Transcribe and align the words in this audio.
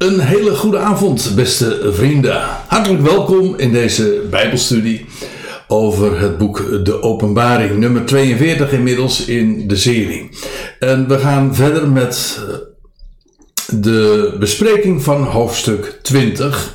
Een 0.00 0.20
hele 0.20 0.54
goede 0.54 0.78
avond, 0.78 1.32
beste 1.34 1.92
vrienden. 1.92 2.42
Hartelijk 2.66 3.02
welkom 3.02 3.54
in 3.56 3.72
deze 3.72 4.22
Bijbelstudie 4.30 5.06
over 5.68 6.20
het 6.20 6.38
boek 6.38 6.84
De 6.84 7.02
Openbaring, 7.02 7.78
nummer 7.78 8.04
42 8.04 8.72
inmiddels 8.72 9.24
in 9.24 9.68
de 9.68 9.76
serie. 9.76 10.28
En 10.78 11.08
we 11.08 11.18
gaan 11.18 11.54
verder 11.54 11.88
met 11.88 12.40
de 13.66 14.34
bespreking 14.38 15.02
van 15.02 15.22
hoofdstuk 15.22 15.98
20. 16.02 16.74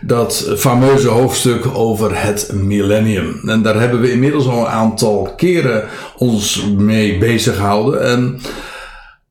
Dat 0.00 0.52
fameuze 0.56 1.08
hoofdstuk 1.08 1.66
over 1.74 2.22
het 2.22 2.50
millennium. 2.52 3.40
En 3.48 3.62
daar 3.62 3.80
hebben 3.80 4.00
we 4.00 4.12
inmiddels 4.12 4.46
al 4.46 4.60
een 4.60 4.66
aantal 4.66 5.32
keren 5.36 5.88
ons 6.16 6.66
mee 6.76 7.18
bezig 7.18 7.56
gehouden. 7.56 8.02
En 8.02 8.40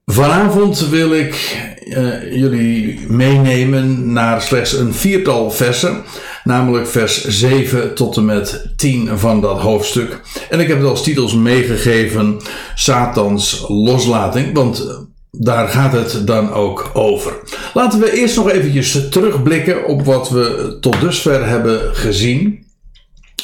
Vanavond 0.05 0.89
wil 0.89 1.13
ik 1.13 1.57
uh, 1.85 2.33
jullie 2.35 2.99
meenemen 3.07 4.13
naar 4.13 4.41
slechts 4.41 4.73
een 4.73 4.93
viertal 4.93 5.51
versen, 5.51 6.03
namelijk 6.43 6.87
vers 6.87 7.27
7 7.27 7.95
tot 7.95 8.17
en 8.17 8.25
met 8.25 8.73
10 8.75 9.17
van 9.17 9.41
dat 9.41 9.59
hoofdstuk. 9.59 10.21
En 10.49 10.59
ik 10.59 10.67
heb 10.67 10.77
het 10.77 10.87
als 10.87 11.03
titels 11.03 11.35
meegegeven 11.35 12.41
Satans 12.75 13.65
loslating, 13.67 14.53
want 14.53 14.79
eh, 14.79 14.95
daar 15.31 15.67
gaat 15.67 15.93
het 15.93 16.27
dan 16.27 16.53
ook 16.53 16.89
over. 16.93 17.33
Laten 17.73 17.99
we 17.99 18.17
eerst 18.17 18.35
nog 18.35 18.49
eventjes 18.49 19.09
terugblikken 19.09 19.85
op 19.85 20.05
wat 20.05 20.29
we 20.29 20.77
tot 20.81 20.99
dusver 21.01 21.47
hebben 21.47 21.95
gezien 21.95 22.65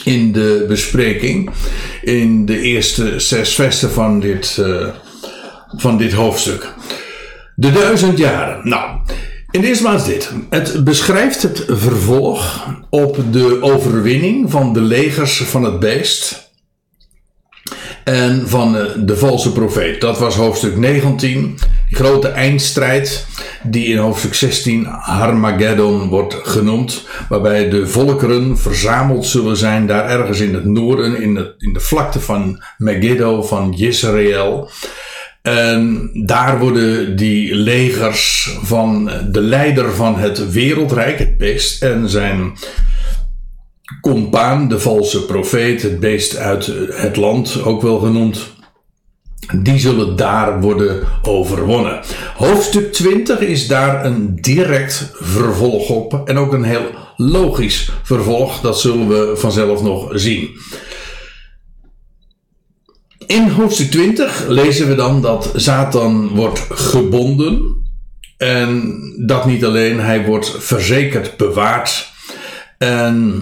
in 0.03 0.31
de 0.31 0.65
bespreking. 0.67 1.49
In 2.01 2.45
de 2.45 2.59
eerste 2.59 3.19
zes 3.19 3.55
versen 3.55 3.91
van 3.91 4.19
dit 4.19 4.57
uh, 4.59 4.87
van 5.75 5.97
dit 5.97 6.13
hoofdstuk. 6.13 6.73
De 7.59 7.71
duizend 7.71 8.17
jaren. 8.17 8.69
Nou, 8.69 8.99
in 9.51 9.61
de 9.61 9.67
eerste 9.67 10.01
dit. 10.05 10.31
Het 10.49 10.83
beschrijft 10.83 11.41
het 11.41 11.63
vervolg 11.67 12.67
op 12.89 13.17
de 13.31 13.61
overwinning 13.61 14.51
van 14.51 14.73
de 14.73 14.81
legers 14.81 15.43
van 15.43 15.63
het 15.63 15.79
beest. 15.79 16.51
En 18.03 18.49
van 18.49 18.71
de 19.05 19.17
valse 19.17 19.51
profeet. 19.51 20.01
Dat 20.01 20.19
was 20.19 20.35
hoofdstuk 20.35 20.77
19. 20.77 21.57
Die 21.89 21.97
grote 21.97 22.27
eindstrijd. 22.27 23.27
Die 23.63 23.85
in 23.85 23.97
hoofdstuk 23.97 24.33
16 24.33 24.85
Harmageddon 24.85 26.09
wordt 26.09 26.33
genoemd. 26.43 27.07
Waarbij 27.29 27.69
de 27.69 27.87
volkeren 27.87 28.57
verzameld 28.57 29.25
zullen 29.25 29.57
zijn. 29.57 29.87
Daar 29.87 30.09
ergens 30.09 30.39
in 30.39 30.53
het 30.53 30.65
noorden. 30.65 31.21
In 31.21 31.33
de, 31.33 31.53
in 31.57 31.73
de 31.73 31.79
vlakte 31.79 32.19
van 32.19 32.63
Megiddo. 32.77 33.43
Van 33.43 33.73
Israël. 33.73 34.69
En 35.41 36.09
daar 36.25 36.59
worden 36.59 37.15
die 37.15 37.55
legers 37.55 38.57
van 38.61 39.11
de 39.31 39.41
leider 39.41 39.93
van 39.93 40.15
het 40.15 40.51
wereldrijk, 40.51 41.19
het 41.19 41.37
beest, 41.37 41.83
en 41.83 42.09
zijn 42.09 42.53
compaan, 44.01 44.67
de 44.67 44.79
valse 44.79 45.25
profeet, 45.25 45.81
het 45.81 45.99
beest 45.99 46.37
uit 46.37 46.71
het 46.89 47.15
land, 47.15 47.63
ook 47.63 47.81
wel 47.81 47.99
genoemd. 47.99 48.57
Die 49.61 49.79
zullen 49.79 50.15
daar 50.15 50.61
worden 50.61 51.07
overwonnen. 51.21 51.99
Hoofdstuk 52.35 52.93
20 52.93 53.39
is 53.39 53.67
daar 53.67 54.05
een 54.05 54.35
direct 54.35 55.11
vervolg 55.13 55.89
op. 55.89 56.21
En 56.25 56.37
ook 56.37 56.53
een 56.53 56.63
heel 56.63 56.85
logisch 57.15 57.91
vervolg. 58.03 58.61
Dat 58.61 58.79
zullen 58.79 59.07
we 59.07 59.31
vanzelf 59.35 59.81
nog 59.81 60.09
zien. 60.11 60.49
In 63.29 63.49
hoofdstuk 63.49 63.91
20 63.91 64.47
lezen 64.47 64.87
we 64.87 64.95
dan 64.95 65.21
dat 65.21 65.51
Satan 65.55 66.27
wordt 66.27 66.65
gebonden. 66.69 67.75
En 68.37 68.99
dat 69.25 69.45
niet 69.45 69.65
alleen, 69.65 69.99
hij 69.99 70.25
wordt 70.25 70.55
verzekerd 70.57 71.37
bewaard. 71.37 72.11
En 72.77 73.41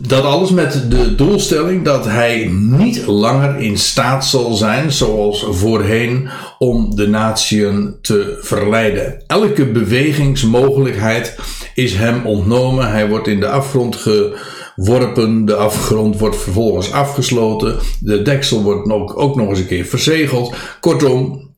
dat 0.00 0.24
alles 0.24 0.50
met 0.50 0.90
de 0.90 1.14
doelstelling 1.14 1.84
dat 1.84 2.04
hij 2.04 2.46
niet 2.52 3.06
langer 3.06 3.58
in 3.58 3.78
staat 3.78 4.26
zal 4.26 4.52
zijn, 4.52 4.92
zoals 4.92 5.46
voorheen, 5.50 6.28
om 6.58 6.96
de 6.96 7.08
natieën 7.08 7.96
te 8.00 8.38
verleiden. 8.40 9.22
Elke 9.26 9.66
bewegingsmogelijkheid 9.66 11.38
is 11.74 11.94
hem 11.94 12.26
ontnomen. 12.26 12.90
Hij 12.90 13.08
wordt 13.08 13.28
in 13.28 13.40
de 13.40 13.48
afgrond 13.48 13.96
ge 13.96 14.38
worpen. 14.84 15.44
De 15.44 15.54
afgrond 15.54 16.18
wordt 16.18 16.36
vervolgens 16.36 16.92
afgesloten. 16.92 17.76
De 18.00 18.22
deksel 18.22 18.62
wordt 18.62 18.90
ook, 18.90 19.20
ook 19.20 19.36
nog 19.36 19.48
eens 19.48 19.58
een 19.58 19.66
keer 19.66 19.84
verzegeld. 19.84 20.54
Kortom, 20.80 21.48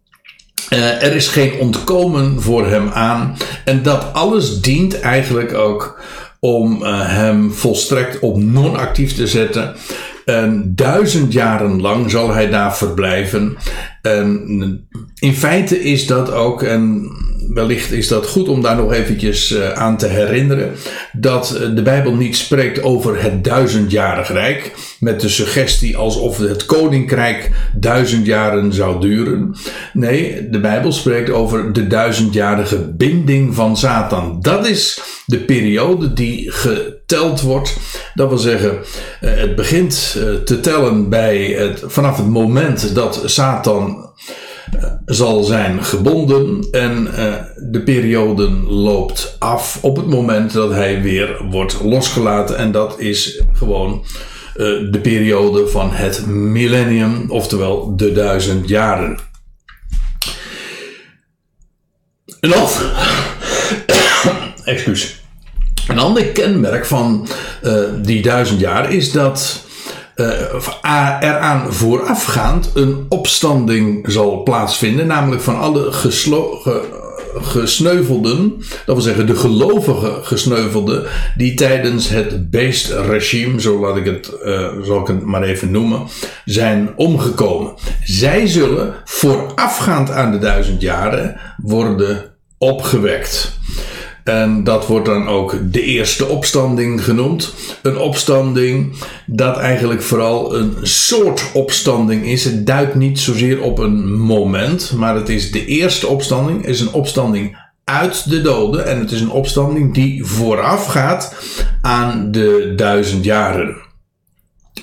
uh, 0.73 1.03
er 1.03 1.15
is 1.15 1.29
geen 1.29 1.53
ontkomen 1.59 2.41
voor 2.41 2.67
hem 2.67 2.89
aan. 2.89 3.37
En 3.65 3.83
dat 3.83 4.13
alles 4.13 4.61
dient 4.61 5.01
eigenlijk 5.01 5.55
ook 5.55 6.01
om 6.41 6.83
uh, 6.83 7.01
hem 7.01 7.53
volstrekt 7.53 8.19
op 8.19 8.37
non-actief 8.43 9.15
te 9.15 9.27
zetten. 9.27 9.75
En 10.25 10.73
duizend 10.75 11.33
jaren 11.33 11.81
lang 11.81 12.11
zal 12.11 12.31
hij 12.31 12.51
daar 12.51 12.77
verblijven. 12.77 13.57
En 14.03 14.89
in 15.19 15.35
feite 15.35 15.83
is 15.83 16.07
dat 16.07 16.33
ook, 16.33 16.63
en 16.63 17.11
wellicht 17.49 17.93
is 17.93 18.09
dat 18.09 18.27
goed 18.27 18.49
om 18.49 18.63
daar 18.63 18.77
nog 18.77 18.93
eventjes 18.93 19.53
eh, 19.53 19.73
aan 19.73 19.97
te 19.97 20.07
herinneren, 20.07 20.71
dat 21.13 21.55
eh, 21.55 21.75
de 21.75 21.83
Bijbel 21.83 22.15
niet 22.15 22.37
spreekt 22.37 22.83
over 22.83 23.23
het 23.23 23.45
duizendjarig 23.45 24.33
rijk, 24.33 24.73
met 25.01 25.21
de 25.21 25.29
suggestie 25.29 25.97
alsof 25.97 26.39
het 26.39 26.67
koninkrijk 26.67 27.51
duizend 27.75 28.27
jaren 28.27 28.73
zou 28.73 29.01
duren. 29.01 29.55
Nee, 29.93 30.49
de 30.51 30.61
Bijbel 30.61 30.93
spreekt 30.93 31.31
over 31.31 31.73
de 31.73 31.87
duizendjarige 31.87 32.93
binding 32.97 33.55
van 33.55 33.77
Satan. 33.77 34.39
Dat 34.41 34.67
is 34.67 35.01
de 35.27 35.39
periode 35.39 36.13
die 36.13 36.51
geteld 36.51 37.41
wordt. 37.41 37.77
Dat 38.15 38.29
wil 38.29 38.39
zeggen, 38.39 38.79
eh, 39.21 39.31
het 39.35 39.55
begint 39.55 40.19
te 40.45 40.61
tellen 40.61 41.09
bij 41.09 41.45
het, 41.45 41.83
vanaf 41.87 42.17
het 42.17 42.29
moment 42.29 42.95
dat 42.95 43.23
Satan 43.25 44.11
zal 45.05 45.43
zijn 45.43 45.85
gebonden 45.85 46.67
en 46.71 47.07
uh, 47.07 47.35
de 47.71 47.83
periode 47.83 48.51
loopt 48.69 49.37
af 49.39 49.79
op 49.83 49.97
het 49.97 50.07
moment 50.07 50.53
dat 50.53 50.71
hij 50.71 51.03
weer 51.03 51.45
wordt 51.51 51.83
losgelaten. 51.83 52.57
En 52.57 52.73
dat 52.73 52.99
is 52.99 53.43
gewoon 53.53 54.05
uh, 54.57 54.93
de 54.93 54.99
periode 55.03 55.69
van 55.69 55.93
het 55.93 56.27
millennium, 56.27 57.31
oftewel 57.31 57.97
de 57.97 58.13
duizend 58.13 58.69
jaren. 58.69 59.19
Een 62.41 62.55
ander, 62.55 62.93
excuus. 64.65 65.21
Een 65.89 65.99
ander 65.99 66.25
kenmerk 66.25 66.87
van 66.87 67.29
uh, 67.63 67.83
die 68.03 68.23
duizend 68.23 68.61
jaar 68.61 68.93
is 68.93 69.13
dat 69.13 69.65
eraan 71.21 71.73
voorafgaand 71.73 72.71
een 72.75 73.07
opstanding 73.09 74.13
zal 74.13 74.43
plaatsvinden, 74.43 75.07
namelijk 75.07 75.43
van 75.43 75.59
alle 75.59 75.93
gesneuvelden, 77.41 78.57
dat 78.59 78.95
wil 78.95 79.01
zeggen 79.01 79.27
de 79.27 79.37
gelovige 79.37 80.19
gesneuvelden, 80.23 81.07
die 81.37 81.55
tijdens 81.55 82.09
het 82.09 82.51
beestregime, 82.51 83.61
zo 83.61 83.81
laat 83.81 83.97
ik 83.97 84.05
het, 84.05 84.33
uh, 84.45 84.69
zal 84.83 85.01
ik 85.01 85.07
het 85.07 85.25
maar 85.25 85.43
even 85.43 85.71
noemen, 85.71 86.03
zijn 86.45 86.93
omgekomen. 86.97 87.75
Zij 88.05 88.47
zullen 88.47 88.95
voorafgaand 89.05 90.11
aan 90.11 90.33
de 90.33 90.39
duizend 90.39 90.81
jaren 90.81 91.37
worden 91.57 92.33
opgewekt. 92.59 93.59
En 94.25 94.65
dat 94.65 94.87
wordt 94.87 95.07
dan 95.07 95.29
ook 95.29 95.59
de 95.73 95.83
eerste 95.83 96.27
opstanding 96.27 97.05
genoemd. 97.05 97.55
Een 97.83 97.99
opstanding 97.99 98.97
dat 99.27 99.57
eigenlijk 99.57 100.03
vooral 100.03 100.55
een 100.57 100.77
soort 100.83 101.51
opstanding 101.53 102.27
is. 102.27 102.45
Het 102.45 102.67
duidt 102.67 102.95
niet 102.95 103.19
zozeer 103.19 103.63
op 103.63 103.79
een 103.79 104.21
moment, 104.21 104.93
maar 104.97 105.15
het 105.15 105.29
is 105.29 105.51
de 105.51 105.67
eerste 105.67 106.07
opstanding, 106.07 106.67
is 106.67 106.81
een 106.81 106.93
opstanding 106.93 107.59
uit 107.85 108.31
de 108.31 108.41
doden. 108.41 108.87
En 108.87 108.99
het 108.99 109.11
is 109.11 109.21
een 109.21 109.31
opstanding 109.31 109.95
die 109.95 110.25
voorafgaat 110.25 111.35
aan 111.83 112.31
de 112.31 112.73
duizend 112.77 113.25
jaren. 113.25 113.77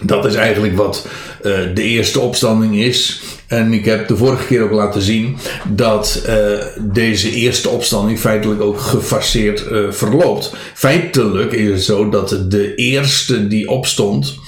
Dat 0.02 0.26
is 0.26 0.36
eigenlijk 0.36 0.78
wat 0.78 1.08
uh, 1.44 1.58
de 1.74 1.84
eerste 1.84 2.20
opstanding 2.20 2.76
is. 2.76 3.22
En 3.50 3.74
ik 3.74 3.86
heb 3.86 4.08
de 4.08 4.18
vorige 4.18 4.46
keer 4.46 4.62
ook 4.62 4.72
laten 4.72 5.02
zien 5.02 5.38
dat 5.68 6.24
uh, 6.28 6.36
deze 6.80 7.32
eerste 7.32 7.70
opstanding 7.70 8.20
feitelijk 8.20 8.62
ook 8.62 8.80
gefaseerd 8.80 9.66
uh, 9.72 9.92
verloopt. 9.92 10.54
Feitelijk 10.74 11.52
is 11.52 11.70
het 11.70 11.84
zo 11.84 12.10
dat 12.10 12.46
de 12.48 12.76
eerste 12.76 13.48
die 13.48 13.70
opstond 13.70 14.40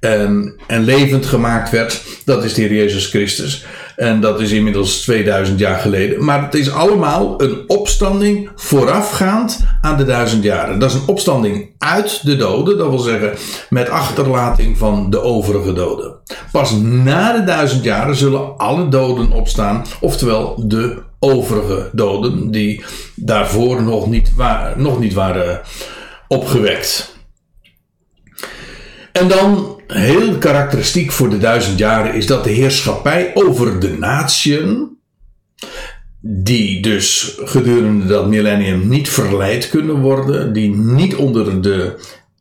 en, 0.00 0.54
en 0.66 0.84
levend 0.84 1.26
gemaakt 1.26 1.70
werd, 1.70 2.02
dat 2.24 2.44
is 2.44 2.54
de 2.54 2.62
Heer 2.62 2.74
Jezus 2.74 3.06
Christus. 3.06 3.64
En 3.98 4.20
dat 4.20 4.40
is 4.40 4.50
inmiddels 4.50 5.00
2000 5.00 5.58
jaar 5.58 5.78
geleden. 5.78 6.24
Maar 6.24 6.42
het 6.42 6.54
is 6.54 6.72
allemaal 6.72 7.42
een 7.42 7.64
opstanding 7.66 8.50
voorafgaand 8.54 9.64
aan 9.80 9.96
de 9.96 10.04
duizend 10.04 10.42
jaren. 10.42 10.78
Dat 10.78 10.90
is 10.90 10.96
een 10.96 11.06
opstanding 11.06 11.70
uit 11.78 12.20
de 12.24 12.36
doden. 12.36 12.78
Dat 12.78 12.88
wil 12.88 12.98
zeggen 12.98 13.32
met 13.68 13.88
achterlating 13.88 14.78
van 14.78 15.10
de 15.10 15.20
overige 15.20 15.72
doden. 15.72 16.14
Pas 16.52 16.72
na 16.80 17.32
de 17.32 17.44
duizend 17.44 17.84
jaren 17.84 18.16
zullen 18.16 18.56
alle 18.56 18.88
doden 18.88 19.32
opstaan. 19.32 19.84
Oftewel 20.00 20.62
de 20.66 21.02
overige 21.18 21.90
doden 21.92 22.50
die 22.50 22.84
daarvoor 23.14 23.82
nog 23.82 24.06
niet, 24.06 24.32
nog 24.76 24.98
niet 25.00 25.14
waren 25.14 25.60
opgewekt. 26.28 27.17
En 29.18 29.28
dan, 29.28 29.80
heel 29.86 30.38
karakteristiek 30.38 31.12
voor 31.12 31.30
de 31.30 31.38
duizend 31.38 31.78
jaren, 31.78 32.14
is 32.14 32.26
dat 32.26 32.44
de 32.44 32.50
heerschappij 32.50 33.30
over 33.34 33.80
de 33.80 33.98
natieën, 33.98 34.96
die 36.20 36.82
dus 36.82 37.36
gedurende 37.44 38.06
dat 38.06 38.28
millennium 38.28 38.88
niet 38.88 39.08
verleid 39.08 39.68
kunnen 39.68 40.00
worden, 40.00 40.52
die 40.52 40.76
niet 40.76 41.14
onder 41.14 41.62
de 41.62 41.94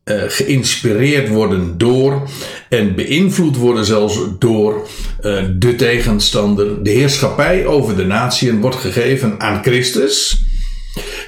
uh, 0.05 0.23
geïnspireerd 0.27 1.29
worden 1.29 1.77
door 1.77 2.29
en 2.69 2.95
beïnvloed 2.95 3.55
worden 3.55 3.85
zelfs 3.85 4.19
door 4.39 4.87
uh, 5.21 5.43
de 5.55 5.75
tegenstander. 5.75 6.83
De 6.83 6.89
heerschappij 6.89 7.65
over 7.65 7.95
de 7.95 8.05
natieën 8.05 8.61
wordt 8.61 8.77
gegeven 8.77 9.39
aan 9.39 9.63
Christus, 9.63 10.41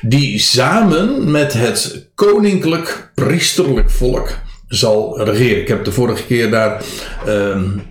die 0.01 0.39
samen 0.39 1.31
met 1.31 1.53
het 1.53 2.09
koninklijk 2.15 3.11
priesterlijk 3.15 3.89
volk 3.89 4.37
zal 4.69 5.23
regeren. 5.23 5.61
Ik 5.61 5.67
heb 5.67 5.85
de 5.85 5.91
vorige 5.91 6.25
keer 6.25 6.49
daar 6.49 6.83
um, 7.27 7.81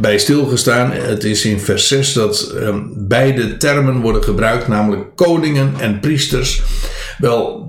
bij 0.00 0.18
stilgestaan. 0.18 0.92
Het 0.92 1.24
is 1.24 1.44
in 1.44 1.60
vers 1.60 1.88
6 1.88 2.12
dat 2.12 2.52
um, 2.54 2.92
beide 2.96 3.56
termen 3.56 4.00
worden 4.00 4.24
gebruikt, 4.24 4.68
namelijk 4.68 5.16
koningen 5.16 5.72
en 5.78 6.00
priesters. 6.00 6.62
Wel, 7.18 7.68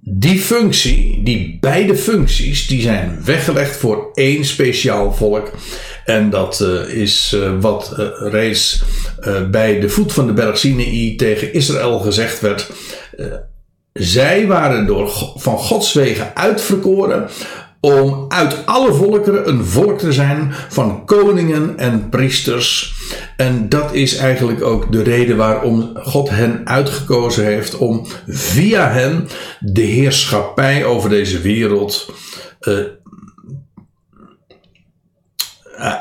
die 0.00 0.38
functie, 0.38 1.20
die 1.22 1.58
beide 1.60 1.96
functies, 1.96 2.66
die 2.66 2.80
zijn 2.80 3.20
weggelegd 3.24 3.76
voor 3.76 4.10
één 4.14 4.44
speciaal 4.44 5.12
volk. 5.12 5.50
En 6.04 6.30
dat 6.30 6.60
uh, 6.60 6.88
is 6.88 7.32
uh, 7.36 7.60
wat 7.60 7.94
uh, 7.98 8.06
reeds 8.18 8.82
bij 9.50 9.80
de 9.80 9.88
voet 9.88 10.12
van 10.12 10.26
de 10.26 10.32
berg 10.32 10.58
Sinai 10.58 11.16
tegen 11.16 11.52
Israël 11.52 11.98
gezegd 11.98 12.40
werd. 12.40 12.70
Zij 13.94 14.46
waren 14.46 14.86
door, 14.86 15.10
van 15.36 15.58
Gods 15.58 15.92
wegen 15.92 16.36
uitverkoren 16.36 17.28
om 17.80 18.24
uit 18.28 18.66
alle 18.66 18.92
volkeren 18.92 19.48
een 19.48 19.64
volk 19.64 19.98
te 19.98 20.12
zijn 20.12 20.52
van 20.68 21.04
koningen 21.04 21.78
en 21.78 22.08
priesters. 22.08 22.94
En 23.36 23.68
dat 23.68 23.92
is 23.92 24.16
eigenlijk 24.16 24.62
ook 24.62 24.92
de 24.92 25.02
reden 25.02 25.36
waarom 25.36 25.90
God 25.94 26.30
hen 26.30 26.60
uitgekozen 26.64 27.44
heeft 27.44 27.76
om 27.76 28.06
via 28.26 28.90
hen 28.90 29.28
de 29.60 29.82
heerschappij 29.82 30.84
over 30.84 31.10
deze 31.10 31.40
wereld 31.40 32.12
uh, 32.60 32.78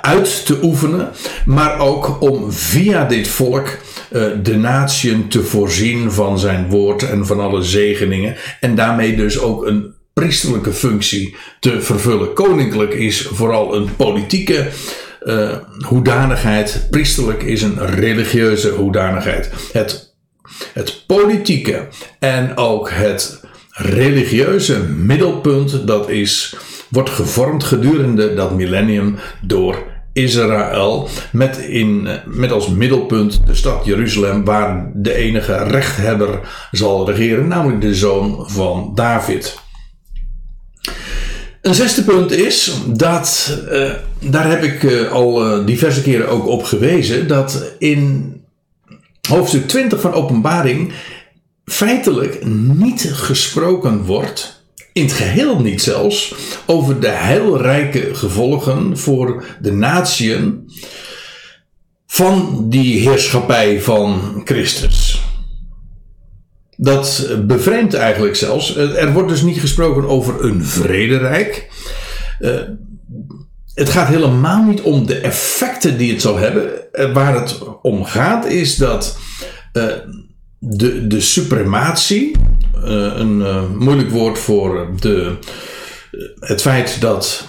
uit 0.02 0.46
te 0.46 0.60
oefenen, 0.62 1.12
maar 1.46 1.80
ook 1.80 2.22
om 2.22 2.52
via 2.52 3.06
dit 3.06 3.28
volk 3.28 3.68
uh, 3.68 4.24
de 4.44 4.56
natieën 4.56 5.28
te 5.28 5.44
voorzien 5.44 6.12
van 6.12 6.40
zijn 6.40 6.70
woord 6.70 7.04
en 7.04 7.26
van 7.26 7.40
alle 7.40 7.62
zegeningen 7.62 8.36
en 8.60 8.76
daarmee 8.76 9.16
dus 9.16 9.40
ook 9.40 9.66
een 9.66 9.94
priesterlijke 10.14 10.74
functie 10.74 11.36
te 11.60 11.82
vervullen. 11.82 12.34
Koninklijk 12.34 12.94
is 12.94 13.28
vooral 13.32 13.76
een 13.76 13.96
politieke 13.96 14.68
uh, 15.24 15.52
hoedanigheid. 15.88 16.88
Priesterlijk 16.90 17.44
is 17.44 17.62
een 17.62 17.86
religieuze 17.86 18.70
hoedanigheid. 18.70 19.50
Het, 19.72 20.16
het 20.74 21.04
politieke 21.08 21.88
en 22.20 22.58
ook 22.58 22.90
het 22.92 23.42
religieuze 23.70 24.80
middelpunt, 24.80 25.88
dat 25.88 26.10
is, 26.10 26.56
wordt 26.94 27.10
gevormd 27.10 27.64
gedurende 27.64 28.34
dat 28.34 28.56
millennium 28.56 29.16
door 29.42 29.84
Israël. 30.14 31.10
Met, 31.32 31.58
in, 31.58 32.08
met 32.26 32.52
als 32.52 32.68
middelpunt 32.68 33.48
de 33.48 33.56
stad 33.56 33.86
Jeruzalem, 33.86 34.44
waar 34.44 34.92
de 34.94 35.14
enige 35.14 35.64
rechthebber 35.64 36.40
zal 36.72 37.10
regeren, 37.10 37.48
namelijk 37.48 37.82
de 37.82 37.96
zoon 37.96 38.44
van 38.50 38.92
David. 38.96 39.62
Een 41.62 41.76
zesde 41.76 42.04
punt 42.04 42.32
is 42.32 42.74
dat, 42.88 43.58
uh, 43.72 43.92
daar 44.20 44.50
heb 44.50 44.64
ik 44.64 44.84
uh, 44.84 45.12
al 45.12 45.66
diverse 45.66 46.02
keren 46.02 46.30
ook 46.30 46.48
op 46.48 46.64
gewezen, 46.64 47.28
dat 47.28 47.74
in 47.80 48.34
hoofdstuk 49.30 49.68
20 49.68 50.02
van 50.02 50.14
Openbaring 50.14 50.94
feitelijk 51.66 52.46
niet 52.46 53.10
gesproken 53.14 54.06
wordt, 54.06 54.63
in 54.94 55.04
het 55.04 55.14
geheel 55.14 55.60
niet 55.60 55.82
zelfs, 55.82 56.36
over 56.66 57.00
de 57.00 57.08
heilrijke 57.08 58.16
gevolgen 58.16 58.98
voor 58.98 59.46
de 59.62 59.72
natieën 59.72 60.72
van 62.08 62.66
die 62.70 63.10
heerschappij 63.10 63.82
van 63.82 64.42
Christus. 64.44 65.22
Dat 66.78 67.30
bevreemdt 67.46 67.94
eigenlijk 67.94 68.36
zelfs. 68.36 68.76
Er 68.78 69.14
wordt 69.14 69.30
dus 69.30 69.42
niet 69.42 69.60
gesproken 69.60 70.08
over 70.08 70.44
een 70.44 70.66
vrederijk. 70.66 71.68
Uh, 72.40 72.62
het 73.74 73.90
gaat 73.90 74.08
helemaal 74.08 74.64
niet 74.64 74.82
om 74.82 75.06
de 75.06 75.16
effecten 75.16 75.98
die 75.98 76.12
het 76.12 76.22
zal 76.22 76.38
hebben. 76.38 76.94
Eh, 76.94 77.14
waar 77.14 77.40
het 77.40 77.60
om 77.82 78.06
gaat 78.06 78.46
is 78.46 78.76
dat 78.76 79.18
de, 80.60 81.08
de 81.08 81.22
suprematie, 81.22 82.36
een 82.84 83.44
moeilijk 83.78 84.10
woord 84.10 84.40
voor 84.40 84.90
de, 85.00 85.38
het 86.40 86.62
feit 86.62 87.02
dat 87.02 87.48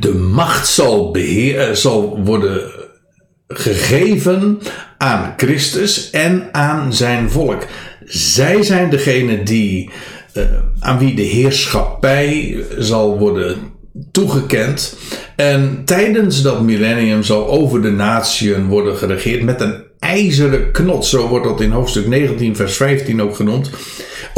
de 0.00 0.14
macht 0.14 0.68
zal, 0.68 1.10
beheer, 1.10 1.76
zal 1.76 2.20
worden 2.24 2.70
gegeven 3.48 4.58
aan 4.98 5.34
Christus 5.36 6.10
en 6.10 6.48
aan 6.52 6.92
zijn 6.92 7.30
volk. 7.30 7.66
Zij 8.04 8.62
zijn 8.62 8.90
degene 8.90 9.42
die, 9.42 9.90
aan 10.80 10.98
wie 10.98 11.14
de 11.14 11.22
heerschappij 11.22 12.64
zal 12.78 13.18
worden 13.18 13.56
toegekend. 14.12 14.98
En 15.36 15.82
tijdens 15.84 16.42
dat 16.42 16.62
millennium 16.62 17.22
zal 17.22 17.48
over 17.48 17.82
de 17.82 17.90
natieën 17.90 18.66
worden 18.66 18.96
geregeerd 18.96 19.42
met 19.42 19.60
een 19.60 19.84
ijzeren 19.98 20.72
knot. 20.72 21.06
Zo 21.06 21.28
wordt 21.28 21.46
dat 21.46 21.60
in 21.60 21.70
hoofdstuk 21.70 22.06
19, 22.06 22.56
vers 22.56 22.76
15 22.76 23.22
ook 23.22 23.36
genoemd. 23.36 23.70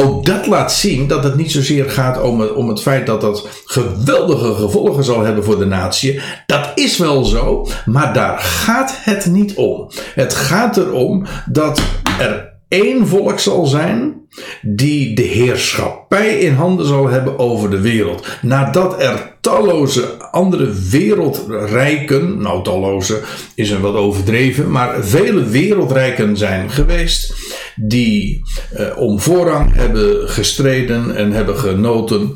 Ook 0.01 0.25
dat 0.25 0.47
laat 0.47 0.73
zien 0.73 1.07
dat 1.07 1.23
het 1.23 1.35
niet 1.35 1.51
zozeer 1.51 1.89
gaat 1.89 2.21
om 2.21 2.39
het, 2.39 2.53
om 2.53 2.69
het 2.69 2.81
feit 2.81 3.05
dat 3.05 3.21
dat 3.21 3.47
geweldige 3.65 4.53
gevolgen 4.53 5.03
zal 5.03 5.21
hebben 5.21 5.43
voor 5.43 5.59
de 5.59 5.65
natie. 5.65 6.21
Dat 6.45 6.71
is 6.75 6.97
wel 6.97 7.25
zo, 7.25 7.67
maar 7.85 8.13
daar 8.13 8.39
gaat 8.39 8.97
het 9.01 9.25
niet 9.25 9.53
om. 9.55 9.89
Het 10.15 10.33
gaat 10.33 10.77
erom 10.77 11.25
dat 11.45 11.81
er 12.19 12.53
één 12.67 13.07
volk 13.07 13.39
zal 13.39 13.65
zijn 13.65 14.20
die 14.61 15.15
de 15.15 15.21
heerschappij 15.21 16.39
in 16.39 16.53
handen 16.53 16.85
zal 16.85 17.07
hebben 17.07 17.39
over 17.39 17.69
de 17.69 17.79
wereld. 17.79 18.27
Nadat 18.41 19.01
er 19.01 19.31
talloze 19.41 20.17
andere 20.31 20.69
wereldrijken, 20.89 22.41
nou 22.41 22.63
talloze 22.63 23.21
is 23.55 23.69
een 23.69 23.81
wat 23.81 23.95
overdreven, 23.95 24.71
maar 24.71 25.03
vele 25.03 25.43
wereldrijken 25.43 26.37
zijn 26.37 26.69
geweest 26.69 27.33
die 27.75 28.41
eh, 28.73 28.97
om 28.97 29.19
voorrang 29.19 29.75
hebben 29.75 30.29
gestreden 30.29 31.15
en 31.15 31.31
hebben 31.31 31.57
genoten 31.57 32.33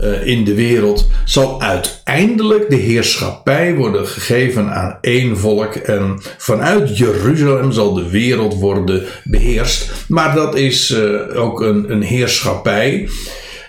uh, 0.00 0.26
in 0.26 0.44
de 0.44 0.54
wereld, 0.54 1.08
zal 1.24 1.62
uiteindelijk 1.62 2.70
de 2.70 2.76
heerschappij 2.76 3.74
worden 3.74 4.06
gegeven 4.06 4.74
aan 4.74 4.98
één 5.00 5.38
volk 5.38 5.74
en 5.74 6.20
vanuit 6.38 6.98
Jeruzalem 6.98 7.72
zal 7.72 7.94
de 7.94 8.10
wereld 8.10 8.54
worden 8.54 9.02
beheerst. 9.24 9.92
Maar 10.08 10.34
dat 10.34 10.56
is 10.56 10.90
uh, 10.90 11.20
ook 11.34 11.60
een, 11.60 11.92
een 11.92 12.02
heerschappij 12.02 13.08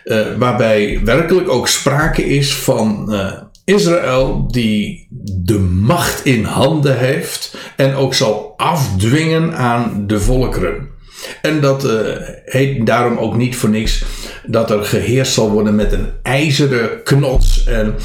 uh, 0.06 0.26
waarbij 0.38 1.02
werkelijk 1.04 1.50
ook 1.50 1.68
sprake 1.68 2.26
is 2.26 2.56
van 2.56 3.14
Israël 3.66 4.48
die 4.52 5.08
de 5.26 5.60
macht 5.60 6.26
in 6.26 6.44
handen 6.44 6.98
heeft 6.98 7.58
en 7.76 7.96
ook 7.96 8.14
zal 8.14 8.54
afdwingen 8.58 9.56
aan 9.56 10.04
de 10.08 10.20
volkeren. 10.20 10.95
En 11.42 11.62
dat 11.62 11.86
uh, 11.86 11.92
heet 12.46 12.86
daarom 12.86 13.18
ook 13.18 13.36
niet 13.36 13.56
voor 13.56 13.70
niks 13.70 14.04
dat 14.46 14.72
er 14.72 14.86
geheerst 14.86 15.34
zal 15.34 15.52
worden 15.52 15.76
met 15.76 15.92
een 15.92 16.08
ijzeren 16.22 17.04
knots 17.04 17.64
en, 17.66 17.96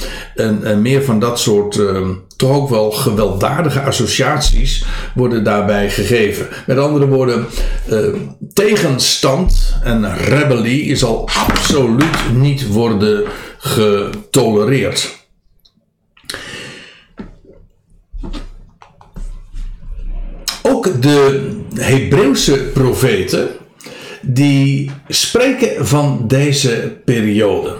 en, 0.64 0.82
meer 0.82 1.02
van 1.04 1.18
dat 1.18 1.40
soort 1.40 1.76
uh, 1.76 2.08
toch 2.36 2.56
ook 2.56 2.68
wel 2.68 2.90
gewelddadige 2.90 3.80
associaties 3.80 4.84
worden 5.14 5.44
daarbij 5.44 5.90
gegeven. 5.90 6.48
Met 6.66 6.78
andere 6.78 7.06
woorden, 7.06 7.46
uh, 7.90 7.98
tegenstand 8.52 9.76
en 9.82 10.16
rebellie 10.16 10.96
zal 10.96 11.28
absoluut 11.48 12.18
niet 12.34 12.66
worden 12.66 13.24
getolereerd. 13.58 15.18
ook 20.62 21.02
de 21.02 21.50
Hebreeuwse 21.82 22.58
profeten 22.58 23.48
die 24.22 24.90
spreken 25.08 25.86
van 25.86 26.24
deze 26.28 27.00
periode. 27.04 27.76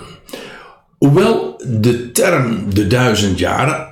Hoewel 0.99 1.63
de 1.67 2.13
term 2.13 2.75
de 2.75 2.87
duizend 2.87 3.39
jaren 3.39 3.90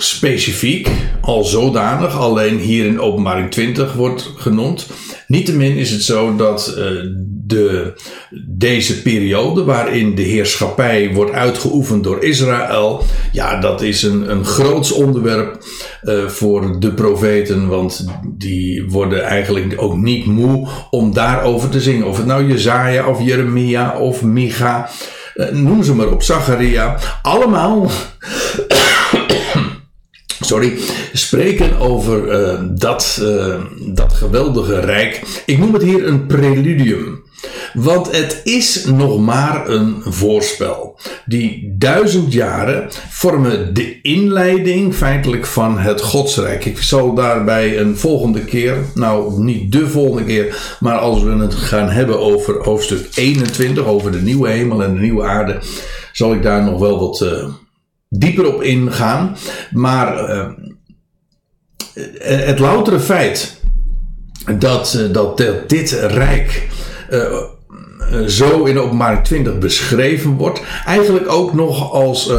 specifiek 0.00 0.88
al 1.20 1.44
zodanig 1.44 2.18
alleen 2.18 2.58
hier 2.58 2.86
in 2.86 3.00
openbaring 3.00 3.50
20 3.50 3.92
wordt 3.92 4.32
genoemd. 4.36 4.86
Niettemin 5.26 5.76
is 5.76 5.90
het 5.90 6.02
zo 6.02 6.36
dat 6.36 6.74
uh, 6.78 6.84
de, 7.46 7.92
deze 8.46 9.02
periode 9.02 9.64
waarin 9.64 10.14
de 10.14 10.22
heerschappij 10.22 11.12
wordt 11.14 11.32
uitgeoefend 11.32 12.04
door 12.04 12.24
Israël, 12.24 13.02
ja, 13.32 13.60
dat 13.60 13.82
is 13.82 14.02
een, 14.02 14.30
een 14.30 14.44
groots 14.44 14.92
onderwerp 14.92 15.64
uh, 16.02 16.26
voor 16.26 16.80
de 16.80 16.92
profeten, 16.92 17.68
want 17.68 18.06
die 18.36 18.84
worden 18.88 19.22
eigenlijk 19.22 19.74
ook 19.76 19.96
niet 19.96 20.26
moe 20.26 20.68
om 20.90 21.14
daarover 21.14 21.68
te 21.68 21.80
zingen. 21.80 22.06
Of 22.06 22.16
het 22.16 22.26
nou 22.26 22.48
Jezaja 22.48 23.08
of 23.08 23.22
Jeremia 23.22 23.98
of 23.98 24.22
Micha, 24.22 24.88
uh, 25.34 25.48
noem 25.50 25.82
ze 25.82 25.94
maar 25.94 26.10
op, 26.10 26.22
Zacharia, 26.22 26.98
allemaal 27.22 27.90
sorry, 30.40 30.78
spreken 31.12 31.78
over 31.78 32.40
uh, 32.40 32.60
dat, 32.70 33.18
uh, 33.22 33.60
dat 33.86 34.12
geweldige 34.12 34.80
rijk. 34.80 35.42
Ik 35.46 35.58
noem 35.58 35.72
het 35.72 35.82
hier 35.82 36.06
een 36.06 36.26
preludium. 36.26 37.26
Want 37.74 38.16
het 38.16 38.40
is 38.44 38.84
nog 38.84 39.20
maar 39.20 39.68
een 39.68 40.02
voorspel. 40.04 40.98
Die 41.24 41.74
duizend 41.78 42.32
jaren 42.32 42.88
vormen 43.08 43.74
de 43.74 44.00
inleiding 44.02 44.94
feitelijk 44.94 45.46
van 45.46 45.78
het 45.78 46.00
Godsrijk. 46.00 46.64
Ik 46.64 46.78
zal 46.78 47.14
daarbij 47.14 47.80
een 47.80 47.96
volgende 47.96 48.44
keer, 48.44 48.76
nou 48.94 49.42
niet 49.42 49.72
de 49.72 49.88
volgende 49.88 50.24
keer, 50.24 50.76
maar 50.80 50.98
als 50.98 51.22
we 51.22 51.30
het 51.30 51.54
gaan 51.54 51.88
hebben 51.88 52.20
over 52.20 52.62
hoofdstuk 52.62 53.08
21, 53.14 53.84
over 53.84 54.12
de 54.12 54.20
nieuwe 54.20 54.48
hemel 54.48 54.82
en 54.82 54.94
de 54.94 55.00
nieuwe 55.00 55.24
aarde, 55.24 55.60
zal 56.12 56.32
ik 56.32 56.42
daar 56.42 56.62
nog 56.62 56.80
wel 56.80 56.98
wat. 56.98 57.20
Uh, 57.20 57.48
dieper 58.08 58.54
op 58.54 58.62
ingaan. 58.62 59.36
Maar 59.70 60.30
uh, 60.30 60.46
het 62.18 62.58
loutere 62.58 63.00
feit 63.00 63.60
dat, 64.58 64.94
uh, 64.98 65.12
dat 65.12 65.42
dit 65.66 65.90
rijk 65.90 66.68
zo 68.26 68.64
in 68.64 68.78
openbaring 68.78 69.24
20 69.24 69.58
beschreven 69.58 70.36
wordt, 70.36 70.60
eigenlijk 70.84 71.32
ook 71.32 71.54
nog 71.54 71.92
als. 71.92 72.32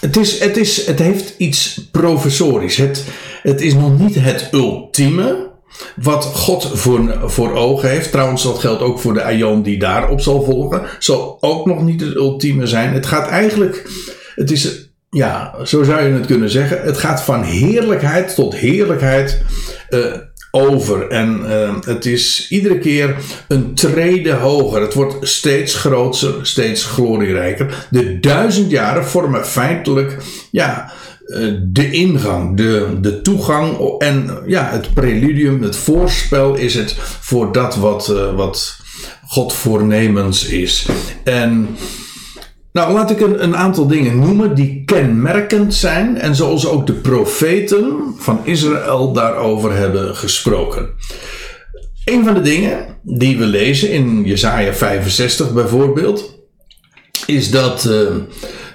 het, 0.00 0.16
is, 0.16 0.40
het, 0.40 0.56
is, 0.56 0.86
het 0.86 0.98
heeft 0.98 1.34
iets 1.38 1.88
professorisch. 1.90 2.76
Het, 2.76 3.04
het 3.42 3.60
is 3.60 3.74
nog 3.74 3.98
niet 3.98 4.14
het 4.14 4.48
ultieme. 4.52 5.52
Wat 5.96 6.24
God 6.24 6.70
voor, 6.72 7.30
voor 7.30 7.52
ogen 7.52 7.88
heeft, 7.88 8.10
trouwens 8.10 8.42
dat 8.42 8.58
geldt 8.58 8.82
ook 8.82 9.00
voor 9.00 9.14
de 9.14 9.22
Aion 9.22 9.62
die 9.62 9.78
daarop 9.78 10.20
zal 10.20 10.42
volgen, 10.42 10.82
zal 10.98 11.36
ook 11.40 11.66
nog 11.66 11.82
niet 11.82 12.00
het 12.00 12.14
ultieme 12.14 12.66
zijn. 12.66 12.92
Het 12.92 13.06
gaat 13.06 13.28
eigenlijk 13.28 13.90
het 14.34 14.50
is, 14.50 14.88
ja, 15.10 15.54
zo 15.64 15.82
zou 15.82 16.02
je 16.02 16.12
het 16.12 16.26
kunnen 16.26 16.50
zeggen. 16.50 16.82
Het 16.82 16.98
gaat 16.98 17.22
van 17.22 17.42
heerlijkheid 17.42 18.34
tot 18.34 18.54
heerlijkheid 18.54 19.42
uh, 19.90 20.14
over. 20.50 21.08
En 21.08 21.40
uh, 21.48 21.74
het 21.80 22.06
is 22.06 22.46
iedere 22.50 22.78
keer 22.78 23.16
een 23.48 23.74
trede 23.74 24.32
hoger. 24.32 24.80
Het 24.80 24.94
wordt 24.94 25.28
steeds 25.28 25.74
groter, 25.74 26.34
steeds 26.42 26.84
glorierijker. 26.84 27.86
De 27.90 28.20
duizend 28.20 28.70
jaren 28.70 29.04
vormen 29.04 29.46
feitelijk, 29.46 30.16
ja, 30.50 30.92
uh, 31.26 31.54
de 31.62 31.90
ingang, 31.90 32.56
de, 32.56 32.98
de 33.00 33.20
toegang 33.20 33.98
en 33.98 34.38
ja, 34.46 34.70
het 34.70 34.94
preludium, 34.94 35.62
het 35.62 35.76
voorspel 35.76 36.54
is 36.54 36.74
het 36.74 36.96
voor 37.20 37.52
dat 37.52 37.76
wat, 37.76 38.06
wat 38.34 38.76
God 39.26 39.52
voornemens 39.52 40.44
is. 40.44 40.86
En 41.24 41.76
nou, 42.74 42.92
laat 42.92 43.10
ik 43.10 43.20
een, 43.20 43.42
een, 43.42 43.56
aantal 43.56 43.86
dingen 43.86 44.18
noemen 44.18 44.54
die 44.54 44.82
kenmerkend 44.84 45.74
zijn 45.74 46.18
en 46.18 46.34
zoals 46.34 46.66
ook 46.66 46.86
de 46.86 46.92
profeten 46.92 48.14
van 48.18 48.40
Israël 48.42 49.12
daarover 49.12 49.76
hebben 49.76 50.16
gesproken. 50.16 50.90
Een 52.04 52.24
van 52.24 52.34
de 52.34 52.40
dingen 52.40 52.86
die 53.02 53.38
we 53.38 53.44
lezen 53.44 53.90
in 53.90 54.24
Jesaja 54.24 54.72
65 54.72 55.52
bijvoorbeeld, 55.52 56.38
is 57.26 57.50
dat, 57.50 57.84
uh, 57.84 58.00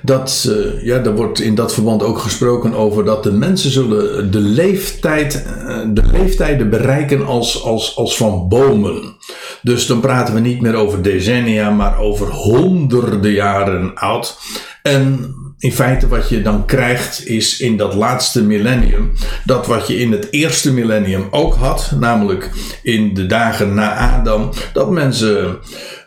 dat 0.02 0.50
ja, 0.82 1.04
er 1.04 1.16
wordt 1.16 1.40
in 1.40 1.56
dat 1.56 1.74
verband 1.74 2.04
ook 2.04 2.20
gesproken 2.20 2.74
over 2.74 3.06
dat 3.06 3.24
de 3.24 3.32
mensen 3.32 3.72
zullen 3.72 4.32
de, 4.32 4.40
leeftijd, 4.40 5.46
uh, 5.48 5.80
de 5.94 6.04
leeftijden 6.12 6.70
bereiken 6.70 7.26
als, 7.26 7.64
als, 7.64 7.96
als 7.96 8.18
van 8.18 8.48
bomen. 8.48 9.16
Dus 9.62 9.88
dan 9.88 10.00
praten 10.00 10.34
we 10.34 10.40
niet 10.40 10.62
meer 10.62 10.76
over 10.76 11.02
decennia, 11.02 11.70
maar 11.70 12.00
over 12.00 12.28
honderden 12.28 13.32
jaren 13.32 13.96
oud. 13.96 14.38
En 14.82 15.34
in 15.60 15.72
feite 15.72 16.08
wat 16.08 16.30
je 16.30 16.42
dan 16.42 16.66
krijgt 16.66 17.26
is 17.26 17.60
in 17.60 17.78
dat 17.78 17.94
laatste 17.94 18.44
millennium 18.44 19.12
dat 19.46 19.68
wat 19.68 19.88
je 19.88 20.00
in 20.00 20.12
het 20.12 20.28
eerste 20.32 20.74
millennium 20.74 21.28
ook 21.32 21.56
had, 21.56 21.92
namelijk 22.00 22.52
in 22.84 23.14
de 23.14 23.26
dagen 23.26 23.74
na 23.74 23.96
Adam, 23.96 24.50
dat 24.74 24.92
mensen 24.92 25.58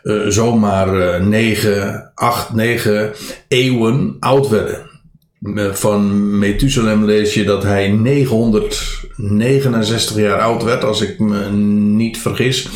uh, 0.03 0.27
zomaar 0.27 1.19
uh, 1.21 1.27
9, 1.27 2.11
8, 2.15 2.53
9 2.53 3.11
eeuwen 3.47 4.15
oud 4.19 4.49
werden. 4.49 4.91
Van 5.71 6.37
Methuselem 6.39 7.05
lees 7.05 7.33
je 7.33 7.43
dat 7.43 7.63
hij 7.63 7.89
969 7.89 10.15
jaar 10.15 10.39
oud 10.39 10.63
werd, 10.63 10.83
als 10.83 11.01
ik 11.01 11.19
me 11.19 11.49
niet 11.95 12.17
vergis. 12.17 12.69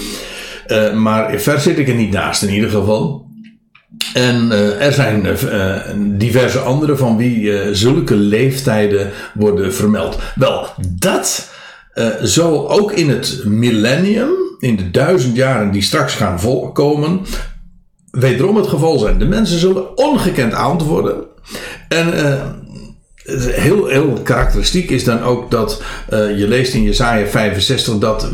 Maar 0.95 1.39
ver 1.39 1.59
zit 1.59 1.77
ik 1.77 1.87
er 1.87 1.95
niet 1.95 2.11
naast 2.11 2.43
in 2.43 2.53
ieder 2.53 2.69
geval. 2.69 3.25
En 4.13 4.51
er 4.79 4.93
zijn 4.93 5.37
diverse 6.17 6.59
andere 6.59 6.95
van 6.95 7.17
wie 7.17 7.75
zulke 7.75 8.15
leeftijden 8.15 9.11
worden 9.33 9.73
vermeld. 9.73 10.19
Wel, 10.35 10.67
dat 10.99 11.51
zal 12.21 12.71
ook 12.71 12.91
in 12.91 13.09
het 13.09 13.41
millennium, 13.45 14.46
in 14.59 14.75
de 14.75 14.91
duizend 14.91 15.35
jaren 15.35 15.71
die 15.71 15.81
straks 15.81 16.13
gaan 16.15 16.39
volkomen, 16.39 17.21
wederom 18.11 18.55
het 18.55 18.67
geval 18.67 18.99
zijn. 18.99 19.19
De 19.19 19.25
mensen 19.25 19.59
zullen 19.59 19.97
ongekend 19.97 20.53
oud 20.53 20.83
worden. 20.83 21.23
En 21.87 22.13
heel, 23.51 23.85
heel 23.85 24.19
karakteristiek 24.23 24.89
is 24.89 25.03
dan 25.03 25.21
ook 25.21 25.51
dat 25.51 25.81
je 26.09 26.45
leest 26.47 26.73
in 26.73 26.83
Jesaja 26.83 27.27
65 27.27 27.97
dat 27.97 28.29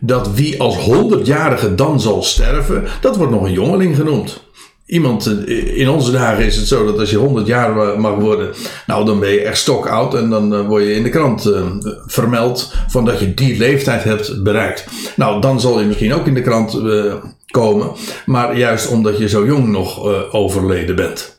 dat 0.00 0.34
wie 0.34 0.60
als 0.60 0.76
honderdjarige 0.76 1.74
dan 1.74 2.00
zal 2.00 2.22
sterven, 2.22 2.84
dat 3.00 3.16
wordt 3.16 3.32
nog 3.32 3.42
een 3.42 3.52
jongeling 3.52 3.96
genoemd. 3.96 4.46
Iemand, 4.88 5.26
eh, 5.26 5.76
in 5.76 5.88
onze 5.88 6.10
dagen 6.10 6.44
is 6.44 6.56
het 6.56 6.66
zo 6.66 6.84
dat 6.84 6.98
als 6.98 7.10
je 7.10 7.16
100 7.16 7.46
jaar 7.46 8.00
mag 8.00 8.14
worden, 8.14 8.54
nou 8.86 9.04
dan 9.04 9.20
ben 9.20 9.30
je 9.30 9.40
echt 9.40 9.58
stokoud 9.58 10.14
en 10.14 10.30
dan 10.30 10.54
eh, 10.54 10.66
word 10.66 10.84
je 10.84 10.94
in 10.94 11.02
de 11.02 11.08
krant 11.08 11.46
uh, 11.46 11.62
vermeld 12.06 12.74
van 12.88 13.04
dat 13.04 13.20
je 13.20 13.34
die 13.34 13.58
leeftijd 13.58 14.04
hebt 14.04 14.42
bereikt. 14.42 14.86
Nou, 15.16 15.40
dan 15.40 15.60
zal 15.60 15.80
je 15.80 15.86
misschien 15.86 16.14
ook 16.14 16.26
in 16.26 16.34
de 16.34 16.40
krant 16.40 16.80
komen, 17.46 17.90
maar 18.26 18.56
juist 18.56 18.88
omdat 18.88 19.18
je 19.18 19.28
zo 19.28 19.46
jong 19.46 19.68
nog 19.68 20.04
overleden 20.32 20.96
bent. 20.96 21.37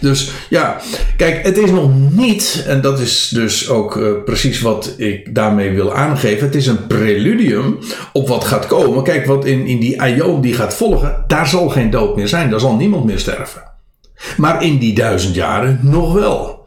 Dus 0.00 0.30
ja, 0.48 0.80
kijk, 1.16 1.42
het 1.42 1.58
is 1.58 1.70
nog 1.70 1.90
niet, 2.10 2.64
en 2.66 2.80
dat 2.80 3.00
is 3.00 3.28
dus 3.28 3.68
ook 3.68 3.96
uh, 3.96 4.08
precies 4.24 4.60
wat 4.60 4.94
ik 4.96 5.34
daarmee 5.34 5.70
wil 5.70 5.94
aangeven. 5.94 6.46
Het 6.46 6.54
is 6.54 6.66
een 6.66 6.86
preludium 6.86 7.78
op 8.12 8.28
wat 8.28 8.44
gaat 8.44 8.66
komen. 8.66 9.02
Kijk, 9.02 9.26
wat 9.26 9.44
in, 9.44 9.66
in 9.66 9.80
die 9.80 10.00
Aion 10.00 10.40
die 10.40 10.54
gaat 10.54 10.74
volgen, 10.74 11.24
daar 11.26 11.46
zal 11.46 11.68
geen 11.68 11.90
dood 11.90 12.16
meer 12.16 12.28
zijn. 12.28 12.50
Daar 12.50 12.60
zal 12.60 12.74
niemand 12.76 13.04
meer 13.04 13.18
sterven. 13.18 13.62
Maar 14.36 14.64
in 14.64 14.78
die 14.78 14.94
duizend 14.94 15.34
jaren 15.34 15.80
nog 15.82 16.12
wel. 16.12 16.63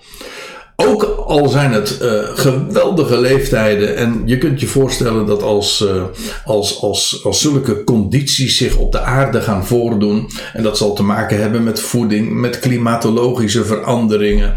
Ook 0.79 1.03
al 1.03 1.47
zijn 1.47 1.71
het 1.71 1.99
uh, 2.01 2.09
geweldige 2.33 3.19
leeftijden. 3.19 3.95
En 3.95 4.21
je 4.25 4.37
kunt 4.37 4.59
je 4.59 4.67
voorstellen 4.67 5.25
dat 5.25 5.43
als, 5.43 5.81
uh, 5.81 6.03
als, 6.45 6.81
als, 6.81 7.21
als 7.23 7.41
zulke 7.41 7.83
condities 7.83 8.57
zich 8.57 8.75
op 8.75 8.91
de 8.91 8.99
aarde 8.99 9.41
gaan 9.41 9.65
voordoen. 9.65 10.29
En 10.53 10.63
dat 10.63 10.77
zal 10.77 10.93
te 10.93 11.03
maken 11.03 11.41
hebben 11.41 11.63
met 11.63 11.79
voeding, 11.79 12.31
met 12.33 12.59
klimatologische 12.59 13.65
veranderingen. 13.65 14.53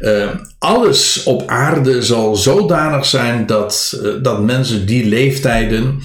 Uh, 0.00 0.28
alles 0.58 1.22
op 1.22 1.42
aarde 1.46 2.02
zal 2.02 2.36
zodanig 2.36 3.04
zijn 3.04 3.46
dat, 3.46 4.00
dat 4.22 4.42
mensen 4.42 4.86
die 4.86 5.06
leeftijden 5.06 6.00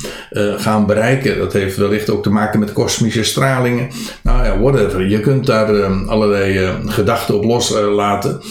gaan 0.58 0.86
bereiken. 0.86 1.38
Dat 1.38 1.54
heeft 1.54 1.78
wellicht 1.78 2.10
ook 2.10 2.24
te 2.24 2.30
maken 2.30 2.60
met 2.60 2.74
kosmische 2.74 3.24
stralingen. 3.24 3.90
Nou 4.24 4.46
ja, 4.46 4.60
whatever. 4.60 5.08
Je 5.08 5.20
kunt 5.20 5.46
daar 5.46 5.84
allerlei 6.08 6.70
gedachten 6.86 7.36
op 7.36 7.44
loslaten 7.44 8.42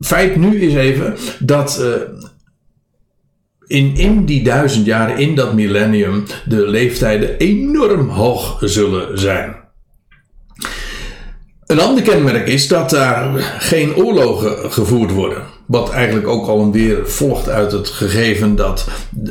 feit 0.00 0.36
nu 0.36 0.60
is 0.60 0.74
even 0.74 1.16
dat 1.38 1.78
uh, 1.80 1.94
in, 3.66 3.96
in 3.96 4.24
die 4.24 4.42
duizend 4.42 4.86
jaren, 4.86 5.18
in 5.18 5.34
dat 5.34 5.54
millennium, 5.54 6.24
de 6.44 6.68
leeftijden 6.68 7.38
enorm 7.38 8.08
hoog 8.08 8.58
zullen 8.60 9.18
zijn. 9.18 9.56
Een 11.66 11.80
ander 11.80 12.02
kenmerk 12.02 12.46
is 12.46 12.68
dat 12.68 12.90
daar 12.90 13.38
geen 13.58 13.94
oorlogen 13.96 14.72
gevoerd 14.72 15.10
worden. 15.10 15.49
Wat 15.70 15.90
eigenlijk 15.90 16.28
ook 16.28 16.46
al 16.46 16.72
weer 16.72 17.08
volgt 17.08 17.48
uit 17.48 17.72
het 17.72 17.88
gegeven 17.88 18.56
dat 18.56 18.86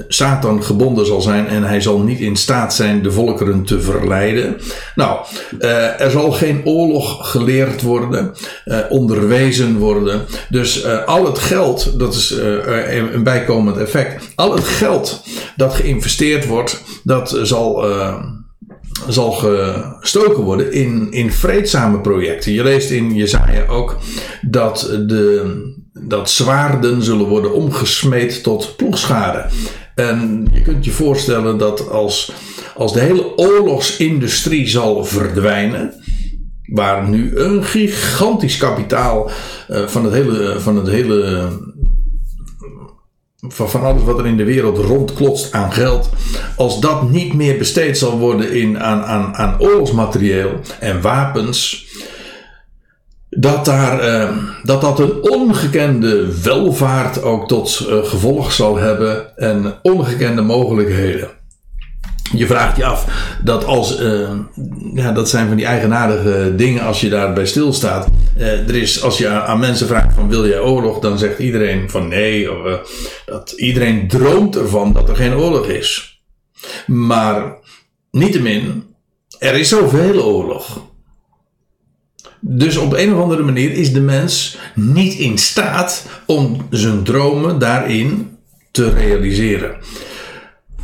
Satan 0.08 0.64
gebonden 0.64 1.06
zal 1.06 1.22
zijn 1.22 1.48
en 1.48 1.64
hij 1.64 1.82
zal 1.82 2.00
niet 2.00 2.20
in 2.20 2.36
staat 2.36 2.74
zijn 2.74 3.04
de 3.04 3.12
volkeren 3.12 3.64
te 3.64 3.82
verleiden. 3.82 4.58
Nou, 4.96 5.20
uh, 5.60 6.02
er 6.02 6.12
zal 6.12 6.32
geen 6.32 6.62
oorlog 6.66 7.32
geleerd 7.32 7.82
worden, 7.82 8.32
uh, 8.66 8.78
onderwezen 8.90 9.78
worden. 9.78 10.26
Dus 10.50 10.86
uh, 10.86 11.04
al 11.04 11.26
het 11.26 11.40
geld, 11.40 12.00
dat 12.00 12.14
is 12.14 12.38
een 13.14 13.24
bijkomend 13.24 13.78
effect, 13.78 14.24
al 14.36 14.56
het 14.56 14.64
geld 14.64 15.24
dat 15.56 15.74
geïnvesteerd 15.74 16.48
wordt, 16.48 16.84
dat 17.04 17.40
zal 17.44 17.86
zal 19.08 19.32
gestoken 19.32 20.44
worden 20.44 20.72
in, 20.72 21.12
in 21.12 21.32
vreedzame 21.32 22.00
projecten. 22.00 22.54
Je 22.54 22.64
leest 22.64 22.90
in 22.90 23.16
Jezaja 23.16 23.66
ook 23.66 23.98
dat, 24.42 24.90
de, 25.08 25.78
dat 26.02 26.30
zwaarden 26.30 27.04
zullen 27.04 27.26
worden 27.26 27.54
omgesmeed 27.54 28.44
tot 28.44 28.76
ploegschade. 28.76 29.46
En 29.96 30.48
je 30.52 30.62
kunt 30.62 30.86
je 30.86 30.92
voorstellen 30.92 31.58
dat 31.58 31.90
als, 31.90 32.32
als 32.76 32.94
de 32.94 33.00
hele 33.00 33.38
oorlogsindustrie 33.38 34.68
zal 34.68 35.06
verdwijnen, 35.06 35.94
waar 36.66 37.10
nu 37.10 37.38
een 37.38 37.64
gigantisch 37.64 38.58
kapitaal 38.58 39.32
uh, 39.70 39.88
van 39.88 40.04
het 40.04 40.14
hele, 40.14 40.60
van 40.60 40.76
het 40.76 40.88
hele 40.88 41.48
van, 43.48 43.70
van 43.70 43.84
alles 43.84 44.04
wat 44.04 44.20
er 44.20 44.28
in 44.28 44.38
de 44.38 44.44
wereld 44.44 44.78
rondklotst 44.78 45.54
aan 45.54 45.72
geld, 45.72 46.10
als 46.56 46.80
dat 46.80 47.10
niet 47.10 47.34
meer 47.34 47.58
besteed 47.58 47.98
zal 47.98 48.18
worden 48.18 48.52
in, 48.52 48.80
aan, 48.80 49.04
aan, 49.04 49.36
aan 49.36 49.60
oorlogsmaterieel 49.60 50.52
en 50.80 51.02
wapens, 51.02 51.88
dat, 53.30 53.66
daar, 53.66 54.00
eh, 54.00 54.38
dat 54.64 54.82
dat 54.82 55.00
een 55.00 55.30
ongekende 55.30 56.42
welvaart 56.42 57.24
ook 57.24 57.48
tot 57.48 57.86
uh, 57.90 58.04
gevolg 58.04 58.52
zal 58.52 58.78
hebben 58.78 59.38
en 59.38 59.74
ongekende 59.82 60.42
mogelijkheden 60.42 61.30
je 62.32 62.46
vraagt 62.46 62.78
je 62.78 62.86
af 62.86 63.06
dat 63.44 63.66
als, 63.66 64.02
uh, 64.02 64.30
ja, 64.94 65.12
dat 65.12 65.30
zijn 65.30 65.48
van 65.48 65.58
die 65.58 65.66
eigenaardige 65.66 66.54
dingen 66.56 66.84
als 66.84 67.02
je 67.02 67.10
daarbij 67.10 67.46
stilstaat. 67.46 68.08
Uh, 68.38 68.70
er 68.70 68.76
is, 68.76 69.04
als 69.04 69.18
je 69.18 69.28
aan, 69.28 69.60
mensen 69.60 69.88
vraagt 69.88 70.14
van 70.14 70.30
wil 70.30 70.48
jij 70.48 70.60
oorlog, 70.60 71.00
dan 71.00 71.18
zegt 71.18 71.40
iedereen 71.40 71.90
van 71.90 72.08
nee. 72.08 72.52
Of, 72.52 72.66
uh, 72.66 72.74
dat 73.26 73.52
iedereen 73.52 74.08
droomt 74.08 74.56
ervan 74.56 74.94
dat 74.94 75.10
er 75.10 75.16
geen 75.16 75.34
oorlog 75.34 75.68
is. 75.68 76.22
Maar 76.86 77.58
niettemin, 78.12 78.84
er 79.40 79.56
is 79.56 79.70
zoveel 79.70 80.24
oorlog. 80.24 80.88
Dus 82.40 82.78
op 82.78 82.94
een 82.94 83.14
of 83.14 83.22
andere 83.22 83.44
manier 83.44 83.72
is 83.72 83.94
de 83.94 84.02
mens 84.02 84.58
niet 84.76 85.14
in 85.14 85.38
staat 85.38 86.06
om 86.26 86.68
zijn 86.70 87.04
dromen 87.04 87.60
daarin 87.60 88.38
te 88.72 88.90
realiseren. 88.90 89.78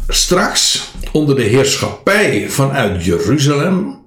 Straks 0.07 0.91
onder 1.11 1.35
de 1.35 1.43
heerschappij 1.43 2.49
vanuit 2.49 3.05
Jeruzalem 3.05 4.03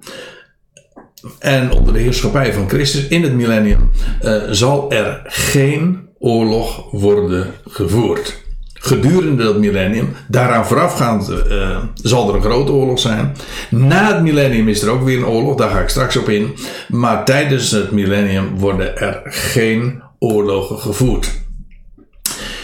en 1.39 1.71
onder 1.71 1.93
de 1.93 1.99
heerschappij 1.99 2.53
van 2.53 2.69
Christus 2.69 3.07
in 3.07 3.23
het 3.23 3.33
millennium 3.33 3.89
uh, 4.21 4.43
zal 4.49 4.91
er 4.91 5.21
geen 5.25 6.07
oorlog 6.19 6.91
worden 6.91 7.53
gevoerd. 7.65 8.47
Gedurende 8.79 9.43
dat 9.43 9.57
millennium, 9.57 10.15
daaraan 10.27 10.65
voorafgaand 10.65 11.29
uh, 11.29 11.77
zal 11.93 12.29
er 12.29 12.35
een 12.35 12.41
grote 12.41 12.71
oorlog 12.71 12.99
zijn. 12.99 13.35
Na 13.69 14.13
het 14.13 14.23
millennium 14.23 14.67
is 14.67 14.81
er 14.81 14.89
ook 14.89 15.03
weer 15.03 15.17
een 15.17 15.25
oorlog, 15.25 15.55
daar 15.55 15.69
ga 15.69 15.79
ik 15.79 15.89
straks 15.89 16.15
op 16.15 16.29
in. 16.29 16.55
Maar 16.87 17.25
tijdens 17.25 17.71
het 17.71 17.91
millennium 17.91 18.57
worden 18.57 18.97
er 18.97 19.21
geen 19.25 20.01
oorlogen 20.19 20.79
gevoerd. 20.79 21.31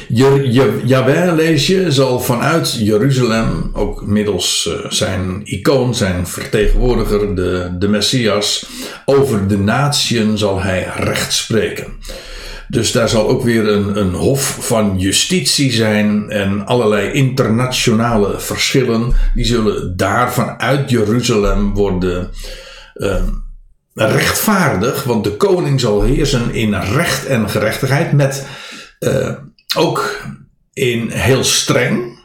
Jawel, 0.08 1.36
lees 1.36 1.68
je, 1.68 1.92
zal 1.92 2.20
vanuit 2.20 2.74
Jeruzalem, 2.80 3.70
ook 3.74 4.06
middels 4.06 4.70
uh, 4.70 4.92
zijn 4.92 5.42
icoon, 5.44 5.96
zijn 5.96 6.28
vertegenwoordiger, 6.28 7.36
de, 7.36 7.76
de 7.80 7.88
Messias, 7.88 8.66
over 9.06 9.48
de 9.48 9.58
natieën 9.58 10.38
zal 10.38 10.62
hij 10.62 10.88
recht 10.96 11.34
spreken. 11.34 11.86
Dus 12.68 12.92
daar 12.92 13.10
zal 13.10 13.28
ook 13.28 13.44
weer 13.44 13.68
een, 13.68 13.98
een 13.98 14.14
hof 14.14 14.58
van 14.60 15.00
justitie 15.00 15.72
zijn 15.72 16.30
en 16.30 16.66
allerlei 16.66 17.12
internationale 17.12 18.40
verschillen. 18.40 19.14
Die 19.34 19.46
zullen 19.46 19.98
daar 19.98 20.34
vanuit 20.34 20.90
Jeruzalem 20.90 21.74
worden 21.74 22.30
uh, 22.96 23.24
rechtvaardig, 23.94 25.04
want 25.04 25.24
de 25.24 25.38
koning 25.38 25.80
zal 25.80 26.02
heersen 26.02 26.54
in 26.54 26.74
recht 26.74 27.26
en 27.26 27.50
gerechtigheid 27.50 28.12
met. 28.12 28.48
Uh, 29.00 29.32
ook 29.78 30.26
in 30.74 31.10
heel 31.10 31.44
streng. 31.44 32.20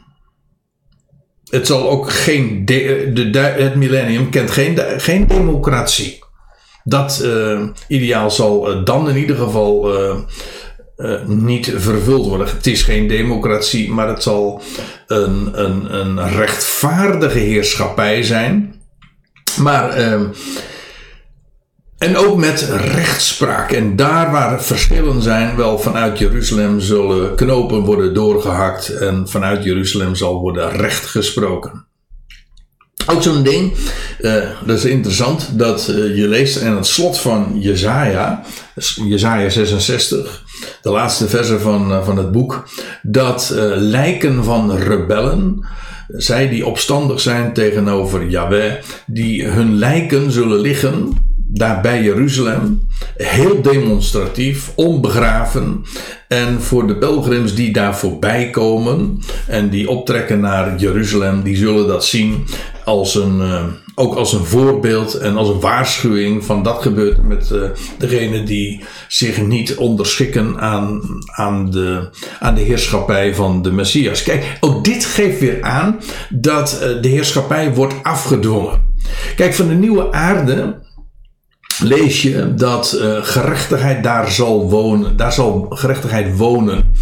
Het 1.49 1.67
zal 1.67 1.89
ook 1.89 2.11
geen. 2.11 2.65
De, 2.65 3.39
het 3.57 3.75
millennium 3.75 4.29
kent 4.29 4.51
geen, 4.51 4.79
geen 4.97 5.27
democratie. 5.27 6.23
Dat 6.83 7.21
uh, 7.23 7.61
ideaal 7.87 8.31
zal 8.31 8.71
uh, 8.71 8.85
dan 8.85 9.09
in 9.09 9.17
ieder 9.17 9.35
geval 9.35 9.93
uh, 9.93 10.15
niet 11.25 11.73
vervuld 11.75 12.27
worden. 12.27 12.47
Het 12.47 12.67
is 12.67 12.83
geen 12.83 13.07
democratie, 13.07 13.91
maar 13.91 14.07
het 14.07 14.23
zal 14.23 14.61
een, 15.07 15.49
een, 15.63 15.95
een 15.95 16.29
rechtvaardige 16.29 17.39
heerschappij 17.39 18.23
zijn. 18.23 18.75
Maar 19.61 19.97
en 22.01 22.17
ook 22.17 22.37
met 22.37 22.61
rechtspraak. 22.69 23.71
En 23.71 23.95
daar 23.95 24.31
waar 24.31 24.63
verschillen 24.63 25.21
zijn, 25.21 25.55
wel 25.55 25.79
vanuit 25.79 26.17
Jeruzalem 26.17 26.79
zullen 26.79 27.35
knopen 27.35 27.79
worden 27.79 28.13
doorgehakt. 28.13 28.89
En 28.89 29.27
vanuit 29.29 29.63
Jeruzalem 29.63 30.15
zal 30.15 30.39
worden 30.39 30.69
recht 30.69 31.05
gesproken. 31.05 31.85
Ook 33.05 33.23
zo'n 33.23 33.43
ding, 33.43 33.73
uh, 34.21 34.33
dat 34.65 34.77
is 34.77 34.85
interessant, 34.85 35.49
dat 35.53 35.87
uh, 35.89 36.17
je 36.17 36.27
leest 36.27 36.61
aan 36.61 36.75
het 36.75 36.85
slot 36.85 37.19
van 37.19 37.55
Jezaja, 37.59 38.43
Jezaja 39.07 39.49
66, 39.49 40.43
de 40.81 40.89
laatste 40.89 41.27
verse 41.27 41.59
van, 41.59 41.91
uh, 41.91 42.05
van 42.05 42.17
het 42.17 42.31
boek, 42.31 42.69
dat 43.01 43.53
lijken 43.75 44.43
van 44.43 44.75
rebellen, 44.75 45.65
zij 46.07 46.49
die 46.49 46.65
opstandig 46.65 47.19
zijn 47.19 47.53
tegenover 47.53 48.27
Yahweh, 48.27 48.73
die 49.07 49.47
hun 49.47 49.77
lijken 49.77 50.31
zullen 50.31 50.59
liggen 50.59 51.13
daar 51.53 51.81
bij 51.81 52.03
Jeruzalem. 52.03 52.87
Heel 53.15 53.61
demonstratief, 53.61 54.71
onbegraven. 54.75 55.85
En 56.27 56.61
voor 56.61 56.87
de 56.87 56.95
pelgrims 56.95 57.55
die 57.55 57.73
daar 57.73 57.97
voorbij 57.97 58.49
komen 58.49 59.19
en 59.47 59.69
die 59.69 59.89
optrekken 59.89 60.39
naar 60.39 60.77
Jeruzalem, 60.77 61.43
die 61.43 61.55
zullen 61.55 61.87
dat 61.87 62.05
zien 62.05 62.45
als 62.85 63.15
een, 63.15 63.39
uh, 63.39 63.63
ook 63.95 64.15
als 64.15 64.33
een 64.33 64.45
voorbeeld 64.45 65.13
en 65.13 65.37
als 65.37 65.47
een 65.49 65.59
waarschuwing 65.59 66.45
van 66.45 66.63
dat 66.63 66.81
gebeurt 66.81 67.23
met 67.23 67.49
uh, 67.53 67.69
degene 67.97 68.43
die 68.43 68.83
zich 69.07 69.41
niet 69.41 69.75
onderschikken 69.75 70.59
aan, 70.59 71.01
aan, 71.25 71.71
de, 71.71 72.09
aan 72.39 72.55
de 72.55 72.61
heerschappij 72.61 73.35
van 73.35 73.61
de 73.61 73.71
Messias. 73.71 74.23
Kijk, 74.23 74.57
ook 74.59 74.83
dit 74.83 75.05
geeft 75.05 75.39
weer 75.39 75.61
aan 75.63 75.99
dat 76.29 76.79
uh, 76.81 77.01
de 77.01 77.07
heerschappij 77.07 77.73
wordt 77.73 77.95
afgedwongen. 78.03 78.89
Kijk, 79.35 79.53
van 79.53 79.67
de 79.67 79.73
nieuwe 79.73 80.11
aarde 80.11 80.79
lees 81.83 82.21
je 82.21 82.53
dat 82.53 82.97
uh, 83.01 83.17
gerechtigheid 83.21 84.03
daar 84.03 84.31
zal 84.31 84.69
wonen. 84.69 85.17
Daar 85.17 85.33
zal 85.33 85.65
gerechtigheid 85.69 86.37
wonen. 86.37 86.93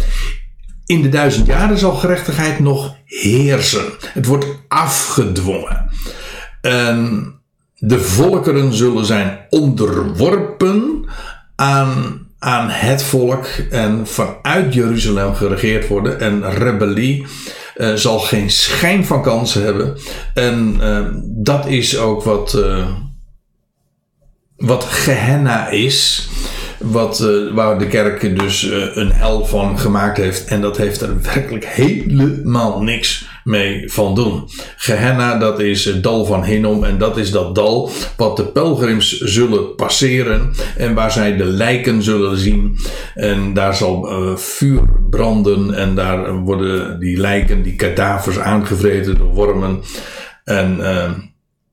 In 0.86 1.02
de 1.02 1.08
duizend 1.08 1.46
jaren 1.46 1.78
zal 1.78 1.92
gerechtigheid 1.92 2.58
nog 2.58 2.94
heersen. 3.04 3.84
Het 4.12 4.26
wordt 4.26 4.46
afgedwongen. 4.70 5.90
En 6.60 7.32
de 7.76 8.00
volkeren 8.00 8.72
zullen 8.72 9.04
zijn 9.04 9.38
onderworpen 9.48 11.04
aan, 11.56 12.26
aan 12.38 12.68
het 12.68 13.02
volk 13.02 13.46
en 13.70 14.06
vanuit 14.06 14.74
Jeruzalem 14.74 15.34
geregeerd 15.34 15.88
worden. 15.88 16.20
En 16.20 16.50
rebellie 16.50 17.26
uh, 17.76 17.94
zal 17.94 18.18
geen 18.18 18.50
schijn 18.50 19.04
van 19.04 19.22
kansen 19.22 19.62
hebben. 19.64 19.98
En 20.34 20.76
uh, 20.80 21.06
dat 21.24 21.66
is 21.66 21.98
ook 21.98 22.22
wat 22.22 22.58
wat 24.56 24.84
Gehenna 24.84 25.68
is. 25.68 26.28
Wat, 26.78 27.20
uh, 27.20 27.54
waar 27.54 27.78
de 27.78 27.86
kerk 27.86 28.38
dus 28.38 28.62
een 28.94 29.12
hel 29.12 29.46
van 29.46 29.78
gemaakt 29.78 30.16
heeft. 30.16 30.44
En 30.44 30.60
dat 30.60 30.76
heeft 30.76 31.00
er 31.00 31.22
werkelijk 31.22 31.66
helemaal 31.66 32.82
niks 32.82 33.29
mee 33.44 33.92
van 33.92 34.14
doen. 34.14 34.48
Gehenna, 34.76 35.38
dat 35.38 35.60
is 35.60 35.84
het 35.84 36.02
dal 36.02 36.24
van 36.24 36.44
Hinnom. 36.44 36.84
En 36.84 36.98
dat 36.98 37.16
is 37.16 37.30
dat 37.30 37.54
dal 37.54 37.90
wat 38.16 38.36
de 38.36 38.44
pelgrims 38.44 39.20
zullen 39.20 39.74
passeren. 39.74 40.50
En 40.76 40.94
waar 40.94 41.12
zij 41.12 41.36
de 41.36 41.44
lijken 41.44 42.02
zullen 42.02 42.38
zien. 42.38 42.78
En 43.14 43.54
daar 43.54 43.74
zal 43.74 44.12
uh, 44.12 44.36
vuur 44.36 44.82
branden. 45.10 45.74
En 45.74 45.94
daar 45.94 46.38
worden 46.38 47.00
die 47.00 47.16
lijken, 47.16 47.62
die 47.62 47.76
kadavers 47.76 48.38
aangevreten 48.38 49.18
door 49.18 49.34
wormen. 49.34 49.80
En 50.44 50.78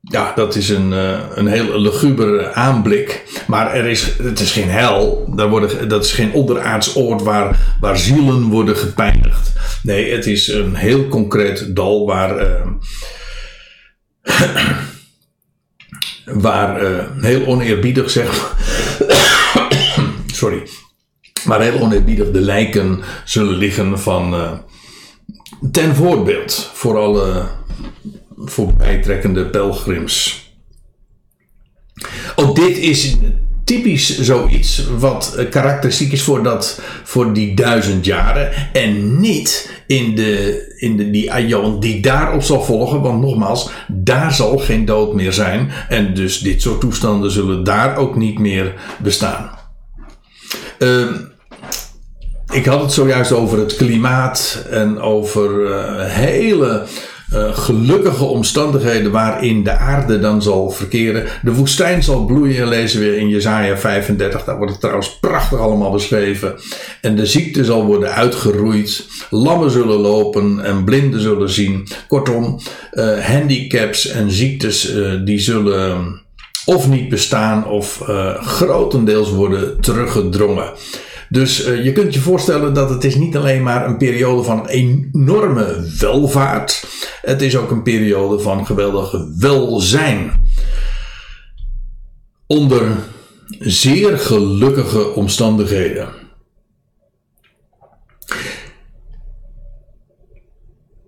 ja, 0.10 0.34
dat 0.36 0.56
is 0.56 0.70
een, 0.70 0.91
uh, 0.91 1.20
een 1.36 1.48
heel 1.48 1.80
luguber 1.80 2.54
aanblik. 2.54 3.24
Maar 3.48 3.74
er 3.74 3.86
is, 3.86 4.17
het 4.22 4.39
is 4.39 4.52
geen 4.52 4.70
hel. 4.70 5.34
Daar 5.36 5.50
worden, 5.50 5.89
dat 5.89 6.06
is 6.06 6.12
geen 6.12 6.34
onderaards 6.34 6.96
oord 6.96 7.22
waar, 7.22 7.76
waar 7.80 7.98
zielen 7.98 8.43
worden 8.43 8.78
gepijnigd. 8.78 9.52
Nee, 9.84 10.12
het 10.12 10.26
is 10.26 10.48
een 10.48 10.76
heel 10.76 11.08
concreet 11.08 11.76
dal 11.76 12.06
waar. 12.06 12.48
Uh, 12.48 12.67
waar 16.26 16.84
uh, 16.84 17.04
heel 17.22 17.46
oneerbiedig 17.46 18.10
zeg. 18.10 18.56
sorry. 20.41 20.67
Maar 21.46 21.62
heel 21.62 21.80
oneerbiedig 21.80 22.32
de 22.32 22.41
lijken 22.41 23.00
zullen 23.26 23.56
liggen 23.58 24.00
van. 24.00 24.36
ten 25.72 25.96
voorbeeld 25.96 26.72
voor 26.74 26.98
alle 26.98 27.46
voorbijtrekkende 28.38 29.45
pelgrims. 29.45 30.45
Ook 32.36 32.56
dit 32.56 32.78
is 32.78 33.17
typisch 33.67 34.19
zoiets 34.19 34.88
wat 34.97 35.34
eh, 35.38 35.50
karakteristiek 35.50 36.12
is 36.12 36.21
voor, 36.21 36.43
dat, 36.43 36.82
voor 37.04 37.34
die 37.34 37.56
duizend 37.56 38.06
jaren. 38.06 38.73
En 38.73 39.19
niet 39.19 39.71
in, 39.88 40.15
de, 40.15 40.63
in 40.78 40.97
de, 40.97 41.10
die 41.10 41.32
aion 41.32 41.80
die 41.80 42.02
daarop 42.02 42.43
zal 42.43 42.63
volgen. 42.63 43.02
Want 43.02 43.21
nogmaals, 43.21 43.69
daar 43.88 44.34
zal 44.34 44.58
geen 44.58 44.86
dood 44.86 45.13
meer 45.13 45.34
zijn. 45.34 45.71
En 45.89 46.13
dus 46.13 46.39
dit 46.39 46.62
soort 46.62 46.80
toestanden 46.80 47.32
zullen 47.32 47.63
daar 47.63 47.97
ook 47.97 48.15
niet 48.15 48.39
meer 48.39 48.73
bestaan. 49.00 49.50
Uh, 50.80 51.06
ik 52.54 52.65
had 52.65 52.82
het 52.82 52.91
zojuist 52.91 53.32
over 53.32 53.60
het 53.60 53.76
klimaat 53.76 54.65
en 54.69 55.00
over 55.00 55.69
uh, 55.69 56.06
hele 56.06 56.86
uh, 57.34 57.58
gelukkige 57.58 58.24
omstandigheden 58.24 59.12
waarin 59.12 59.63
de 59.63 59.72
aarde 59.72 60.20
dan 60.20 60.42
zal 60.42 60.70
verkeren. 60.70 61.26
De 61.42 61.54
woestijn 61.54 62.04
zal 62.04 62.26
bloeien, 62.26 62.68
lezen 62.68 63.00
we 63.00 63.18
in 63.18 63.30
Jezaja 63.30 63.78
35. 63.78 64.44
Daar 64.44 64.58
wordt 64.58 64.72
het 64.72 64.82
trouwens 64.82 65.20
prachtig 65.20 65.60
allemaal 65.60 65.92
beschreven. 65.92 66.56
En 67.02 67.16
de 67.16 67.26
ziekte 67.26 67.66
zal 67.66 67.86
worden 67.86 68.13
uitgeroeid. 68.13 69.08
Lammen 69.30 69.72
zullen 69.72 70.00
lopen 70.00 70.66
en 70.66 70.84
blinden 70.84 71.22
zullen 71.22 71.50
zien. 71.50 71.88
Kortom, 72.08 72.60
uh, 72.94 73.20
handicaps 73.20 74.08
en 74.08 74.32
ziektes 74.32 74.96
uh, 74.96 75.26
die 75.26 75.40
zullen 75.40 76.22
of 76.66 76.88
niet 76.88 77.10
bestaan 77.10 77.68
of 77.68 78.02
grotendeels 78.42 79.32
worden 79.32 79.82
teruggedrongen. 79.82 80.74
Dus 81.30 81.68
uh, 81.68 81.84
je 81.84 81.92
kunt 81.92 82.13
je 82.13 82.20
voorstellen 82.20 82.74
dat 82.74 82.90
het 82.90 83.04
is 83.04 83.16
niet 83.16 83.38
alleen 83.38 83.63
maar 83.63 83.86
een 83.86 83.98
periode 83.98 84.44
van 84.44 84.68
enorme 84.68 85.94
welvaart. 86.00 86.88
Het 87.22 87.42
is 87.42 87.58
ook 87.58 87.72
een 87.72 87.84
periode 87.84 88.40
van 88.40 88.66
geweldig 88.66 89.16
welzijn. 89.38 90.32
Onder 92.48 92.98
zeer 93.60 94.18
gelukkige 94.18 95.13
omstandigheden. 95.13 96.10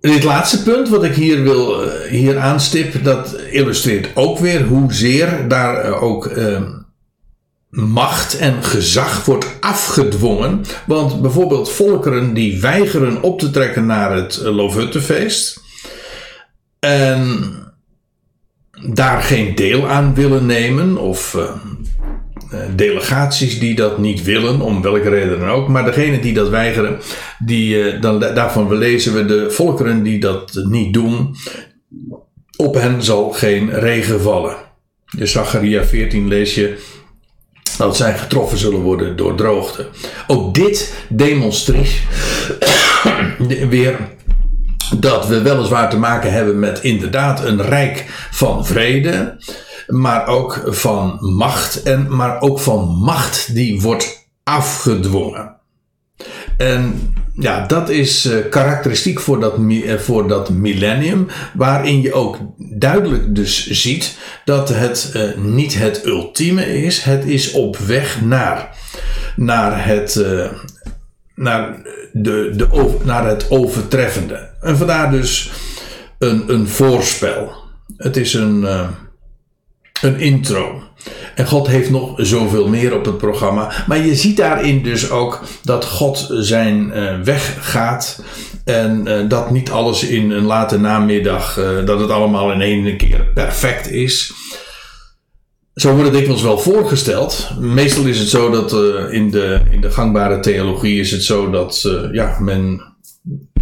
Dit 0.00 0.24
laatste 0.24 0.62
punt 0.62 0.88
wat 0.88 1.04
ik 1.04 1.14
hier 1.14 1.42
wil 1.42 1.84
uh, 1.84 1.92
hier 2.10 2.38
aanstip, 2.38 3.04
dat 3.04 3.36
illustreert 3.50 4.08
ook 4.14 4.38
weer 4.38 4.62
hoezeer 4.64 5.48
daar 5.48 5.88
uh, 5.88 6.02
ook 6.02 6.30
macht 7.70 8.38
en 8.38 8.64
gezag 8.64 9.24
wordt 9.24 9.46
afgedwongen. 9.60 10.64
Want 10.86 11.22
bijvoorbeeld 11.22 11.70
volkeren 11.70 12.34
die 12.34 12.60
weigeren 12.60 13.22
op 13.22 13.38
te 13.38 13.50
trekken 13.50 13.86
naar 13.86 14.16
het 14.16 14.40
Lovuttefeest. 14.42 15.62
En 16.78 17.54
daar 18.86 19.22
geen 19.22 19.54
deel 19.54 19.88
aan 19.88 20.14
willen 20.14 20.46
nemen. 20.46 20.96
Of 20.96 21.34
uh, 21.34 22.60
delegaties 22.76 23.58
die 23.58 23.74
dat 23.74 23.98
niet 23.98 24.22
willen, 24.22 24.60
om 24.60 24.82
welke 24.82 25.08
reden 25.08 25.38
dan 25.40 25.48
ook. 25.48 25.68
Maar 25.68 25.84
degene 25.84 26.20
die 26.20 26.34
dat 26.34 26.48
weigeren, 26.48 26.98
die, 27.38 27.98
dan, 27.98 28.20
daarvan 28.20 28.74
lezen 28.74 29.14
we 29.14 29.24
de 29.24 29.50
volkeren 29.50 30.02
die 30.02 30.20
dat 30.20 30.60
niet 30.68 30.92
doen. 30.92 31.36
Op 32.56 32.74
hen 32.74 33.02
zal 33.02 33.30
geen 33.30 33.70
regen 33.70 34.20
vallen. 34.20 34.56
In 35.18 35.28
Zacharia 35.28 35.84
14 35.84 36.28
lees 36.28 36.54
je 36.54 36.78
dat 37.80 37.96
zij 37.96 38.18
getroffen 38.18 38.58
zullen 38.58 38.80
worden 38.80 39.16
door 39.16 39.34
droogte. 39.34 39.88
Ook 40.26 40.54
dit 40.54 40.94
demonstreert 41.08 42.02
weer 43.68 43.98
dat 44.96 45.26
we 45.26 45.42
weliswaar 45.42 45.90
te 45.90 45.98
maken 45.98 46.32
hebben 46.32 46.58
met 46.58 46.82
inderdaad 46.82 47.44
een 47.44 47.62
rijk 47.62 48.28
van 48.30 48.66
vrede, 48.66 49.36
maar 49.86 50.26
ook 50.26 50.62
van 50.66 51.18
macht 51.20 51.82
en 51.82 52.16
maar 52.16 52.40
ook 52.40 52.60
van 52.60 52.88
macht 52.88 53.54
die 53.54 53.80
wordt 53.80 54.28
afgedwongen. 54.44 55.59
En 56.60 57.12
ja, 57.34 57.66
dat 57.66 57.88
is 57.88 58.26
uh, 58.26 58.48
karakteristiek 58.50 59.20
voor 59.20 59.40
dat, 59.40 59.58
uh, 59.58 59.94
voor 59.94 60.28
dat 60.28 60.50
millennium, 60.50 61.26
waarin 61.54 62.00
je 62.00 62.12
ook 62.12 62.38
duidelijk 62.56 63.34
dus 63.34 63.70
ziet 63.70 64.16
dat 64.44 64.68
het 64.68 65.12
uh, 65.16 65.36
niet 65.36 65.78
het 65.78 66.06
ultieme 66.06 66.82
is, 66.82 67.02
het 67.02 67.24
is 67.24 67.52
op 67.52 67.76
weg 67.76 68.20
naar, 68.20 68.76
naar, 69.36 69.86
het, 69.86 70.24
naar, 71.34 71.82
de, 72.12 72.52
de, 72.56 72.96
naar 73.04 73.26
het 73.26 73.50
overtreffende. 73.50 74.50
En 74.60 74.76
vandaar 74.76 75.10
dus 75.10 75.50
een, 76.18 76.52
een 76.52 76.68
voorspel. 76.68 77.52
Het 77.96 78.16
is 78.16 78.34
een, 78.34 78.66
een 80.00 80.18
intro. 80.18 80.82
En 81.34 81.46
God 81.46 81.66
heeft 81.66 81.90
nog 81.90 82.12
zoveel 82.16 82.68
meer 82.68 82.94
op 82.94 83.04
het 83.04 83.18
programma. 83.18 83.72
Maar 83.86 84.06
je 84.06 84.14
ziet 84.14 84.36
daarin 84.36 84.82
dus 84.82 85.10
ook 85.10 85.42
dat 85.62 85.84
God 85.84 86.26
zijn 86.30 86.92
uh, 86.94 87.20
weg 87.20 87.56
gaat. 87.60 88.22
En 88.64 89.04
uh, 89.06 89.28
dat 89.28 89.50
niet 89.50 89.70
alles 89.70 90.04
in 90.04 90.30
een 90.30 90.44
late 90.44 90.78
namiddag, 90.78 91.58
uh, 91.58 91.86
dat 91.86 92.00
het 92.00 92.10
allemaal 92.10 92.52
in 92.52 92.60
één 92.60 92.96
keer 92.96 93.26
perfect 93.34 93.90
is. 93.90 94.32
Zo 95.74 95.90
wordt 95.90 96.04
het 96.04 96.14
dikwijls 96.14 96.42
wel 96.42 96.58
voorgesteld. 96.58 97.50
Meestal 97.58 98.04
is 98.04 98.18
het 98.18 98.28
zo 98.28 98.50
dat 98.50 98.72
in, 99.12 99.30
de, 99.30 99.60
in 99.70 99.80
de 99.80 99.90
gangbare 99.90 100.40
theologie 100.40 101.00
is 101.00 101.10
het 101.10 101.22
zo 101.22 101.50
dat 101.50 101.88
ja, 102.12 102.36
men 102.40 102.89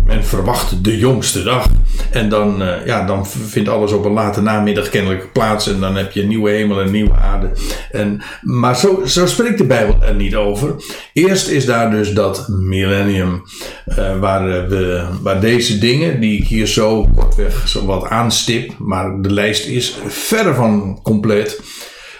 men 0.08 0.24
verwacht 0.24 0.84
de 0.84 0.98
jongste 0.98 1.42
dag. 1.42 1.66
En 2.10 2.28
dan, 2.28 2.62
uh, 2.62 2.86
ja, 2.86 3.06
dan 3.06 3.26
vindt 3.26 3.68
alles 3.68 3.92
op 3.92 4.04
een 4.04 4.12
late 4.12 4.42
namiddag 4.42 4.88
kennelijk 4.88 5.32
plaats. 5.32 5.68
En 5.68 5.80
dan 5.80 5.96
heb 5.96 6.12
je 6.12 6.22
een 6.22 6.28
nieuwe 6.28 6.50
hemel 6.50 6.80
en 6.80 6.90
nieuwe 6.90 7.14
aarde. 7.14 7.50
En, 7.90 8.22
maar 8.42 8.76
zo, 8.76 9.02
zo 9.06 9.26
spreekt 9.26 9.58
de 9.58 9.66
Bijbel 9.66 10.02
er 10.02 10.14
niet 10.14 10.34
over. 10.34 10.74
Eerst 11.12 11.48
is 11.48 11.66
daar 11.66 11.90
dus 11.90 12.12
dat 12.12 12.48
millennium. 12.48 13.42
Uh, 13.86 14.18
waar, 14.18 14.68
we, 14.68 15.06
waar 15.22 15.40
deze 15.40 15.78
dingen, 15.78 16.20
die 16.20 16.40
ik 16.40 16.46
hier 16.46 16.66
zo 16.66 17.08
kortweg 17.16 17.68
zo 17.68 17.86
wat 17.86 18.08
aanstip. 18.08 18.78
Maar 18.78 19.22
de 19.22 19.32
lijst 19.32 19.66
is 19.66 19.98
verre 20.06 20.54
van 20.54 21.00
compleet. 21.02 21.60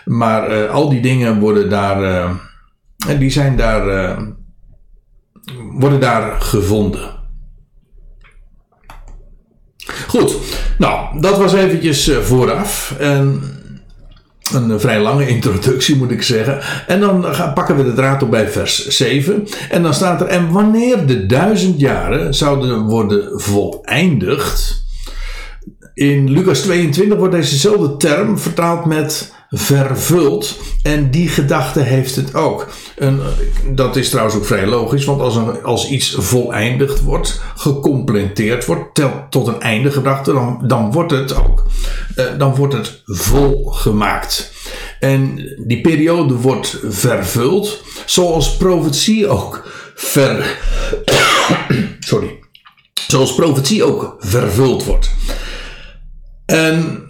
Maar 0.05 0.68
al 0.68 0.88
die 0.88 1.01
dingen 1.01 1.40
worden 1.40 1.70
daar. 1.70 2.31
die 3.18 3.31
zijn 3.31 3.57
daar. 3.57 4.16
worden 5.72 6.01
daar 6.01 6.40
gevonden. 6.40 7.17
Goed, 10.09 10.37
nou, 10.79 11.21
dat 11.21 11.38
was 11.38 11.55
eventjes 11.55 12.09
eh, 12.09 12.18
vooraf. 12.18 12.94
En 12.99 13.42
een 14.53 14.81
vrij 14.81 15.01
lange 15.01 15.29
introductie 15.37 15.97
moet 15.97 16.11
ik 16.11 16.23
zeggen. 16.23 16.61
En 16.87 17.01
dan 17.01 17.35
gaan, 17.35 17.53
pakken 17.53 17.77
we 17.77 17.85
de 17.85 17.92
draad 17.92 18.23
op 18.23 18.31
bij 18.31 18.49
vers 18.49 18.87
7. 18.87 19.47
En 19.71 19.83
dan 19.83 19.94
staat 19.94 20.21
er: 20.21 20.27
En 20.27 20.51
wanneer 20.53 21.07
de 21.07 21.27
duizend 21.27 21.81
jaren 21.81 22.35
zouden 22.35 22.83
worden 22.83 23.40
voleindigd. 23.40 24.87
In 25.94 26.31
Lucas 26.31 26.61
22 26.61 27.18
wordt 27.18 27.35
dezezelfde 27.35 27.97
term 27.97 28.38
vertaald 28.38 28.85
met 28.85 29.35
vervuld. 29.50 30.58
En 30.82 31.11
die 31.11 31.28
gedachte 31.28 31.80
heeft 31.80 32.16
het 32.16 32.34
ook. 32.34 32.68
Dat 33.74 33.96
is 33.96 34.08
trouwens 34.11 34.37
ook 34.37 34.46
vrij 34.46 34.66
logisch, 34.66 35.04
want 35.04 35.20
als, 35.20 35.37
een, 35.37 35.62
als 35.62 35.88
iets 35.88 36.14
voleindigd 36.18 37.02
wordt, 37.02 37.40
gecompleteerd 37.56 38.64
wordt, 38.64 39.00
tot 39.30 39.46
een 39.46 39.61
einde 39.61 39.90
gebracht, 39.90 40.24
dan, 40.24 40.62
dan 40.66 40.92
wordt 40.92 41.11
het 41.11 41.34
ook 41.34 41.66
uh, 42.18 42.38
dan 42.38 42.54
wordt 42.54 42.74
het 42.74 43.02
volgemaakt. 43.04 44.52
En 45.00 45.37
die 45.66 45.80
periode 45.80 46.34
wordt 46.34 46.78
vervuld, 46.88 47.82
zoals 48.06 48.56
profetie 48.56 49.28
ook 49.28 49.66
ver. 49.94 50.58
Sorry. 52.00 52.38
Zoals 53.08 53.34
profetie 53.34 53.84
ook 53.84 54.16
vervuld 54.18 54.84
wordt. 54.84 55.11
En 56.46 57.08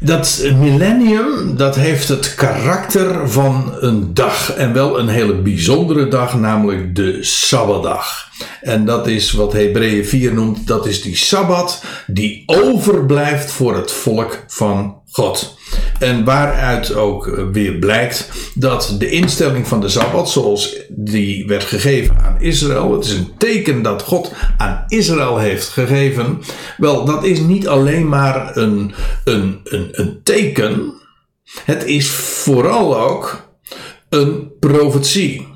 dat 0.00 0.50
millennium, 0.56 1.56
dat 1.56 1.76
heeft 1.76 2.08
het 2.08 2.34
karakter 2.34 3.30
van 3.30 3.76
een 3.80 4.14
dag. 4.14 4.54
En 4.54 4.72
wel 4.72 4.98
een 4.98 5.08
hele 5.08 5.34
bijzondere 5.34 6.08
dag, 6.08 6.34
namelijk 6.34 6.96
de 6.96 7.18
Sabbatdag. 7.20 8.28
En 8.60 8.84
dat 8.84 9.06
is 9.06 9.32
wat 9.32 9.52
Hebreeën 9.52 10.04
4 10.04 10.34
noemt, 10.34 10.66
dat 10.66 10.86
is 10.86 11.02
die 11.02 11.16
Sabbat 11.16 11.82
die 12.06 12.42
overblijft 12.46 13.50
voor 13.50 13.76
het 13.76 13.92
volk 13.92 14.44
van 14.46 15.00
God. 15.10 15.56
En 15.98 16.24
waaruit 16.24 16.94
ook 16.94 17.48
weer 17.52 17.72
blijkt 17.72 18.30
dat 18.54 18.94
de 18.98 19.10
instelling 19.10 19.68
van 19.68 19.80
de 19.80 19.88
Sabbat, 19.88 20.30
zoals 20.30 20.76
die 20.88 21.46
werd 21.46 21.64
gegeven 21.64 22.16
aan 22.18 22.40
Israël, 22.40 22.92
het 22.92 23.04
is 23.04 23.12
een 23.12 23.32
teken 23.38 23.82
dat 23.82 24.02
God 24.02 24.32
aan 24.56 24.84
Israël 24.88 25.38
heeft 25.38 25.68
gegeven. 25.68 26.38
Wel, 26.76 27.04
dat 27.04 27.24
is 27.24 27.40
niet 27.40 27.68
alleen 27.68 28.08
maar 28.08 28.56
een, 28.56 28.94
een, 29.24 29.60
een, 29.64 29.88
een 29.92 30.20
teken, 30.22 30.92
het 31.64 31.84
is 31.84 32.10
vooral 32.10 33.00
ook 33.00 33.48
een 34.08 34.52
profetie 34.60 35.46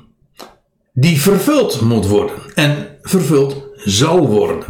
die 0.93 1.21
vervuld 1.21 1.81
moet 1.81 2.07
worden 2.07 2.35
en 2.55 2.87
vervuld 3.01 3.63
zal 3.75 4.27
worden. 4.27 4.63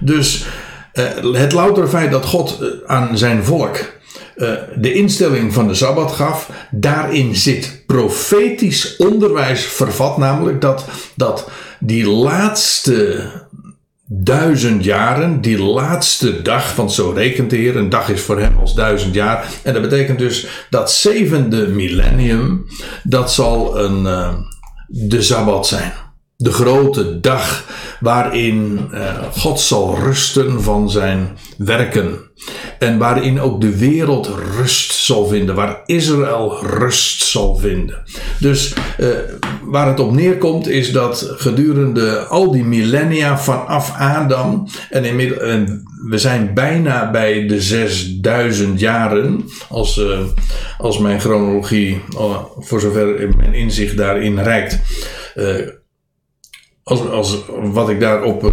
Dus 0.00 0.46
uh, 0.94 1.32
het 1.32 1.52
loutere 1.52 1.88
feit 1.88 2.10
dat 2.10 2.24
God 2.24 2.58
uh, 2.60 2.68
aan 2.86 3.18
zijn 3.18 3.44
volk 3.44 3.96
uh, 4.38 4.52
de 4.76 4.92
instelling 4.92 5.52
van 5.52 5.68
de 5.68 5.74
Sabbat 5.74 6.12
gaf, 6.12 6.50
daarin 6.70 7.36
zit 7.36 7.82
profetisch 7.86 8.96
onderwijs 8.96 9.64
vervat, 9.64 10.16
namelijk 10.16 10.60
dat, 10.60 10.84
dat 11.14 11.50
die 11.80 12.06
laatste 12.06 13.26
duizend 14.10 14.84
jaren, 14.84 15.40
die 15.40 15.62
laatste 15.62 16.42
dag, 16.42 16.74
want 16.74 16.92
zo 16.92 17.10
rekent 17.10 17.50
de 17.50 17.56
Heer, 17.56 17.76
een 17.76 17.88
dag 17.88 18.08
is 18.08 18.20
voor 18.20 18.40
hem 18.40 18.58
als 18.58 18.74
duizend 18.74 19.14
jaar. 19.14 19.48
En 19.62 19.72
dat 19.72 19.82
betekent 19.82 20.18
dus 20.18 20.46
dat 20.70 20.92
zevende 20.92 21.66
millennium, 21.66 22.66
dat 23.02 23.32
zal 23.32 23.78
een, 23.78 24.02
uh, 24.02 24.34
de 24.86 25.22
Sabbat 25.22 25.66
zijn. 25.66 25.92
De 26.42 26.52
grote 26.52 27.20
dag 27.20 27.64
waarin 28.00 28.88
uh, 28.92 29.22
God 29.32 29.60
zal 29.60 29.98
rusten 29.98 30.62
van 30.62 30.90
zijn 30.90 31.28
werken. 31.56 32.18
En 32.78 32.98
waarin 32.98 33.40
ook 33.40 33.60
de 33.60 33.78
wereld 33.78 34.30
rust 34.56 34.92
zal 34.92 35.26
vinden. 35.26 35.54
Waar 35.54 35.82
Israël 35.86 36.58
rust 36.64 37.22
zal 37.22 37.56
vinden. 37.56 38.02
Dus 38.40 38.74
uh, 39.00 39.08
waar 39.62 39.86
het 39.86 40.00
op 40.00 40.12
neerkomt 40.12 40.68
is 40.68 40.92
dat 40.92 41.32
gedurende 41.36 42.18
al 42.18 42.50
die 42.50 42.64
millennia 42.64 43.38
vanaf 43.38 43.94
Adam. 43.96 44.68
En, 44.90 45.04
inmiddels, 45.04 45.40
we 46.08 46.18
zijn 46.18 46.54
bijna 46.54 47.10
bij 47.10 47.46
de 47.46 47.60
6000 47.60 48.80
jaren. 48.80 49.44
Als, 49.68 49.96
uh, 49.96 50.18
als 50.78 50.98
mijn 50.98 51.20
chronologie, 51.20 52.00
voor 52.58 52.80
zover 52.80 53.28
mijn 53.36 53.54
inzicht 53.54 53.96
daarin 53.96 54.38
reikt 54.38 54.78
als, 56.88 57.36
wat 57.62 57.88
ik 57.88 58.00
daarop, 58.00 58.44
uh, 58.44 58.50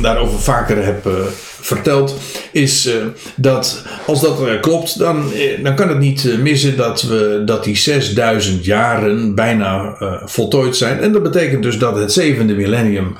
daarover 0.00 0.38
vaker 0.38 0.84
heb 0.84 1.06
uh, 1.06 1.12
verteld, 1.60 2.16
is 2.52 2.86
uh, 2.86 2.94
dat 3.36 3.84
als 4.06 4.20
dat 4.20 4.60
klopt, 4.60 4.98
dan, 4.98 5.24
dan 5.62 5.74
kan 5.74 5.88
het 5.88 5.98
niet 5.98 6.38
missen 6.38 6.76
dat, 6.76 7.02
we, 7.02 7.42
dat 7.44 7.64
die 7.64 7.76
6000 7.76 8.64
jaren 8.64 9.34
bijna 9.34 9.96
voltooid 10.24 10.76
zijn. 10.76 11.00
En 11.00 11.12
dat 11.12 11.22
betekent 11.22 11.62
dus 11.62 11.78
dat 11.78 11.96
het 11.96 12.12
zevende 12.12 12.54
millennium 12.54 13.16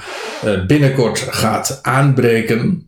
binnenkort 0.66 1.26
gaat 1.30 1.78
aanbreken. 1.82 2.85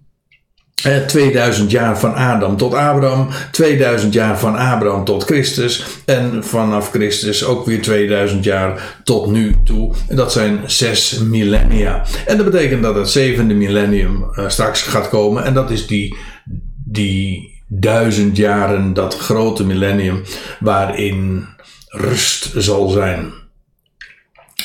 2000 1.06 1.70
jaar 1.70 1.98
van 1.98 2.14
Adam 2.14 2.56
tot 2.56 2.74
Abraham, 2.74 3.28
2000 3.50 4.12
jaar 4.12 4.38
van 4.38 4.56
Abraham 4.56 5.04
tot 5.04 5.24
Christus 5.24 5.84
en 6.04 6.44
vanaf 6.44 6.90
Christus 6.90 7.44
ook 7.44 7.66
weer 7.66 7.82
2000 7.82 8.44
jaar 8.44 8.96
tot 9.04 9.30
nu 9.30 9.54
toe. 9.64 9.94
Dat 10.08 10.32
zijn 10.32 10.60
zes 10.66 11.18
millennia. 11.18 12.04
En 12.26 12.36
dat 12.36 12.50
betekent 12.50 12.82
dat 12.82 12.94
het 12.94 13.10
zevende 13.10 13.54
millennium 13.54 14.30
uh, 14.32 14.48
straks 14.48 14.82
gaat 14.82 15.08
komen 15.08 15.44
en 15.44 15.54
dat 15.54 15.70
is 15.70 15.86
die, 15.86 16.16
die 16.84 17.56
duizend 17.66 18.36
jaren, 18.36 18.94
dat 18.94 19.18
grote 19.18 19.64
millennium 19.64 20.22
waarin 20.60 21.46
rust 21.88 22.50
zal 22.56 22.88
zijn. 22.88 23.32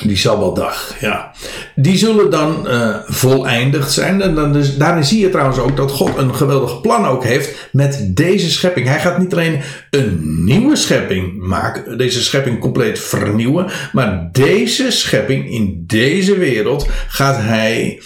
Die 0.04 0.18
Sabbatdag, 0.18 0.96
ja. 1.00 1.32
Die 1.76 1.98
zullen 1.98 2.30
dan 2.30 2.68
uh, 2.68 2.96
voleindigd 3.06 3.92
zijn. 3.92 4.22
En 4.22 4.36
dan 4.36 4.54
dus, 4.54 4.78
daarin 4.78 5.04
zie 5.04 5.20
je 5.20 5.30
trouwens 5.30 5.60
ook 5.60 5.78
dat 5.78 5.92
God 5.92 6.18
een 6.18 6.36
geweldig 6.36 6.82
plan 6.82 7.06
ook 7.06 7.24
heeft 7.24 7.70
met 7.72 8.08
deze 8.16 8.52
schepping. 8.52 8.88
Hij 8.88 9.00
gaat 9.00 9.18
niet 9.18 9.34
alleen 9.34 9.62
een 9.90 10.44
nieuwe 10.46 10.76
schepping 10.76 11.48
maken, 11.48 11.98
deze 11.98 12.24
schepping 12.24 12.60
compleet 12.60 13.00
vernieuwen. 13.00 13.72
Maar 13.92 14.30
deze 14.32 14.92
schepping 14.92 15.52
in 15.52 15.84
deze 15.88 16.38
wereld 16.38 16.88
gaat 17.08 17.38
hij 17.38 18.02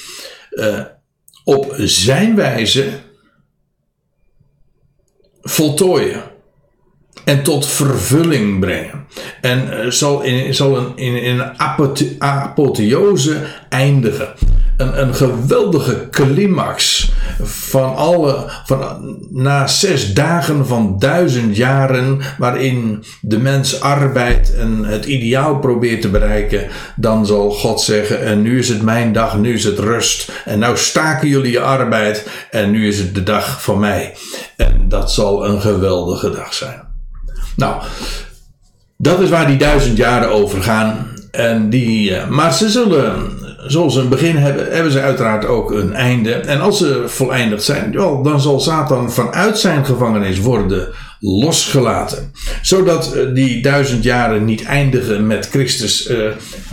uh, 0.51 0.79
op 1.43 1.73
zijn 1.77 2.35
wijze 2.35 2.85
voltooien 5.41 6.23
en 7.27 7.43
tot 7.43 7.67
vervulling 7.67 8.59
brengen. 8.59 9.05
En 9.41 9.67
uh, 9.69 9.91
zal 9.91 10.21
in, 10.21 10.53
zal 10.53 10.77
een, 10.77 10.91
in, 10.95 11.21
in 11.23 11.39
een 11.39 11.59
apotheose 12.19 13.37
eindigen. 13.69 14.27
Een, 14.77 15.01
een 15.01 15.15
geweldige 15.15 16.07
climax 16.11 17.11
van 17.43 17.95
alle, 17.95 18.45
van, 18.65 19.17
na 19.29 19.67
zes 19.67 20.13
dagen 20.13 20.67
van 20.67 20.95
duizend 20.99 21.55
jaren, 21.55 22.19
waarin 22.37 23.03
de 23.21 23.37
mens 23.37 23.81
arbeidt 23.81 24.55
en 24.55 24.83
het 24.83 25.05
ideaal 25.05 25.59
probeert 25.59 26.01
te 26.01 26.09
bereiken, 26.09 26.67
dan 26.95 27.25
zal 27.25 27.49
God 27.49 27.81
zeggen: 27.81 28.25
En 28.25 28.41
nu 28.41 28.59
is 28.59 28.69
het 28.69 28.81
mijn 28.81 29.13
dag, 29.13 29.37
nu 29.37 29.53
is 29.53 29.63
het 29.63 29.79
rust. 29.79 30.31
En 30.45 30.59
nou 30.59 30.77
staken 30.77 31.27
jullie 31.27 31.51
je 31.51 31.61
arbeid 31.61 32.29
en 32.51 32.71
nu 32.71 32.87
is 32.87 32.99
het 32.99 33.15
de 33.15 33.23
dag 33.23 33.63
van 33.63 33.79
mij. 33.79 34.15
En 34.57 34.85
dat 34.89 35.11
zal 35.11 35.45
een 35.45 35.61
geweldige 35.61 36.29
dag 36.29 36.53
zijn. 36.53 36.86
Nou, 37.57 37.81
dat 38.97 39.19
is 39.19 39.29
waar 39.29 39.47
die 39.47 39.57
duizend 39.57 39.97
jaren 39.97 40.31
over 40.31 40.61
gaan. 40.61 41.07
En 41.31 41.69
die, 41.69 42.09
uh, 42.09 42.27
maar 42.27 42.53
ze 42.53 42.69
zullen, 42.69 43.31
zoals 43.67 43.93
ze 43.93 43.99
een 43.99 44.09
begin 44.09 44.35
hebben, 44.35 44.71
hebben 44.71 44.91
ze 44.91 45.01
uiteraard 45.01 45.45
ook 45.45 45.71
een 45.71 45.93
einde. 45.93 46.33
En 46.33 46.61
als 46.61 46.77
ze 46.77 47.03
voleindigd 47.05 47.63
zijn, 47.63 47.91
dan 48.23 48.41
zal 48.41 48.59
Satan 48.59 49.11
vanuit 49.11 49.57
zijn 49.57 49.85
gevangenis 49.85 50.39
worden 50.39 50.87
losgelaten. 51.19 52.31
Zodat 52.61 53.15
uh, 53.15 53.33
die 53.33 53.61
duizend 53.61 54.03
jaren 54.03 54.45
niet 54.45 54.63
eindigen 54.63 55.27
met 55.27 55.49
Christus. 55.49 56.09
Uh, 56.09 56.17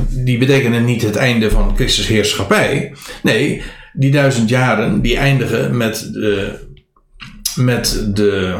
die 0.08 0.38
betekenen 0.38 0.84
niet 0.84 1.02
het 1.02 1.16
einde 1.16 1.50
van 1.50 1.72
Christus 1.74 2.06
heerschappij. 2.06 2.94
Nee, 3.22 3.62
die 3.92 4.10
duizend 4.10 4.48
jaren 4.48 5.00
die 5.00 5.16
eindigen 5.16 5.76
met, 5.76 6.10
met 7.54 8.06
de 8.14 8.54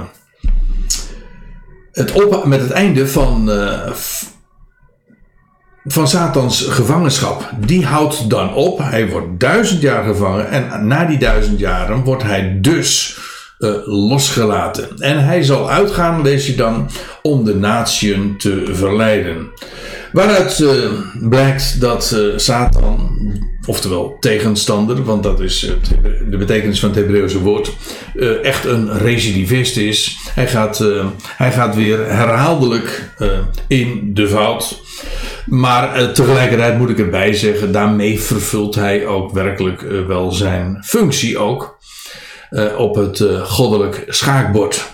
het 1.95 2.45
met 2.45 2.61
het 2.61 2.71
einde 2.71 3.09
van, 3.09 3.51
uh, 3.51 3.91
van 5.85 6.09
Satans 6.09 6.63
gevangenschap. 6.63 7.51
Die 7.67 7.87
houdt 7.87 8.31
dan 8.31 8.55
op. 8.55 8.79
Hij 8.79 9.09
wordt 9.09 9.41
duizend 9.41 9.81
jaar 9.81 10.05
gevangen. 10.05 10.51
En 10.51 10.87
na 10.87 11.05
die 11.05 11.19
duizend 11.19 11.59
jaren 11.59 12.05
wordt 12.05 12.23
hij 12.23 12.59
dus 12.61 13.19
uh, 13.59 13.71
losgelaten. 13.85 14.99
En 14.99 15.25
hij 15.25 15.43
zal 15.43 15.71
uitgaan, 15.71 16.23
lees 16.23 16.47
je 16.47 16.55
dan, 16.55 16.91
om 17.23 17.45
de 17.45 17.55
natieën 17.55 18.39
te 18.39 18.71
verleiden. 18.73 19.47
Waaruit 20.13 20.59
uh, 20.59 20.91
blijkt 21.29 21.81
dat 21.81 22.17
Satan 22.37 23.17
oftewel 23.67 24.17
tegenstander, 24.21 25.05
want 25.05 25.23
dat 25.23 25.41
is 25.41 25.73
de 26.31 26.37
betekenis 26.37 26.81
van 26.81 26.89
het 26.89 26.99
Hebreeuwse 26.99 27.41
woord, 27.41 27.73
uh, 28.15 28.45
echt 28.45 28.65
een 28.65 28.99
recidivist 28.99 29.77
is. 29.77 30.17
Hij 30.35 30.49
gaat, 30.49 30.81
uh, 30.81 31.07
hij 31.37 31.53
gaat 31.53 31.75
weer 31.75 31.99
herhaaldelijk 31.99 33.13
uh, 33.19 33.29
in 33.67 34.15
de 34.15 34.29
fout. 34.29 34.83
Maar 35.47 36.13
tegelijkertijd 36.13 36.79
moet 36.79 36.91
ik 36.91 36.99
erbij 36.99 37.33
zeggen, 37.33 37.73
daarmee 37.73 38.21
vervult 38.21 38.75
hij 38.75 39.07
ook 39.07 39.33
werkelijk 39.33 39.81
wel 40.07 40.33
zijn 40.33 40.83
functie 40.85 41.39
ook 41.39 41.79
op 42.77 42.95
het 42.95 43.25
goddelijk 43.43 44.05
schaakbord. 44.09 44.93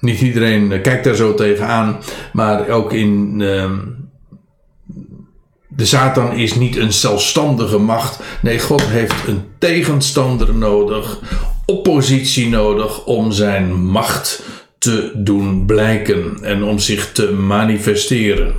Niet 0.00 0.20
iedereen 0.20 0.80
kijkt 0.82 1.04
daar 1.04 1.14
zo 1.14 1.34
tegenaan, 1.34 1.98
maar 2.32 2.68
ook 2.68 2.92
in 2.92 3.40
ehm, 3.40 3.78
de 5.76 5.84
Satan 5.84 6.32
is 6.32 6.54
niet 6.54 6.76
een 6.76 6.92
zelfstandige 6.92 7.78
macht. 7.78 8.20
Nee, 8.42 8.58
God 8.58 8.82
heeft 8.82 9.26
een 9.26 9.42
tegenstander 9.58 10.54
nodig, 10.54 11.18
oppositie 11.66 12.48
nodig 12.48 13.04
om 13.04 13.32
zijn 13.32 13.84
macht 13.84 14.42
te 14.78 15.12
doen 15.14 15.66
blijken 15.66 16.38
en 16.42 16.62
om 16.62 16.78
zich 16.78 17.12
te 17.12 17.32
manifesteren. 17.32 18.54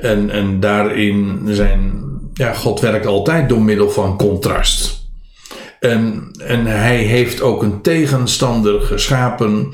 En, 0.00 0.30
en 0.30 0.60
daarin 0.60 1.42
zijn, 1.46 2.04
ja, 2.34 2.52
God 2.52 2.80
werkt 2.80 3.06
altijd 3.06 3.48
door 3.48 3.62
middel 3.62 3.90
van 3.90 4.16
contrast. 4.16 5.04
En, 5.80 6.30
en 6.38 6.66
hij 6.66 6.96
heeft 6.96 7.40
ook 7.40 7.62
een 7.62 7.82
tegenstander 7.82 8.80
geschapen. 8.80 9.72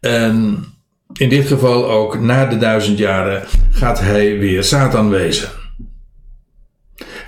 En 0.00 0.64
in 1.12 1.28
dit 1.28 1.46
geval 1.46 1.90
ook 1.90 2.20
na 2.20 2.46
de 2.46 2.56
duizend 2.56 2.98
jaren 2.98 3.44
gaat 3.70 4.00
hij 4.00 4.38
weer 4.38 4.64
Satan 4.64 5.10
wezen. 5.10 5.48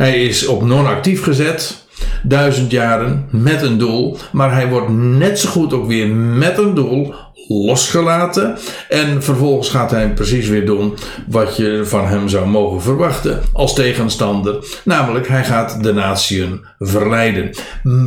Hij 0.00 0.24
is 0.24 0.46
op 0.46 0.62
non-actief 0.62 1.22
gezet, 1.22 1.84
duizend 2.22 2.70
jaren, 2.70 3.26
met 3.30 3.62
een 3.62 3.78
doel. 3.78 4.16
Maar 4.32 4.52
hij 4.52 4.68
wordt 4.68 4.88
net 4.98 5.38
zo 5.38 5.48
goed 5.48 5.72
ook 5.72 5.86
weer 5.86 6.08
met 6.16 6.58
een 6.58 6.74
doel 6.74 7.14
losgelaten. 7.48 8.58
En 8.88 9.22
vervolgens 9.22 9.68
gaat 9.68 9.90
hij 9.90 10.12
precies 10.12 10.48
weer 10.48 10.66
doen 10.66 10.94
wat 11.28 11.56
je 11.56 11.80
van 11.84 12.06
hem 12.06 12.28
zou 12.28 12.48
mogen 12.48 12.82
verwachten 12.82 13.40
als 13.52 13.74
tegenstander. 13.74 14.64
Namelijk, 14.84 15.28
hij 15.28 15.44
gaat 15.44 15.82
de 15.82 15.92
natieën 15.92 16.64
verleiden. 16.78 17.50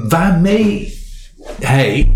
Waarmee 0.08 0.98
hij 1.60 2.12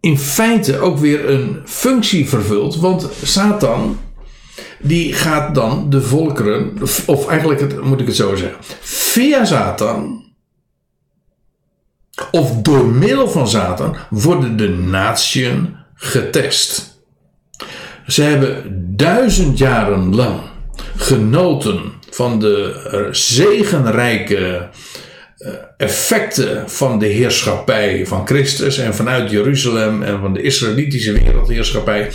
in 0.00 0.18
feite 0.18 0.78
ook 0.78 0.98
weer 0.98 1.30
een 1.30 1.60
functie 1.64 2.28
vervult. 2.28 2.76
Want 2.76 3.08
Satan 3.22 3.98
die 4.80 5.12
gaat 5.12 5.54
dan 5.54 5.90
de 5.90 6.02
volkeren, 6.02 6.72
of 7.06 7.28
eigenlijk 7.28 7.82
moet 7.82 8.00
ik 8.00 8.06
het 8.06 8.16
zo 8.16 8.34
zeggen, 8.34 8.58
via 8.80 9.44
Satan, 9.44 10.24
of 12.30 12.52
door 12.62 12.86
middel 12.86 13.28
van 13.28 13.48
Satan, 13.48 13.96
worden 14.10 14.56
de 14.56 14.68
natieën 14.68 15.76
getest. 15.94 16.98
Ze 18.06 18.22
hebben 18.22 18.64
duizend 18.96 19.58
jaren 19.58 20.14
lang 20.14 20.40
genoten 20.96 21.92
van 22.10 22.38
de 22.38 23.08
zegenrijke 23.10 24.68
eh, 25.36 25.52
effecten 25.76 26.70
van 26.70 26.98
de 26.98 27.06
heerschappij 27.06 28.06
van 28.06 28.26
Christus 28.26 28.78
en 28.78 28.94
vanuit 28.94 29.30
Jeruzalem 29.30 30.02
en 30.02 30.20
van 30.20 30.32
de 30.32 30.42
Israëlitische 30.42 31.12
wereldheerschappij. 31.12 32.10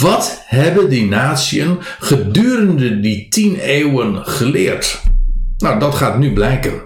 Wat 0.00 0.42
hebben 0.46 0.88
die 0.88 1.06
natieën 1.06 1.78
gedurende 1.98 3.00
die 3.00 3.28
tien 3.28 3.56
eeuwen 3.56 4.26
geleerd? 4.26 5.02
Nou, 5.58 5.78
dat 5.78 5.94
gaat 5.94 6.18
nu 6.18 6.32
blijken. 6.32 6.82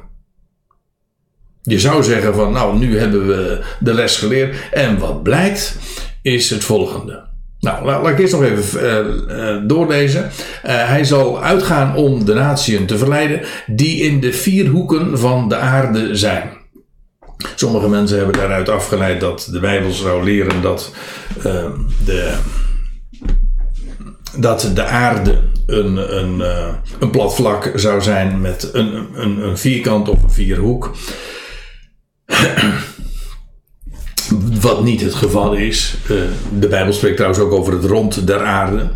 Je 1.62 1.80
zou 1.80 2.02
zeggen 2.02 2.34
van, 2.34 2.52
nou, 2.52 2.78
nu 2.78 2.98
hebben 2.98 3.26
we 3.26 3.64
de 3.80 3.94
les 3.94 4.16
geleerd. 4.16 4.56
En 4.72 4.98
wat 4.98 5.22
blijkt, 5.22 5.78
is 6.22 6.50
het 6.50 6.64
volgende. 6.64 7.28
Nou, 7.60 7.84
laat, 7.84 8.08
ik 8.08 8.18
eerst 8.18 8.32
nog 8.32 8.42
even 8.42 8.82
uh, 9.28 9.38
uh, 9.38 9.68
doorlezen. 9.68 10.24
Uh, 10.24 10.30
hij 10.62 11.04
zal 11.04 11.42
uitgaan 11.42 11.96
om 11.96 12.24
de 12.24 12.34
natieën 12.34 12.86
te 12.86 12.98
verleiden 12.98 13.40
die 13.66 14.02
in 14.02 14.20
de 14.20 14.32
vier 14.32 14.66
hoeken 14.66 15.18
van 15.18 15.48
de 15.48 15.56
aarde 15.56 16.16
zijn. 16.16 16.50
Sommige 17.54 17.88
mensen 17.88 18.16
hebben 18.16 18.36
daaruit 18.36 18.68
afgeleid 18.68 19.20
dat 19.20 19.48
de 19.52 19.60
Bijbel 19.60 19.92
zou 19.92 20.24
leren 20.24 20.62
dat 20.62 20.94
de 22.04 22.38
dat 24.36 24.70
de 24.74 24.84
aarde 24.84 25.38
een, 25.66 26.16
een, 26.18 26.38
uh, 26.38 26.74
een 26.98 27.10
plat 27.10 27.34
vlak 27.34 27.72
zou 27.74 28.02
zijn 28.02 28.40
met 28.40 28.70
een, 28.72 29.08
een, 29.14 29.42
een 29.42 29.58
vierkant 29.58 30.08
of 30.08 30.22
een 30.22 30.30
vierhoek. 30.30 30.94
Wat 34.60 34.82
niet 34.82 35.00
het 35.00 35.14
geval 35.14 35.52
is. 35.52 35.96
Uh, 36.10 36.20
de 36.58 36.68
Bijbel 36.68 36.92
spreekt 36.92 37.16
trouwens 37.16 37.42
ook 37.42 37.52
over 37.52 37.72
het 37.72 37.84
rond 37.84 38.26
der 38.26 38.44
aarde. 38.44 38.90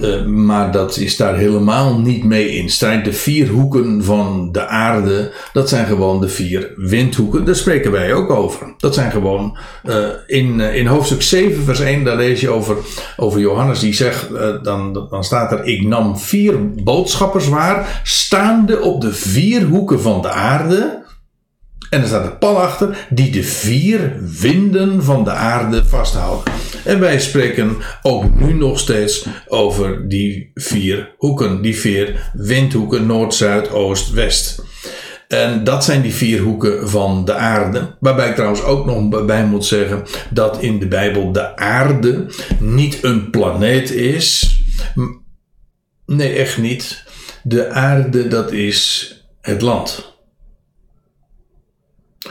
Eh, 0.00 0.24
maar 0.24 0.72
dat 0.72 0.96
is 0.96 1.16
daar 1.16 1.36
helemaal 1.36 1.98
niet 1.98 2.24
mee 2.24 2.50
in 2.50 2.70
strijd. 2.70 3.04
De 3.04 3.12
vier 3.12 3.48
hoeken 3.48 4.04
van 4.04 4.48
de 4.52 4.66
aarde, 4.66 5.32
dat 5.52 5.68
zijn 5.68 5.86
gewoon 5.86 6.20
de 6.20 6.28
vier 6.28 6.72
windhoeken. 6.76 7.44
Daar 7.44 7.54
spreken 7.54 7.90
wij 7.90 8.12
ook 8.14 8.30
over. 8.30 8.74
Dat 8.78 8.94
zijn 8.94 9.10
gewoon 9.10 9.58
uh, 9.84 10.06
in, 10.26 10.60
in 10.60 10.86
hoofdstuk 10.86 11.22
7, 11.22 11.64
vers 11.64 11.80
1, 11.80 12.04
daar 12.04 12.16
lees 12.16 12.40
je 12.40 12.50
over, 12.50 12.76
over 13.16 13.40
Johannes, 13.40 13.80
die 13.80 13.94
zegt, 13.94 14.28
dan, 14.62 15.06
dan 15.10 15.24
staat 15.24 15.52
er: 15.52 15.64
Ik 15.64 15.86
nam 15.86 16.18
vier 16.18 16.72
boodschappers 16.82 17.48
waar, 17.48 18.00
staande 18.02 18.80
op 18.80 19.00
de 19.00 19.12
vier 19.12 19.62
hoeken 19.62 20.00
van 20.00 20.22
de 20.22 20.30
aarde. 20.30 21.06
En 21.90 22.00
er 22.00 22.06
staat 22.06 22.24
een 22.24 22.38
pal 22.38 22.60
achter 22.60 23.06
die 23.10 23.30
de 23.30 23.42
vier 23.42 24.16
winden 24.40 25.02
van 25.04 25.24
de 25.24 25.30
aarde 25.30 25.84
vasthouden. 25.84 26.52
En 26.84 27.00
wij 27.00 27.20
spreken 27.20 27.76
ook 28.02 28.40
nu 28.40 28.52
nog 28.52 28.78
steeds 28.78 29.26
over 29.46 30.08
die 30.08 30.50
vier 30.54 31.14
hoeken, 31.16 31.62
die 31.62 31.76
vier 31.76 32.30
windhoeken, 32.32 33.06
noord, 33.06 33.34
zuid, 33.34 33.70
oost, 33.70 34.10
west. 34.10 34.62
En 35.28 35.64
dat 35.64 35.84
zijn 35.84 36.02
die 36.02 36.14
vier 36.14 36.40
hoeken 36.40 36.88
van 36.88 37.24
de 37.24 37.34
aarde. 37.34 37.96
Waarbij 38.00 38.28
ik 38.28 38.34
trouwens 38.34 38.62
ook 38.62 38.86
nog 38.86 39.24
bij 39.26 39.44
moet 39.44 39.64
zeggen 39.64 40.02
dat 40.30 40.62
in 40.62 40.78
de 40.78 40.86
Bijbel 40.86 41.32
de 41.32 41.56
aarde 41.56 42.26
niet 42.58 42.98
een 43.02 43.30
planeet 43.30 43.90
is. 43.90 44.56
Nee, 46.06 46.32
echt 46.32 46.58
niet. 46.58 47.04
De 47.42 47.70
aarde, 47.70 48.28
dat 48.28 48.52
is 48.52 49.12
het 49.40 49.62
land. 49.62 50.07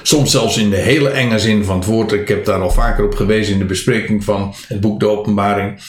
Soms 0.01 0.31
zelfs 0.31 0.57
in 0.57 0.69
de 0.69 0.75
hele 0.75 1.09
enge 1.09 1.39
zin 1.39 1.63
van 1.63 1.75
het 1.75 1.85
woord. 1.85 2.11
Ik 2.11 2.27
heb 2.27 2.45
daar 2.45 2.61
al 2.61 2.71
vaker 2.71 3.05
op 3.05 3.15
gewezen 3.15 3.53
in 3.53 3.59
de 3.59 3.65
bespreking 3.65 4.23
van 4.23 4.55
het 4.67 4.81
boek 4.81 4.99
De 4.99 5.07
Openbaring. 5.07 5.79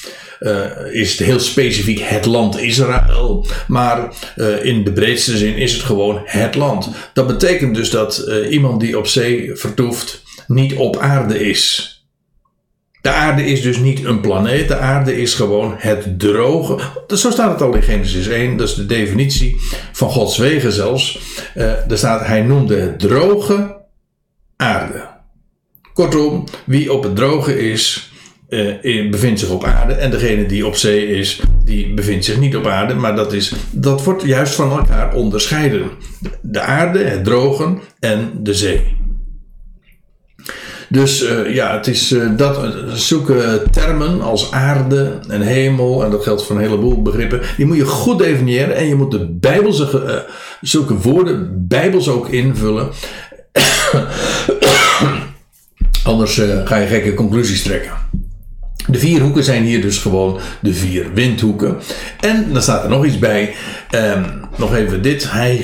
Uh, 0.41 0.65
is 0.93 1.11
het 1.11 1.27
heel 1.27 1.41
specifiek 1.41 2.01
het 2.01 2.27
land 2.27 2.59
Israël. 2.59 3.47
Maar 3.67 4.13
uh, 4.37 4.65
in 4.65 4.85
de 4.85 4.93
breedste 4.93 5.37
zin 5.37 5.57
is 5.57 5.73
het 5.73 5.83
gewoon 5.83 6.21
het 6.25 6.55
land. 6.55 6.91
Dat 7.13 7.27
betekent 7.27 7.75
dus 7.75 7.91
dat 7.91 8.25
uh, 8.29 8.53
iemand 8.53 8.81
die 8.81 8.99
op 8.99 9.07
zee 9.07 9.51
vertoeft 9.55 10.23
niet 10.47 10.75
op 10.75 10.97
aarde 10.97 11.49
is. 11.49 11.93
De 13.01 13.11
aarde 13.11 13.45
is 13.45 13.63
dus 13.63 13.79
niet 13.79 14.05
een 14.05 14.21
planeet, 14.21 14.69
de 14.69 14.77
aarde 14.77 15.21
is 15.21 15.35
gewoon 15.35 15.75
het 15.77 16.19
droge. 16.19 16.79
Zo 17.09 17.31
staat 17.31 17.51
het 17.51 17.63
al 17.63 17.75
in 17.75 17.83
Genesis 17.83 18.29
1, 18.29 18.57
dat 18.57 18.69
is 18.69 18.75
de 18.75 18.87
definitie 18.87 19.57
van 19.93 20.11
Gods 20.11 20.39
wegen 20.39 20.73
zelfs. 20.73 21.19
Er 21.55 21.99
staat, 21.99 22.27
hij 22.27 22.43
noemde 22.43 22.77
het 22.77 22.99
droge 22.99 23.77
aarde. 24.59 25.09
Kortom, 25.93 26.45
wie 26.65 26.93
op 26.93 27.03
het 27.03 27.17
droge 27.17 27.71
is, 27.71 28.13
uh, 28.49 29.11
bevindt 29.11 29.41
zich 29.41 29.51
op 29.51 29.65
aarde. 29.65 29.93
En 29.93 30.11
degene 30.11 30.47
die 30.47 30.67
op 30.67 30.77
zee 30.77 31.07
is, 31.07 31.41
die 31.65 31.95
bevindt 31.95 32.25
zich 32.25 32.39
niet 32.39 32.57
op 32.57 32.67
aarde. 32.67 32.95
Maar 32.95 33.17
dat, 33.17 33.33
is, 33.33 33.53
dat 33.71 34.05
wordt 34.05 34.23
juist 34.23 34.55
van 34.55 34.71
elkaar 34.71 35.15
onderscheiden. 35.15 35.91
De 36.43 36.61
aarde, 36.61 36.99
het 36.99 37.25
drogen 37.25 37.79
en 38.01 38.31
de 38.43 38.55
zee. 38.55 38.97
Dus 40.89 41.23
uh, 41.23 41.55
ja, 41.55 41.77
het 41.77 41.87
is 41.87 42.13
uh, 42.13 42.37
dat 42.37 42.75
zoeken 42.95 43.71
termen 43.71 44.21
als 44.21 44.51
aarde 44.53 45.19
en 45.29 45.41
hemel, 45.41 46.05
en 46.05 46.11
dat 46.11 46.23
geldt 46.23 46.43
voor 46.43 46.57
een 46.57 46.63
heleboel 46.63 47.03
begrippen, 47.03 47.41
die 47.57 47.67
moet 47.67 47.77
je 47.77 47.85
goed 47.85 48.19
definiëren 48.19 48.77
en 48.77 48.87
je 48.87 48.95
moet 48.95 49.11
de 49.11 49.27
Bijbelse 49.31 50.27
zulke 50.61 50.95
woorden 50.95 51.67
Bijbels 51.69 52.09
ook 52.09 52.29
invullen. 52.29 52.91
Anders 56.05 56.37
uh, 56.37 56.67
ga 56.67 56.77
je 56.77 56.87
gekke 56.87 57.15
conclusies 57.15 57.63
trekken. 57.63 57.93
De 58.87 58.99
vier 58.99 59.21
hoeken 59.21 59.45
zijn 59.45 59.63
hier 59.63 59.81
dus 59.81 59.99
gewoon 59.99 60.41
de 60.61 60.75
vier 60.75 61.13
windhoeken. 61.13 61.77
En 62.21 62.53
dan 62.53 62.63
staat 62.63 62.85
er 62.85 62.91
nog 62.91 63.05
iets 63.05 63.19
bij. 63.19 63.55
Um, 63.91 64.25
nog 64.57 64.75
even 64.75 65.03
dit. 65.03 65.31
Hij 65.31 65.57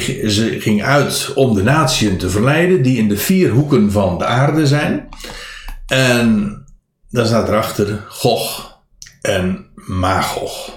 ging 0.58 0.82
uit 0.82 1.32
om 1.34 1.54
de 1.54 1.62
natieën 1.62 2.18
te 2.18 2.30
verleiden 2.30 2.82
die 2.82 2.98
in 2.98 3.08
de 3.08 3.16
vier 3.16 3.50
hoeken 3.50 3.92
van 3.92 4.18
de 4.18 4.24
aarde 4.24 4.66
zijn. 4.66 5.08
En 5.86 6.58
dan 7.10 7.26
staat 7.26 7.48
erachter 7.48 8.04
Gog 8.08 8.72
en 9.20 9.66
Magog. 9.74 10.70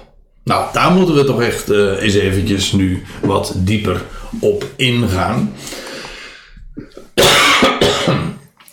Nou, 0.43 0.65
daar 0.73 0.91
moeten 0.91 1.15
we 1.15 1.23
toch 1.23 1.41
echt 1.41 1.71
uh, 1.71 2.01
eens 2.01 2.13
eventjes 2.13 2.71
nu 2.71 3.03
wat 3.21 3.53
dieper 3.55 4.01
op 4.39 4.65
ingaan. 4.75 5.53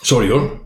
Sorry 0.01 0.31
hoor. 0.31 0.63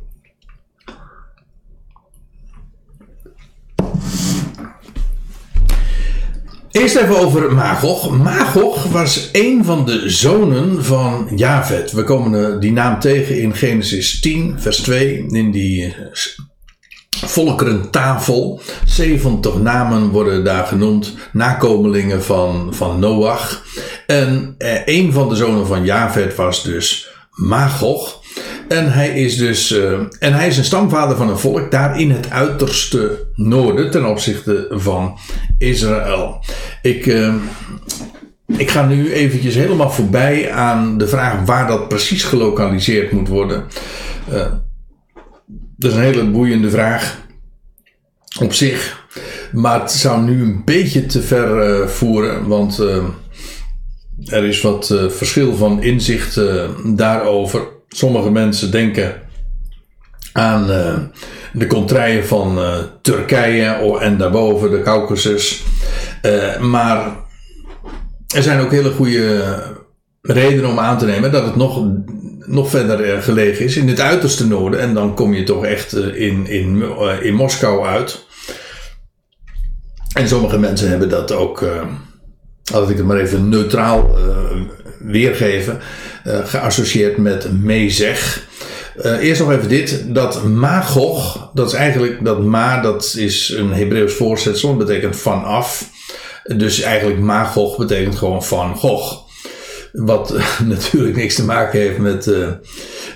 Eerst 6.70 6.96
even 6.96 7.18
over 7.18 7.54
Magog. 7.54 8.10
Magog 8.10 8.84
was 8.84 9.28
een 9.32 9.64
van 9.64 9.84
de 9.84 10.10
zonen 10.10 10.84
van 10.84 11.28
Javet. 11.36 11.92
We 11.92 12.04
komen 12.04 12.60
die 12.60 12.72
naam 12.72 13.00
tegen 13.00 13.40
in 13.40 13.54
Genesis 13.54 14.20
10, 14.20 14.60
vers 14.60 14.76
2, 14.76 15.26
in 15.28 15.50
die 15.50 15.94
volkerentafel. 17.10 18.60
70 18.86 19.58
namen 19.58 20.08
worden 20.08 20.44
daar 20.44 20.66
genoemd, 20.66 21.14
nakomelingen 21.32 22.22
van, 22.22 22.74
van 22.74 22.98
Noach. 22.98 23.64
En 24.06 24.54
eh, 24.58 24.80
een 24.84 25.12
van 25.12 25.28
de 25.28 25.36
zonen 25.36 25.66
van 25.66 25.84
Javet 25.84 26.34
was 26.34 26.62
dus 26.62 27.08
Magog. 27.38 28.22
En 28.68 28.92
hij 28.92 29.08
is 29.08 29.36
dus. 29.36 29.70
Uh, 29.70 29.92
en 30.18 30.32
hij 30.32 30.46
is 30.46 30.56
een 30.56 30.64
stamvader 30.64 31.16
van 31.16 31.28
een 31.28 31.38
volk 31.38 31.70
daar 31.70 32.00
in 32.00 32.10
het 32.10 32.30
uiterste 32.30 33.26
noorden 33.34 33.90
ten 33.90 34.06
opzichte 34.06 34.66
van 34.70 35.18
Israël. 35.58 36.44
Ik. 36.82 37.06
Uh, 37.06 37.34
ik 38.46 38.70
ga 38.70 38.86
nu 38.86 39.12
eventjes 39.12 39.54
helemaal 39.54 39.90
voorbij 39.90 40.52
aan 40.52 40.98
de 40.98 41.08
vraag 41.08 41.44
waar 41.44 41.66
dat 41.66 41.88
precies 41.88 42.24
gelokaliseerd 42.24 43.12
moet 43.12 43.28
worden. 43.28 43.64
Uh, 44.32 44.46
dat 45.76 45.90
is 45.90 45.96
een 45.96 46.02
hele 46.02 46.24
boeiende 46.24 46.70
vraag 46.70 47.18
op 48.40 48.52
zich. 48.52 49.06
Maar 49.52 49.80
het 49.80 49.90
zou 49.90 50.22
nu 50.22 50.42
een 50.42 50.62
beetje 50.64 51.06
te 51.06 51.22
ver 51.22 51.88
voeren, 51.88 52.46
want 52.46 52.82
er 54.26 54.44
is 54.44 54.60
wat 54.60 54.94
verschil 55.08 55.54
van 55.56 55.82
inzicht 55.82 56.40
daarover. 56.84 57.68
Sommige 57.88 58.30
mensen 58.30 58.70
denken 58.70 59.14
aan 60.32 60.66
de 61.52 61.66
contraien 61.66 62.26
van 62.26 62.58
Turkije 63.02 63.98
en 64.00 64.16
daarboven 64.16 64.70
de 64.70 64.82
Caucasus. 64.82 65.62
maar 66.60 67.16
er 68.34 68.42
zijn 68.42 68.60
ook 68.60 68.70
hele 68.70 68.90
goede 68.90 69.44
redenen 70.22 70.70
om 70.70 70.78
aan 70.78 70.98
te 70.98 71.06
nemen 71.06 71.32
dat 71.32 71.44
het 71.44 71.56
nog, 71.56 71.86
nog 72.46 72.70
verder 72.70 73.12
eh, 73.12 73.22
gelegen 73.22 73.64
is, 73.64 73.76
in 73.76 73.88
het 73.88 74.00
uiterste 74.00 74.46
noorden. 74.46 74.80
En 74.80 74.94
dan 74.94 75.14
kom 75.14 75.34
je 75.34 75.42
toch 75.42 75.64
echt 75.64 75.92
eh, 75.92 76.20
in, 76.20 76.46
in, 76.46 76.82
eh, 76.82 77.22
in 77.22 77.34
Moskou 77.34 77.86
uit. 77.86 78.26
En 80.12 80.28
sommige 80.28 80.58
mensen 80.58 80.88
hebben 80.88 81.08
dat 81.08 81.32
ook, 81.32 81.64
laat 82.72 82.90
ik 82.90 82.96
het 82.96 83.06
maar 83.06 83.20
even 83.20 83.48
neutraal 83.48 84.18
weergeven, 84.98 85.78
geassocieerd 86.24 87.16
met 87.16 87.62
Mezeg. 87.62 88.46
Uh, 89.02 89.18
eerst 89.18 89.40
nog 89.40 89.52
even 89.52 89.68
dit. 89.68 90.04
Dat 90.14 90.44
Magog, 90.44 91.50
dat 91.54 91.66
is 91.66 91.72
eigenlijk, 91.72 92.24
dat 92.24 92.42
Ma, 92.42 92.80
dat 92.80 93.14
is 93.18 93.48
een 93.48 93.72
Hebreeuws 93.72 94.14
voorzetsel, 94.14 94.76
dat 94.76 94.86
betekent 94.86 95.16
vanaf. 95.16 95.90
Dus 96.56 96.80
eigenlijk 96.80 97.18
Magog 97.20 97.76
betekent 97.76 98.16
gewoon 98.16 98.44
van 98.44 98.76
Gogh. 98.76 99.16
Wat 99.92 100.34
natuurlijk 100.64 101.16
niks 101.16 101.34
te 101.34 101.44
maken 101.44 101.80
heeft 101.80 101.98
met, 101.98 102.30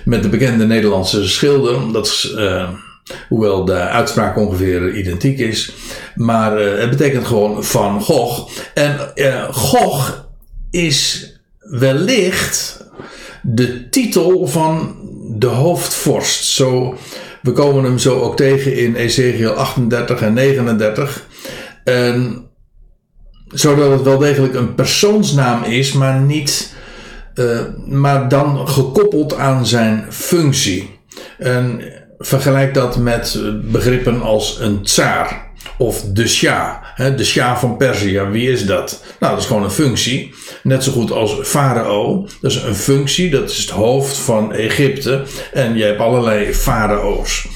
met 0.05 0.23
de 0.23 0.29
bekende 0.29 0.65
Nederlandse 0.65 1.27
schilder. 1.27 1.91
Dat 1.91 2.05
is, 2.05 2.35
hoewel 3.29 3.65
de 3.65 3.79
uitspraak 3.79 4.37
ongeveer 4.37 4.95
identiek 4.95 5.39
is. 5.39 5.73
Maar 6.15 6.61
uh, 6.61 6.79
het 6.79 6.89
betekent 6.89 7.25
gewoon 7.25 7.63
van 7.63 8.01
Gogh. 8.01 8.49
En 8.73 8.99
Gogh 9.51 10.11
is 10.71 11.31
wellicht 11.59 12.85
de 13.41 13.89
titel 13.89 14.47
van 14.47 14.95
de 15.37 15.47
hoofdvorst. 15.47 16.43
Zo, 16.43 16.97
we 17.41 17.51
komen 17.51 17.83
hem 17.83 17.97
zo 17.97 18.19
ook 18.19 18.35
tegen 18.35 18.77
in 18.77 18.95
Ezekiel 18.95 19.51
38 19.51 20.21
en 20.21 20.33
39. 20.33 21.25
En 21.83 22.47
zodat 23.47 23.91
het 23.91 24.01
wel 24.01 24.17
degelijk 24.17 24.53
een 24.53 24.75
persoonsnaam 24.75 25.63
is, 25.63 25.93
maar 25.93 26.19
niet. 26.19 26.73
Uh, 27.35 27.59
maar 27.85 28.29
dan 28.29 28.67
gekoppeld 28.67 29.35
aan 29.35 29.65
zijn 29.65 30.05
functie. 30.09 30.99
En 31.37 31.81
vergelijk 32.27 32.73
dat 32.73 32.97
met 32.97 33.39
begrippen 33.63 34.21
als 34.21 34.59
een 34.59 34.83
tsaar 34.83 35.51
of 35.77 36.01
de 36.01 36.27
Shah. 36.27 36.83
De 37.15 37.25
Shah 37.25 37.57
van 37.57 37.77
Perzië, 37.77 38.19
wie 38.19 38.51
is 38.51 38.65
dat? 38.65 39.03
Nou, 39.19 39.33
dat 39.33 39.41
is 39.41 39.47
gewoon 39.47 39.63
een 39.63 39.71
functie. 39.71 40.33
Net 40.63 40.83
zo 40.83 40.91
goed 40.91 41.11
als 41.11 41.35
farao. 41.43 42.27
Dat 42.41 42.51
is 42.51 42.57
een 42.57 42.75
functie, 42.75 43.29
dat 43.29 43.49
is 43.49 43.57
het 43.57 43.69
hoofd 43.69 44.17
van 44.17 44.53
Egypte. 44.53 45.23
En 45.53 45.77
je 45.77 45.83
hebt 45.83 45.99
allerlei 45.99 46.53
farao's. 46.53 47.47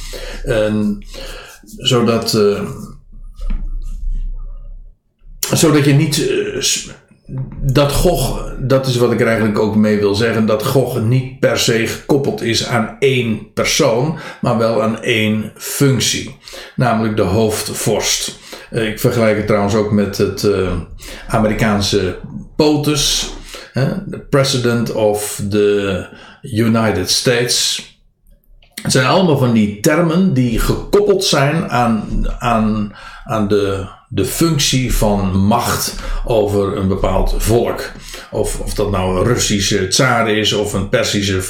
Zodat. 1.78 2.34
Uh, 2.34 2.70
zodat 5.54 5.86
je 5.86 5.94
niet. 5.94 6.18
Uh, 6.18 6.64
dat 7.62 7.92
Gog, 7.92 8.52
dat 8.60 8.88
is 8.88 8.96
wat 8.96 9.12
ik 9.12 9.20
er 9.22 9.28
eigenlijk 9.28 9.60
ook 9.60 9.76
mee 9.76 10.00
wil 10.00 10.16
zeggen, 10.16 10.46
dat 10.46 10.66
Gog 10.66 11.02
niet 11.02 11.40
per 11.40 11.60
se 11.60 11.88
gekoppeld 11.88 12.42
is 12.42 12.68
aan 12.68 12.96
één 13.00 13.54
persoon, 13.54 14.18
maar 14.42 14.58
wel 14.58 14.82
aan 14.84 15.02
één 15.02 15.52
functie, 15.56 16.38
namelijk 16.76 17.16
de 17.16 17.22
hoofdvorst. 17.22 18.40
Uh, 18.72 18.88
ik 18.88 19.00
vergelijk 19.00 19.38
het 19.38 19.48
trouwens 19.48 19.76
ook 19.76 19.92
met 19.92 20.18
het 20.18 20.44
uh, 20.44 20.72
Amerikaanse 21.28 22.20
POTUS, 22.56 23.34
de 24.06 24.20
President 24.30 24.92
of 24.92 25.42
the 25.50 26.06
United 26.42 27.10
States. 27.10 27.86
Het 28.82 28.92
zijn 28.92 29.06
allemaal 29.06 29.38
van 29.38 29.54
die 29.54 29.80
termen 29.80 30.34
die 30.34 30.60
gekoppeld 30.60 31.24
zijn 31.24 31.70
aan, 31.70 32.26
aan, 32.40 32.96
aan 33.26 33.48
de 33.48 33.88
de 34.10 34.26
functie 34.26 34.94
van 34.94 35.38
macht 35.38 35.96
over 36.26 36.78
een 36.78 36.88
bepaald 36.88 37.36
volk. 37.38 37.92
Of, 38.32 38.60
of 38.60 38.74
dat 38.74 38.92
nou 38.92 39.18
een 39.18 39.26
Russische 39.26 39.88
tsaar 39.88 40.30
is, 40.30 40.54
of 40.54 40.74
een 40.74 40.90
Persische 40.90 41.42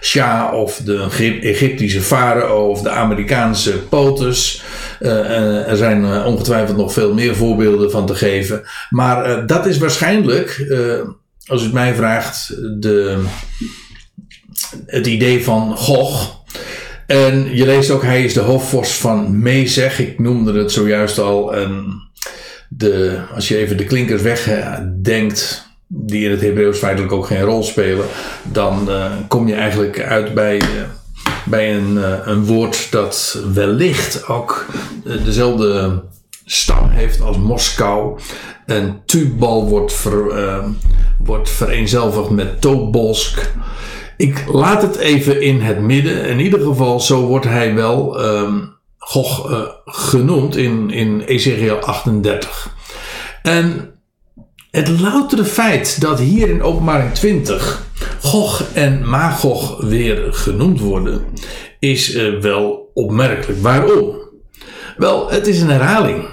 Shah, 0.00 0.54
of 0.54 0.76
de 0.84 1.06
Egyptische 1.40 2.00
farao, 2.00 2.70
of 2.70 2.82
de 2.82 2.90
Amerikaanse 2.90 3.72
POTUS. 3.72 4.62
Uh, 5.00 5.68
er 5.68 5.76
zijn 5.76 6.04
uh, 6.04 6.26
ongetwijfeld 6.26 6.76
nog 6.76 6.92
veel 6.92 7.14
meer 7.14 7.36
voorbeelden 7.36 7.90
van 7.90 8.06
te 8.06 8.14
geven. 8.14 8.62
Maar 8.90 9.46
dat 9.46 9.66
is 9.66 9.78
waarschijnlijk, 9.78 10.66
als 11.46 11.60
u 11.60 11.64
het 11.64 11.72
mij 11.72 11.94
vraagt, 11.94 12.48
de, 12.80 13.24
het 14.86 15.06
idee 15.06 15.44
van 15.44 15.76
Gog. 15.76 16.44
En 17.06 17.56
je 17.56 17.66
leest 17.66 17.90
ook, 17.90 18.02
hij 18.02 18.24
is 18.24 18.34
de 18.34 18.40
hoofdvorst 18.40 18.92
van 18.92 19.42
Mezeg. 19.42 19.98
Ik 19.98 20.18
noemde 20.18 20.58
het 20.58 20.72
zojuist 20.72 21.18
al. 21.18 21.54
En 21.54 22.02
de, 22.68 23.20
als 23.34 23.48
je 23.48 23.56
even 23.56 23.76
de 23.76 23.84
klinkers 23.84 24.22
wegdenkt, 24.22 25.68
die 25.86 26.24
in 26.24 26.30
het 26.30 26.40
Hebreeuws 26.40 26.78
feitelijk 26.78 27.12
ook 27.12 27.26
geen 27.26 27.42
rol 27.42 27.62
spelen, 27.62 28.06
dan 28.42 28.88
uh, 28.88 29.12
kom 29.28 29.48
je 29.48 29.54
eigenlijk 29.54 30.00
uit 30.00 30.34
bij, 30.34 30.56
uh, 30.56 30.66
bij 31.44 31.76
een, 31.76 31.98
een 32.30 32.44
woord 32.44 32.90
dat 32.90 33.40
wellicht 33.52 34.28
ook 34.28 34.66
dezelfde 35.24 36.02
stam 36.44 36.88
heeft 36.88 37.20
als 37.20 37.36
Moskou. 37.36 38.18
En 38.66 39.00
Tubal 39.04 39.68
wordt, 39.68 39.92
ver, 39.92 40.62
wordt 41.18 41.50
vereenzelvigd 41.50 42.30
met 42.30 42.60
Tobolsk. 42.60 43.50
Ik 44.16 44.44
laat 44.46 44.82
het 44.82 44.96
even 44.96 45.42
in 45.42 45.60
het 45.60 45.80
midden. 45.80 46.24
In 46.24 46.40
ieder 46.40 46.60
geval, 46.60 47.00
zo 47.00 47.26
wordt 47.26 47.46
hij 47.46 47.74
wel 47.74 48.24
um, 48.24 48.74
Gog 48.98 49.50
uh, 49.50 49.60
genoemd 49.84 50.56
in, 50.56 50.90
in 50.90 51.20
Ezekiel 51.20 51.76
38. 51.76 52.74
En 53.42 53.94
het 54.70 55.00
loutere 55.00 55.44
feit 55.44 56.00
dat 56.00 56.18
hier 56.18 56.48
in 56.48 56.62
openbaring 56.62 57.12
20 57.14 57.84
Gog 58.20 58.62
en 58.72 59.08
Magog 59.08 59.80
weer 59.80 60.32
genoemd 60.32 60.80
worden, 60.80 61.24
is 61.78 62.14
uh, 62.14 62.40
wel 62.40 62.90
opmerkelijk. 62.94 63.62
Waarom? 63.62 64.16
Wel, 64.96 65.30
het 65.30 65.46
is 65.46 65.60
een 65.60 65.70
herhaling. 65.70 66.28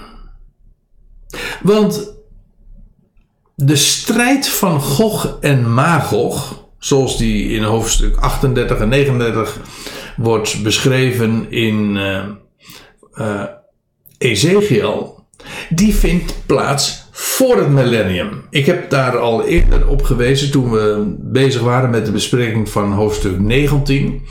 Want 1.61 2.13
de 3.55 3.75
strijd 3.75 4.47
van 4.47 4.81
Gog 4.81 5.37
en 5.41 5.73
Magog 5.73 6.62
zoals 6.83 7.17
die 7.17 7.49
in 7.49 7.63
hoofdstuk 7.63 8.15
38 8.15 8.79
en 8.79 8.89
39 8.89 9.59
wordt 10.17 10.63
beschreven 10.63 11.51
in 11.51 11.95
uh, 13.15 13.43
Ezekiel, 14.17 15.25
die 15.69 15.95
vindt 15.95 16.35
plaats 16.45 17.07
voor 17.11 17.57
het 17.57 17.69
millennium. 17.69 18.43
Ik 18.49 18.65
heb 18.65 18.89
daar 18.89 19.17
al 19.17 19.45
eerder 19.45 19.87
op 19.87 20.03
gewezen 20.03 20.51
toen 20.51 20.71
we 20.71 21.15
bezig 21.19 21.61
waren 21.61 21.89
met 21.89 22.05
de 22.05 22.11
bespreking 22.11 22.69
van 22.69 22.91
hoofdstuk 22.91 23.39
19. 23.39 24.21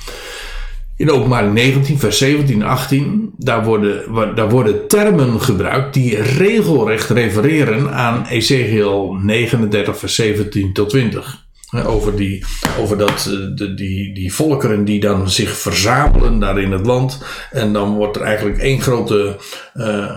In 0.96 1.11
openbaring 1.11 1.55
19, 1.55 1.98
vers 1.98 2.18
17 2.18 2.62
en 2.62 2.68
18, 2.68 3.32
daar 3.36 3.64
worden, 3.64 4.34
daar 4.34 4.50
worden 4.50 4.88
termen 4.88 5.40
gebruikt 5.40 5.94
die 5.94 6.22
regelrecht 6.22 7.11
refereren 7.11 7.92
aan 7.92 8.26
Ezekiel 8.26 9.16
39, 9.22 9.98
vers 9.98 10.14
17 10.14 10.72
tot 10.72 10.88
20. 10.88 11.50
Over, 11.81 12.16
die, 12.16 12.45
over 12.79 12.99
dat, 12.99 13.29
eh, 13.31 13.57
de, 13.57 13.75
die, 13.75 14.14
die 14.14 14.35
volkeren 14.35 14.85
die 14.85 15.01
dan 15.01 15.31
zich 15.31 15.57
verzamelen 15.57 16.39
daar 16.39 16.61
in 16.61 16.73
het 16.73 16.87
land. 16.87 17.25
En 17.51 17.73
dan 17.73 17.95
wordt 17.95 18.16
er 18.16 18.23
eigenlijk 18.23 18.59
één 18.59 18.81
grote. 18.81 19.37
Uh, 19.75 20.16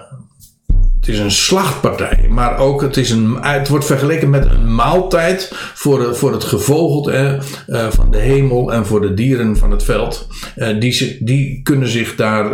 het 1.00 1.14
is 1.14 1.20
een 1.20 1.32
slachtpartij, 1.32 2.28
maar 2.30 2.58
ook 2.58 2.82
het, 2.82 2.98
is 2.98 3.10
een, 3.10 3.38
het 3.42 3.68
wordt 3.68 3.86
vergeleken 3.86 4.30
met 4.30 4.46
een 4.46 4.76
maaltijd 4.76 5.52
voor, 5.74 6.16
voor 6.16 6.32
het 6.32 6.44
gevogelte 6.44 7.40
uh, 7.68 7.92
van 7.92 8.12
de 8.12 8.18
hemel 8.18 8.74
en 8.74 8.86
voor 8.86 9.02
de 9.02 9.14
dieren 9.14 9.58
van 9.58 9.72
het 9.72 9.84
veld. 9.84 10.28
Uh, 10.58 10.80
die, 10.80 11.18
die 11.24 11.62
kunnen 11.64 11.88
zich 11.88 12.16
daar. 12.16 12.50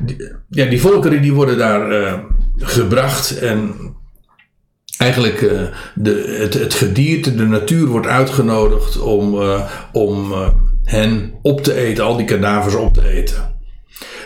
Die, 0.00 0.32
ja, 0.48 0.66
die 0.66 0.80
volkeren 0.80 1.22
die 1.22 1.32
worden 1.32 1.58
daar 1.58 2.22
gebracht 2.56 3.38
en 3.38 3.74
eigenlijk 4.96 5.40
uh, 5.40 5.62
de, 5.94 6.36
het, 6.40 6.54
het 6.54 6.74
gedierte, 6.74 7.34
de 7.34 7.46
natuur 7.46 7.86
wordt 7.86 8.06
uitgenodigd 8.06 9.00
om, 9.00 9.34
uh, 9.34 9.70
om 9.92 10.32
uh, 10.32 10.48
hen 10.84 11.32
op 11.42 11.62
te 11.62 11.74
eten, 11.74 12.04
al 12.04 12.16
die 12.16 12.26
kadavers 12.26 12.74
op 12.74 12.94
te 12.94 13.08
eten. 13.08 13.52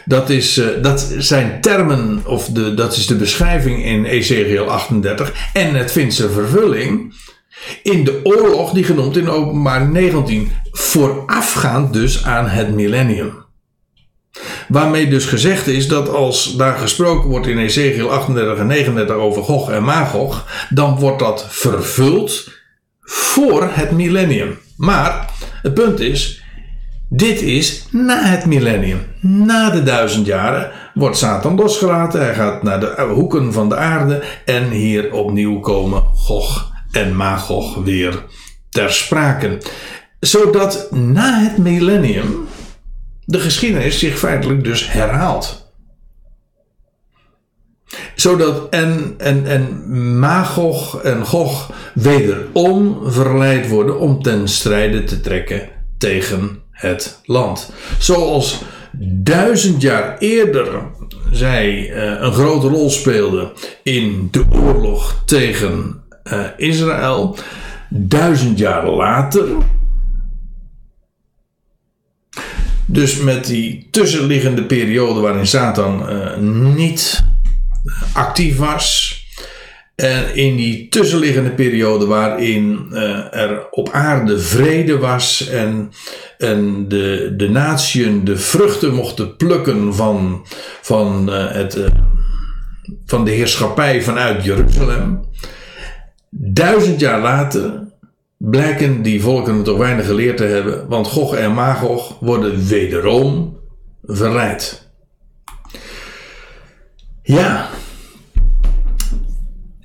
Dat, 0.04 0.30
is, 0.30 0.62
dat 0.82 1.14
zijn 1.18 1.60
termen, 1.60 2.22
of 2.26 2.46
de, 2.46 2.74
dat 2.74 2.96
is 2.96 3.06
de 3.06 3.16
beschrijving 3.16 3.84
in 3.84 4.04
Ezekiel 4.04 4.64
38. 4.70 5.32
En 5.52 5.74
het 5.74 5.92
vindt 5.92 6.14
zijn 6.14 6.30
vervulling 6.30 7.14
in 7.82 8.04
de 8.04 8.20
oorlog 8.22 8.72
die 8.72 8.84
genoemd 8.84 9.16
in 9.16 9.28
openbaar 9.28 9.88
19. 9.88 10.50
Voorafgaand 10.72 11.92
dus 11.92 12.24
aan 12.24 12.46
het 12.46 12.74
millennium. 12.74 13.46
Waarmee 14.68 15.08
dus 15.08 15.24
gezegd 15.24 15.66
is 15.66 15.88
dat 15.88 16.08
als 16.08 16.56
daar 16.56 16.78
gesproken 16.78 17.30
wordt 17.30 17.46
in 17.46 17.58
Ezekiel 17.58 18.10
38 18.10 18.58
en 18.58 18.66
39 18.66 19.16
over 19.16 19.42
Gog 19.42 19.70
en 19.70 19.84
Magog, 19.84 20.46
dan 20.68 20.98
wordt 20.98 21.18
dat 21.18 21.46
vervuld 21.48 22.50
voor 23.00 23.68
het 23.72 23.90
millennium. 23.90 24.58
Maar 24.76 25.30
het 25.62 25.74
punt 25.74 26.00
is, 26.00 26.42
dit 27.08 27.42
is 27.42 27.86
na 27.90 28.22
het 28.22 28.46
millennium. 28.46 29.06
Na 29.20 29.70
de 29.70 29.82
duizend 29.82 30.26
jaren 30.26 30.70
wordt 30.94 31.16
Satan 31.16 31.54
losgelaten. 31.54 32.20
Hij 32.20 32.34
gaat 32.34 32.62
naar 32.62 32.80
de 32.80 33.06
hoeken 33.12 33.52
van 33.52 33.68
de 33.68 33.76
aarde. 33.76 34.22
En 34.44 34.70
hier 34.70 35.12
opnieuw 35.12 35.60
komen 35.60 36.02
Gog 36.02 36.72
en 36.90 37.16
Magog 37.16 37.74
weer 37.74 38.24
ter 38.70 38.92
sprake. 38.92 39.62
Zodat 40.20 40.88
na 40.90 41.40
het 41.40 41.58
millennium 41.58 42.46
de 43.28 43.38
geschiedenis 43.38 43.98
zich 43.98 44.18
feitelijk 44.18 44.64
dus 44.64 44.92
herhaalt. 44.92 45.72
Zodat 48.14 48.68
en, 48.70 49.14
en, 49.18 49.46
en 49.46 50.18
Magog 50.18 51.02
en 51.02 51.26
Gog 51.26 51.70
wederom 51.94 52.98
verleid 53.10 53.68
worden 53.68 53.98
om 53.98 54.22
ten 54.22 54.48
strijde 54.48 55.04
te 55.04 55.20
trekken 55.20 55.68
tegen 55.98 56.62
het 56.70 57.20
land. 57.24 57.72
Zoals 57.98 58.62
duizend 59.22 59.82
jaar 59.82 60.18
eerder 60.18 60.82
zij 61.30 61.90
uh, 61.90 62.20
een 62.20 62.32
grote 62.32 62.68
rol 62.68 62.90
speelden 62.90 63.52
in 63.82 64.28
de 64.30 64.44
oorlog 64.52 65.22
tegen 65.24 66.02
uh, 66.32 66.44
Israël. 66.56 67.36
Duizend 67.88 68.58
jaar 68.58 68.88
later 68.88 69.46
Dus 72.90 73.16
met 73.16 73.46
die 73.46 73.88
tussenliggende 73.90 74.64
periode 74.64 75.20
waarin 75.20 75.46
Satan 75.46 76.10
uh, 76.10 76.36
niet 76.74 77.24
actief 78.12 78.56
was. 78.56 79.16
En 79.94 80.34
in 80.34 80.56
die 80.56 80.88
tussenliggende 80.88 81.50
periode 81.50 82.06
waarin 82.06 82.86
uh, 82.90 83.34
er 83.34 83.66
op 83.70 83.90
aarde 83.90 84.38
vrede 84.38 84.98
was 84.98 85.48
en, 85.48 85.90
en 86.38 86.88
de, 86.88 87.34
de 87.36 87.48
natieën 87.48 88.24
de 88.24 88.36
vruchten 88.36 88.94
mochten 88.94 89.36
plukken 89.36 89.94
van, 89.94 90.46
van, 90.80 91.30
het, 91.32 91.78
van 93.06 93.24
de 93.24 93.30
heerschappij 93.30 94.02
vanuit 94.02 94.44
Jeruzalem. 94.44 95.20
Duizend 96.30 97.00
jaar 97.00 97.20
later 97.20 97.86
blijken 98.50 99.02
die 99.02 99.22
volken 99.22 99.62
toch 99.62 99.78
weinig 99.78 100.06
geleerd 100.06 100.36
te 100.36 100.44
hebben, 100.44 100.88
want 100.88 101.06
Gog 101.06 101.34
en 101.34 101.54
Magog 101.54 102.18
worden 102.20 102.66
wederom 102.66 103.58
verleid. 104.02 104.88
Ja. 107.22 107.68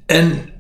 En 0.06 0.53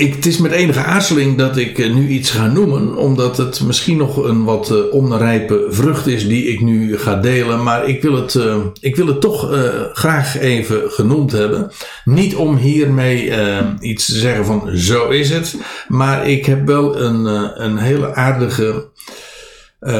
ik, 0.00 0.14
het 0.14 0.26
is 0.26 0.38
met 0.38 0.52
enige 0.52 0.82
aarzeling 0.82 1.38
dat 1.38 1.56
ik 1.56 1.78
eh, 1.78 1.94
nu 1.94 2.08
iets 2.08 2.30
ga 2.30 2.46
noemen, 2.46 2.96
omdat 2.96 3.36
het 3.36 3.60
misschien 3.60 3.96
nog 3.96 4.16
een 4.16 4.44
wat 4.44 4.70
uh, 4.70 4.94
onrijpe 4.94 5.66
vrucht 5.68 6.06
is 6.06 6.28
die 6.28 6.44
ik 6.44 6.60
nu 6.60 6.98
ga 6.98 7.14
delen. 7.16 7.62
Maar 7.62 7.88
ik 7.88 8.02
wil 8.02 8.14
het, 8.14 8.34
uh, 8.34 8.56
ik 8.80 8.96
wil 8.96 9.06
het 9.06 9.20
toch 9.20 9.48
graag 9.92 10.38
even 10.38 10.90
genoemd 10.90 11.32
hebben. 11.32 11.70
Niet 12.04 12.34
om 12.34 12.56
hiermee 12.56 13.32
iets 13.80 14.06
te 14.06 14.18
zeggen 14.18 14.44
van 14.44 14.70
zo 14.74 15.08
is 15.08 15.30
het, 15.30 15.56
maar 15.88 16.28
ik 16.28 16.46
heb 16.46 16.66
wel 16.66 17.00
een, 17.00 17.24
een 17.62 17.78
hele 17.78 18.14
aardige 18.14 18.88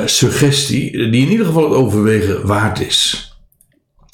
suggestie 0.04 0.92
die 1.10 1.22
in 1.22 1.30
ieder 1.30 1.46
geval 1.46 1.64
het 1.64 1.78
overwegen 1.78 2.46
waard 2.46 2.80
is. 2.80 3.29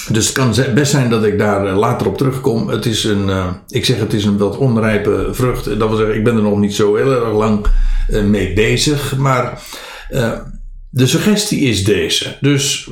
Dus 0.09 0.27
het 0.27 0.35
kan 0.35 0.55
best 0.75 0.91
zijn 0.91 1.11
dat 1.11 1.25
ik 1.25 1.39
daar 1.39 1.67
eh, 1.67 1.77
later 1.77 2.07
op 2.07 2.17
terugkom. 2.17 2.69
Het 2.69 2.87
is 2.87 3.05
een, 3.05 3.29
uh, 3.29 3.53
ik 3.69 3.85
zeg 3.85 3.99
het 3.99 4.13
is 4.13 4.25
een 4.25 4.39
wat 4.39 4.57
onrijpe 4.57 5.29
vrucht. 5.31 5.65
Dat 5.65 5.89
wil 5.89 5.97
zeggen, 5.97 6.17
ik 6.17 6.25
ben 6.25 6.37
er 6.37 6.43
nog 6.43 6.59
niet 6.59 6.75
zo 6.75 6.97
heel 6.97 7.13
erg 7.13 7.33
lang 7.33 7.67
uh, 8.11 8.23
mee 8.23 8.53
bezig. 8.53 9.17
Maar 9.17 9.63
de 10.91 11.07
suggestie 11.07 11.61
is 11.61 11.85
deze. 11.85 12.37
Dus 12.41 12.91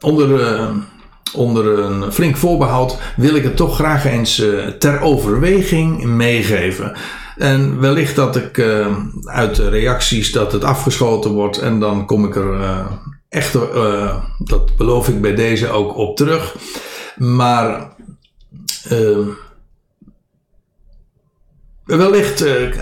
onder, 0.00 0.70
onder 1.34 1.78
een 1.78 2.12
flink 2.12 2.36
voorbehoud 2.36 2.98
wil 3.16 3.34
ik 3.34 3.42
het 3.42 3.56
toch 3.56 3.74
graag 3.74 4.04
eens 4.04 4.42
ter 4.78 5.00
overweging 5.00 6.04
meegeven. 6.04 6.96
En 7.36 7.80
wellicht 7.80 8.16
dat 8.16 8.36
ik 8.36 8.60
uit 9.24 9.54
de 9.54 9.68
reacties 9.68 10.32
dat 10.32 10.52
het 10.52 10.64
afgeschoten 10.64 11.30
wordt 11.30 11.58
en 11.58 11.80
dan 11.80 12.06
kom 12.06 12.24
ik 12.24 12.36
er 12.36 12.60
echt, 13.28 13.54
uh, 13.54 14.24
dat 14.38 14.76
beloof 14.76 15.08
ik 15.08 15.20
bij 15.20 15.34
deze 15.34 15.68
ook 15.68 15.96
op 15.96 16.16
terug. 16.16 16.56
Maar 17.16 17.92
uh, 18.92 19.26
wellicht 21.84 22.44
uh, 22.44 22.76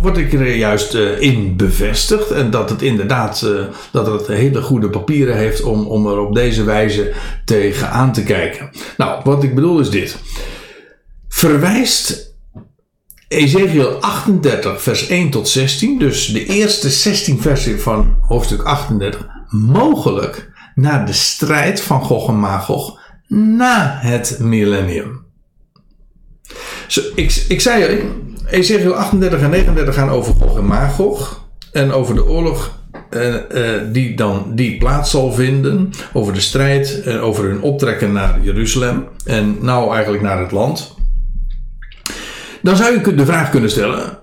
word 0.00 0.16
ik 0.16 0.32
er 0.32 0.54
juist 0.54 0.94
in 1.18 1.56
bevestigd. 1.56 2.30
En 2.30 2.50
dat 2.50 2.70
het 2.70 2.82
inderdaad 2.82 3.46
dat 3.92 4.06
het 4.06 4.26
hele 4.26 4.62
goede 4.62 4.90
papieren 4.90 5.36
heeft 5.36 5.62
om, 5.62 5.86
om 5.86 6.06
er 6.06 6.18
op 6.18 6.34
deze 6.34 6.64
wijze 6.64 7.12
tegen 7.44 7.90
aan 7.90 8.12
te 8.12 8.22
kijken. 8.22 8.70
Nou, 8.96 9.20
wat 9.24 9.42
ik 9.42 9.54
bedoel 9.54 9.80
is 9.80 9.90
dit. 9.90 10.16
Verwijst 11.28 12.30
Ezekiel 13.30 14.00
38, 14.00 14.82
vers 14.82 15.08
1 15.08 15.30
tot 15.30 15.48
16, 15.48 15.98
dus 15.98 16.26
de 16.26 16.46
eerste 16.46 16.90
16 16.90 17.40
versen 17.40 17.80
van 17.80 18.16
hoofdstuk 18.20 18.62
38, 18.62 19.26
mogelijk 19.50 20.50
naar 20.74 21.06
de 21.06 21.12
strijd 21.12 21.80
van 21.80 22.02
Gog 22.02 22.28
en 22.28 22.38
Magog 22.38 23.00
na 23.28 23.98
het 24.00 24.38
millennium. 24.40 25.24
Zo, 26.86 27.00
ik, 27.14 27.44
ik 27.48 27.60
zei 27.60 27.82
er, 27.82 28.04
Ezekiel 28.46 28.94
38 28.94 29.40
en 29.40 29.50
39 29.50 29.94
gaan 29.94 30.10
over 30.10 30.34
Gog 30.34 30.58
en 30.58 30.66
Magog 30.66 31.48
en 31.72 31.92
over 31.92 32.14
de 32.14 32.26
oorlog 32.26 32.78
uh, 33.10 33.34
uh, 33.34 33.80
die 33.92 34.16
dan 34.16 34.52
die 34.54 34.78
plaats 34.78 35.10
zal 35.10 35.32
vinden, 35.32 35.90
over 36.12 36.32
de 36.32 36.40
strijd, 36.40 37.02
uh, 37.06 37.24
over 37.24 37.44
hun 37.44 37.62
optrekken 37.62 38.12
naar 38.12 38.40
Jeruzalem 38.42 39.08
en 39.24 39.56
nou 39.60 39.92
eigenlijk 39.92 40.22
naar 40.22 40.38
het 40.38 40.50
land. 40.50 40.94
Dan 42.62 42.76
zou 42.76 42.92
je 42.92 43.14
de 43.14 43.26
vraag 43.26 43.50
kunnen 43.50 43.70
stellen: 43.70 44.18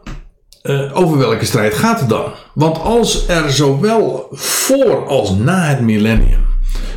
uh, 0.68 0.98
over 0.98 1.18
welke 1.18 1.46
strijd 1.46 1.74
gaat 1.74 2.00
het 2.00 2.10
dan? 2.10 2.32
Want 2.54 2.80
als 2.80 3.28
er 3.28 3.52
zowel 3.52 4.28
voor 4.32 5.08
als 5.08 5.36
na 5.36 5.68
het 5.68 5.82
millennium 5.82 6.46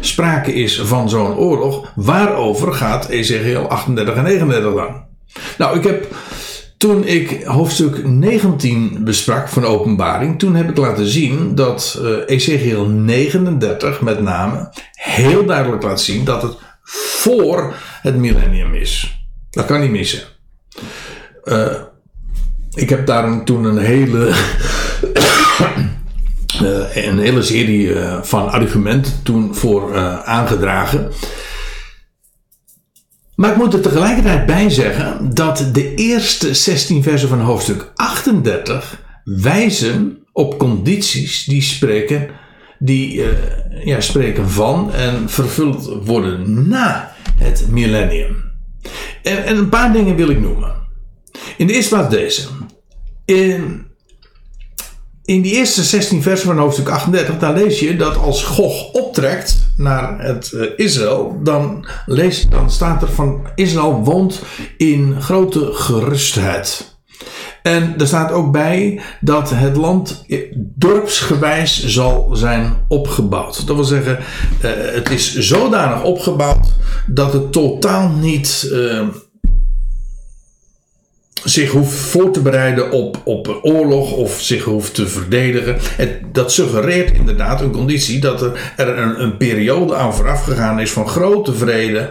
sprake 0.00 0.52
is 0.52 0.80
van 0.80 1.08
zo'n 1.08 1.36
oorlog, 1.36 1.92
waarover 1.94 2.72
gaat 2.72 3.08
Ezekiel 3.08 3.68
38 3.68 4.14
en 4.14 4.22
39 4.22 4.74
dan? 4.74 5.04
Nou, 5.58 5.78
ik 5.78 5.84
heb 5.84 6.06
toen 6.76 7.06
ik 7.06 7.42
hoofdstuk 7.44 8.06
19 8.06 9.04
besprak 9.04 9.48
van 9.48 9.64
openbaring, 9.64 10.38
toen 10.38 10.54
heb 10.54 10.68
ik 10.68 10.76
laten 10.76 11.06
zien 11.06 11.54
dat 11.54 11.98
uh, 12.02 12.16
Ezekiel 12.26 12.86
39 12.86 14.00
met 14.00 14.20
name 14.20 14.72
heel 14.92 15.46
duidelijk 15.46 15.82
laat 15.82 16.00
zien 16.00 16.24
dat 16.24 16.42
het 16.42 16.56
voor 16.82 17.74
het 18.02 18.16
millennium 18.16 18.74
is. 18.74 19.24
Dat 19.50 19.66
kan 19.66 19.80
niet 19.80 19.90
missen. 19.90 20.20
Uh, 21.44 21.66
ik 22.74 22.88
heb 22.88 23.06
daar 23.06 23.44
toen 23.44 23.64
een 23.64 23.78
hele, 23.78 24.34
uh, 26.62 26.96
een 27.08 27.18
hele 27.18 27.42
serie 27.42 27.86
uh, 27.86 28.22
van 28.22 28.50
argumenten 28.50 29.12
toen 29.22 29.54
voor 29.54 29.96
aangedragen. 30.24 31.12
Maar 33.34 33.50
ik 33.50 33.56
moet 33.56 33.74
er 33.74 33.80
tegelijkertijd 33.80 34.46
bij 34.46 34.70
zeggen 34.70 35.34
dat 35.34 35.68
de 35.72 35.94
eerste 35.94 36.54
16 36.54 37.02
versen 37.02 37.28
van 37.28 37.40
hoofdstuk 37.40 37.92
38 37.94 39.02
wijzen 39.24 40.18
op 40.32 40.58
condities 40.58 41.44
die 41.44 41.62
spreken, 41.62 42.30
die, 42.78 43.24
ja, 43.84 44.00
spreken 44.00 44.50
van 44.50 44.92
en 44.92 45.28
vervuld 45.28 46.04
worden 46.04 46.68
na 46.68 47.14
het 47.38 47.66
millennium. 47.70 48.36
En, 49.22 49.44
en 49.44 49.56
een 49.56 49.68
paar 49.68 49.92
dingen 49.92 50.16
wil 50.16 50.28
ik 50.28 50.40
noemen. 50.40 50.79
In 51.56 51.66
de 51.66 51.72
eerste 51.72 51.94
plaats 51.94 52.14
deze. 52.14 52.42
In, 53.24 53.86
in 55.24 55.42
die 55.42 55.52
eerste 55.52 55.84
16 55.84 56.22
versen 56.22 56.46
van 56.46 56.58
hoofdstuk 56.58 56.88
38, 56.88 57.38
daar 57.38 57.54
lees 57.54 57.80
je 57.80 57.96
dat 57.96 58.16
als 58.16 58.44
Gog 58.44 58.92
optrekt 58.92 59.66
naar 59.76 60.20
het 60.20 60.50
uh, 60.54 60.66
Israël, 60.76 61.40
dan, 61.42 61.86
lees, 62.06 62.48
dan 62.48 62.70
staat 62.70 63.02
er 63.02 63.08
van 63.08 63.46
Israël 63.54 63.92
woont 63.92 64.42
in 64.76 65.20
grote 65.20 65.68
gerustheid. 65.72 66.98
En 67.62 67.94
er 67.98 68.06
staat 68.06 68.32
ook 68.32 68.52
bij 68.52 69.00
dat 69.20 69.50
het 69.50 69.76
land 69.76 70.24
dorpsgewijs 70.56 71.86
zal 71.86 72.28
zijn 72.32 72.76
opgebouwd. 72.88 73.66
Dat 73.66 73.76
wil 73.76 73.84
zeggen, 73.84 74.18
uh, 74.18 74.70
het 74.94 75.10
is 75.10 75.38
zodanig 75.38 76.02
opgebouwd 76.02 76.68
dat 77.06 77.32
het 77.32 77.52
totaal 77.52 78.08
niet. 78.08 78.72
Zich 81.44 81.70
hoeft 81.70 81.98
voor 81.98 82.30
te 82.30 82.40
bereiden 82.40 82.90
op, 82.90 83.20
op 83.24 83.58
oorlog 83.62 84.12
of 84.12 84.40
zich 84.40 84.64
hoeft 84.64 84.94
te 84.94 85.08
verdedigen. 85.08 85.76
Het, 85.96 86.20
dat 86.32 86.52
suggereert 86.52 87.12
inderdaad 87.12 87.60
een 87.60 87.70
conditie 87.70 88.20
dat 88.20 88.42
er, 88.42 88.52
er 88.76 88.98
een, 89.20 89.36
periode 89.36 89.94
aan 89.94 90.14
vooraf 90.14 90.44
gegaan 90.44 90.80
is 90.80 90.90
van 90.90 91.08
grote 91.08 91.54
vrede 91.54 92.08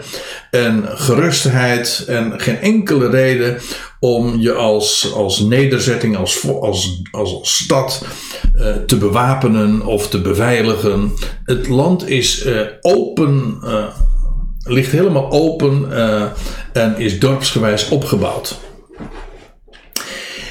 en 0.50 0.84
gerustheid 0.88 2.04
en 2.06 2.40
geen 2.40 2.60
enkele 2.60 3.08
reden 3.10 3.58
om 4.00 4.38
je 4.38 4.52
als, 4.52 5.12
als 5.14 5.40
nederzetting, 5.40 6.16
als, 6.16 6.48
als, 6.60 7.02
als, 7.10 7.38
stad 7.42 8.04
uh, 8.56 8.66
te 8.86 8.96
bewapenen 8.96 9.86
of 9.86 10.08
te 10.08 10.20
beveiligen. 10.20 11.12
Het 11.44 11.68
land 11.68 12.08
is 12.08 12.46
uh, 12.46 12.60
open, 12.80 13.60
uh, 13.64 13.84
ligt 14.64 14.92
helemaal 14.92 15.30
open 15.30 15.92
en 16.72 16.98
is 16.98 17.18
dorpsgewijs 17.18 17.88
opgebouwd. 17.88 18.58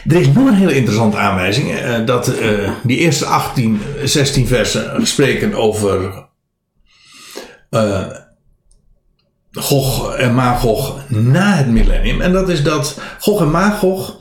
Er 0.10 0.20
is 0.20 0.28
nog 0.28 0.48
een 0.48 0.54
hele 0.54 0.76
interessante 0.76 1.18
aanwijzing. 1.18 1.72
Uh, 1.72 2.06
dat 2.06 2.40
uh, 2.42 2.72
die 2.84 2.98
eerste 2.98 3.26
18, 3.26 3.80
16 4.04 4.48
versen 4.48 5.08
spreken 5.08 5.54
over 5.54 6.28
uh, 7.72 8.08
Gog 9.52 10.14
en 10.16 10.34
Magog 10.34 11.10
na 11.10 11.56
het 11.56 11.68
millennium. 11.68 12.22
En 12.22 12.32
dat 12.32 12.50
is 12.50 12.64
dat 12.64 13.02
Gog 13.20 13.42
en 13.42 13.52
Magog 13.52 14.20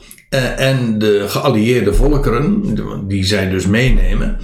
en 0.57 0.99
de 0.99 1.25
geallieerde 1.27 1.93
volkeren, 1.93 2.75
die 3.07 3.23
zij 3.23 3.49
dus 3.49 3.65
meenemen, 3.65 4.37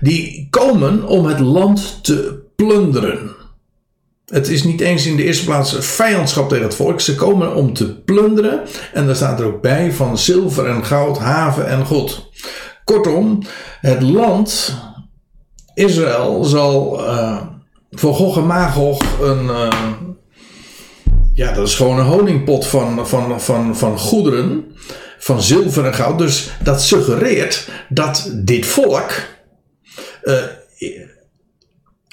die 0.00 0.46
komen 0.50 1.06
om 1.06 1.26
het 1.26 1.40
land 1.40 1.98
te 2.02 2.42
plunderen. 2.56 3.33
Het 4.26 4.48
is 4.48 4.64
niet 4.64 4.80
eens 4.80 5.06
in 5.06 5.16
de 5.16 5.24
eerste 5.24 5.44
plaats 5.44 5.76
vijandschap 5.78 6.48
tegen 6.48 6.64
het 6.64 6.74
volk. 6.74 7.00
Ze 7.00 7.14
komen 7.14 7.54
om 7.54 7.72
te 7.72 8.02
plunderen. 8.02 8.62
En 8.92 9.06
daar 9.06 9.16
staat 9.16 9.40
er 9.40 9.46
ook 9.46 9.60
bij 9.60 9.92
van 9.92 10.18
zilver 10.18 10.66
en 10.66 10.84
goud, 10.84 11.18
haven 11.18 11.66
en 11.66 11.86
god. 11.86 12.30
Kortom, 12.84 13.42
het 13.80 14.02
land 14.02 14.76
Israël 15.74 16.44
zal 16.44 17.00
uh, 17.00 17.42
voor 17.90 18.14
Gog 18.14 18.36
en 18.36 18.46
Magog 18.46 19.00
een. 19.20 19.44
Uh, 19.44 19.92
ja, 21.34 21.52
dat 21.52 21.66
is 21.68 21.74
gewoon 21.74 21.98
een 21.98 22.06
honingpot 22.06 22.66
van, 22.66 23.08
van, 23.08 23.40
van, 23.40 23.76
van 23.76 23.98
goederen. 23.98 24.64
Van 25.18 25.42
zilver 25.42 25.84
en 25.84 25.94
goud. 25.94 26.18
Dus 26.18 26.50
dat 26.62 26.82
suggereert 26.82 27.68
dat 27.88 28.30
dit 28.34 28.66
volk. 28.66 29.12
Uh, 30.22 30.42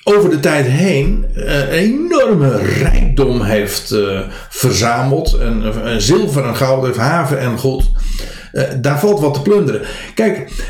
over 0.04 0.30
de 0.30 0.40
tijd 0.40 0.66
heen 0.66 1.26
eh, 1.36 1.60
een 1.60 1.70
enorme 1.70 2.58
rijkdom 2.58 3.42
heeft 3.42 3.92
uh, 3.92 4.20
verzameld. 4.50 5.34
En, 5.34 6.02
zilver 6.02 6.46
en 6.46 6.56
goud 6.56 6.86
heeft 6.86 6.98
haven 6.98 7.40
en 7.40 7.58
goed. 7.58 7.92
daar 8.82 9.00
valt 9.00 9.20
wat 9.20 9.34
te 9.34 9.42
plunderen. 9.42 9.82
Kijk, 10.16 10.66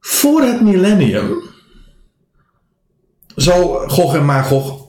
voor 0.00 0.42
het 0.42 0.60
millennium 0.60 1.36
zal 3.34 3.82
Gog 3.86 4.14
en 4.14 4.24
Magog. 4.24 4.86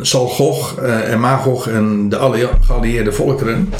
zal 0.00 0.26
Gog 0.26 0.78
en 0.78 1.20
Magog 1.20 1.68
en 1.68 2.08
de 2.08 2.48
geallieerde 2.60 3.12
volkeren 3.12 3.72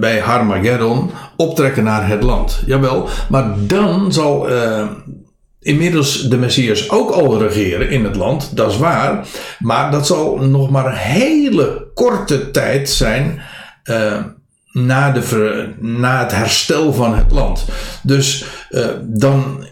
bij 0.00 0.18
Harmageddon 0.18 1.10
optrekken 1.36 1.84
naar 1.84 2.08
het 2.08 2.22
land. 2.22 2.62
Jawel, 2.66 3.08
maar 3.28 3.54
dan 3.58 4.12
zal 4.12 4.48
inmiddels 5.66 6.28
de 6.28 6.36
Messias 6.36 6.90
ook 6.90 7.10
al 7.10 7.38
regeren 7.38 7.90
in 7.90 8.04
het 8.04 8.16
land, 8.16 8.56
dat 8.56 8.70
is 8.70 8.78
waar. 8.78 9.26
Maar 9.58 9.90
dat 9.90 10.06
zal 10.06 10.36
nog 10.36 10.70
maar 10.70 10.86
een 10.86 10.96
hele 10.96 11.86
korte 11.94 12.50
tijd 12.50 12.90
zijn 12.90 13.40
uh, 13.84 14.24
na, 14.72 15.10
de, 15.10 15.68
na 15.80 16.22
het 16.22 16.32
herstel 16.32 16.92
van 16.92 17.16
het 17.16 17.30
land. 17.30 17.64
Dus 18.02 18.44
uh, 18.70 18.86
dan 19.02 19.66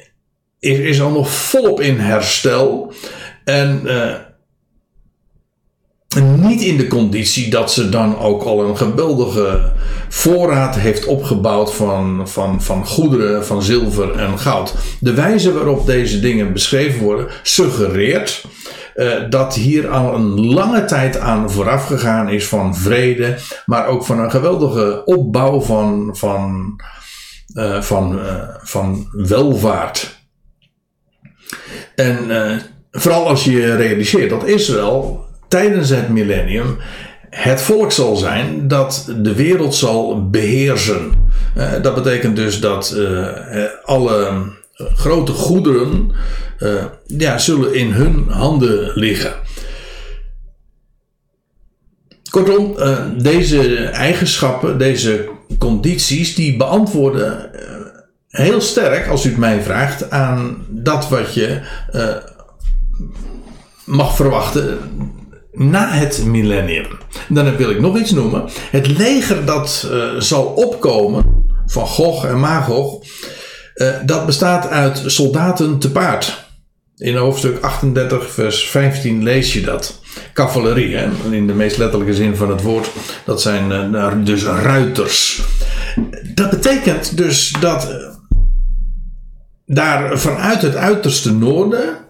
is, 0.58 0.78
is 0.78 1.00
al 1.00 1.10
nog 1.10 1.30
volop 1.30 1.80
in 1.80 1.98
herstel. 1.98 2.92
En 3.44 3.80
uh, 3.84 4.14
niet 6.22 6.60
in 6.60 6.76
de 6.76 6.86
conditie 6.86 7.50
dat 7.50 7.72
ze 7.72 7.88
dan 7.88 8.18
ook 8.18 8.42
al 8.42 8.64
een 8.64 8.76
geweldige 8.76 9.72
voorraad 10.08 10.76
heeft 10.76 11.06
opgebouwd 11.06 11.74
van, 11.74 12.28
van, 12.28 12.62
van 12.62 12.86
goederen, 12.86 13.46
van 13.46 13.62
zilver 13.62 14.18
en 14.18 14.38
goud. 14.38 14.74
De 15.00 15.14
wijze 15.14 15.52
waarop 15.52 15.86
deze 15.86 16.20
dingen 16.20 16.52
beschreven 16.52 17.02
worden 17.02 17.26
suggereert 17.42 18.44
uh, 18.94 19.30
dat 19.30 19.54
hier 19.54 19.88
al 19.88 20.14
een 20.14 20.54
lange 20.54 20.84
tijd 20.84 21.18
aan 21.18 21.50
vooraf 21.50 21.86
gegaan 21.86 22.28
is 22.28 22.48
van 22.48 22.76
vrede, 22.76 23.38
maar 23.66 23.86
ook 23.86 24.04
van 24.04 24.18
een 24.18 24.30
geweldige 24.30 25.02
opbouw 25.04 25.60
van, 25.60 26.16
van, 26.16 26.74
uh, 27.54 27.82
van, 27.82 28.18
uh, 28.18 28.48
van 28.62 29.08
welvaart. 29.12 30.22
En 31.94 32.28
vooral 32.90 33.28
als 33.28 33.44
je 33.44 33.76
realiseert 33.76 34.30
dat 34.30 34.46
Israël 34.46 35.23
tijdens 35.54 35.90
het 35.90 36.08
millennium 36.08 36.76
het 37.30 37.62
volk 37.62 37.92
zal 37.92 38.16
zijn 38.16 38.68
dat 38.68 39.12
de 39.22 39.34
wereld 39.34 39.74
zal 39.74 40.30
beheersen. 40.30 41.12
Uh, 41.56 41.82
dat 41.82 41.94
betekent 41.94 42.36
dus 42.36 42.60
dat 42.60 42.94
uh, 42.96 43.28
alle 43.84 44.42
grote 44.76 45.32
goederen 45.32 46.12
ja, 47.06 47.38
zullen 47.38 47.74
in 47.74 47.92
hun 47.92 48.26
handen 48.28 48.92
liggen. 48.94 49.32
Kortom, 52.30 52.76
deze 53.22 53.84
eigenschappen, 53.84 54.78
deze 54.78 55.28
condities, 55.58 56.34
die 56.34 56.56
beantwoorden 56.56 57.50
heel 58.28 58.60
sterk, 58.60 59.08
als 59.08 59.24
u 59.24 59.28
het 59.28 59.38
mij 59.38 59.62
vraagt, 59.62 60.10
aan 60.10 60.66
dat 60.68 61.08
wat 61.08 61.34
je 61.34 61.60
mag 63.84 64.16
verwachten 64.16 64.78
na 65.54 65.88
het 65.88 66.24
millennium. 66.24 66.86
Dan 67.28 67.56
wil 67.56 67.70
ik 67.70 67.80
nog 67.80 67.98
iets 67.98 68.10
noemen. 68.10 68.44
Het 68.70 68.86
leger 68.86 69.44
dat 69.44 69.88
uh, 69.90 70.20
zal 70.20 70.44
opkomen 70.44 71.24
van 71.66 71.86
Gog 71.86 72.24
en 72.26 72.40
Magog, 72.40 73.02
uh, 73.74 73.88
dat 74.04 74.26
bestaat 74.26 74.68
uit 74.68 75.02
soldaten 75.06 75.78
te 75.78 75.90
paard. 75.90 76.42
In 76.96 77.16
hoofdstuk 77.16 77.62
38, 77.62 78.30
vers 78.30 78.68
15 78.68 79.22
lees 79.22 79.52
je 79.52 79.60
dat. 79.60 80.00
Cavalerie, 80.32 80.96
hè? 80.96 81.08
in 81.30 81.46
de 81.46 81.52
meest 81.52 81.76
letterlijke 81.76 82.14
zin 82.14 82.36
van 82.36 82.50
het 82.50 82.62
woord. 82.62 82.90
Dat 83.24 83.42
zijn 83.42 83.92
uh, 83.92 84.12
dus 84.24 84.44
ruiters. 84.44 85.42
Dat 86.34 86.50
betekent 86.50 87.16
dus 87.16 87.52
dat 87.60 88.12
daar 89.66 90.18
vanuit 90.18 90.62
het 90.62 90.76
uiterste 90.76 91.32
noorden 91.32 92.03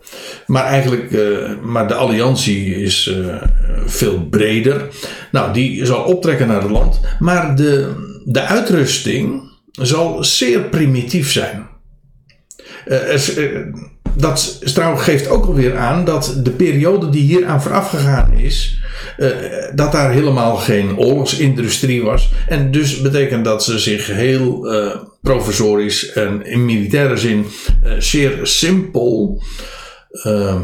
maar 0.47 0.65
eigenlijk, 0.65 1.11
uh, 1.11 1.51
maar 1.63 1.89
de 1.89 1.95
alliantie 1.95 2.83
is 2.83 3.17
uh, 3.19 3.43
veel 3.87 4.27
breder. 4.31 4.89
Nou, 5.33 5.53
die 5.53 5.87
zal 5.87 6.03
optrekken 6.03 6.47
naar 6.47 6.63
het 6.63 6.71
land. 6.71 7.01
Maar 7.19 7.57
de, 7.57 7.93
de 8.25 8.41
uitrusting 8.41 9.43
zal 9.71 10.25
zeer 10.25 10.61
primitief 10.61 11.33
zijn. 11.33 11.67
Er, 12.85 13.71
dat 14.17 14.61
trouwens 14.75 15.03
geeft 15.03 15.29
ook 15.29 15.47
alweer 15.47 15.77
aan 15.77 16.05
dat 16.05 16.41
de 16.43 16.51
periode 16.51 17.09
die 17.09 17.23
hier 17.23 17.47
aan 17.47 17.63
vooraf 17.63 17.91
gegaan 17.91 18.33
is, 18.33 18.83
dat 19.75 19.93
daar 19.93 20.13
helemaal 20.13 20.57
geen 20.57 20.97
oorlogsindustrie 20.97 22.03
was. 22.03 22.33
En 22.49 22.71
dus 22.71 23.01
betekent 23.01 23.45
dat 23.45 23.65
ze 23.65 23.79
zich 23.79 24.07
heel 24.07 24.69
professorisch 25.23 26.13
en 26.13 26.47
in 26.47 26.65
militaire 26.65 27.17
zin 27.17 27.47
zeer 27.99 28.39
simpel 28.43 29.43
uh, 30.23 30.61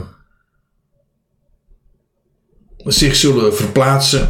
zich 2.84 3.16
zullen 3.16 3.54
verplaatsen 3.54 4.28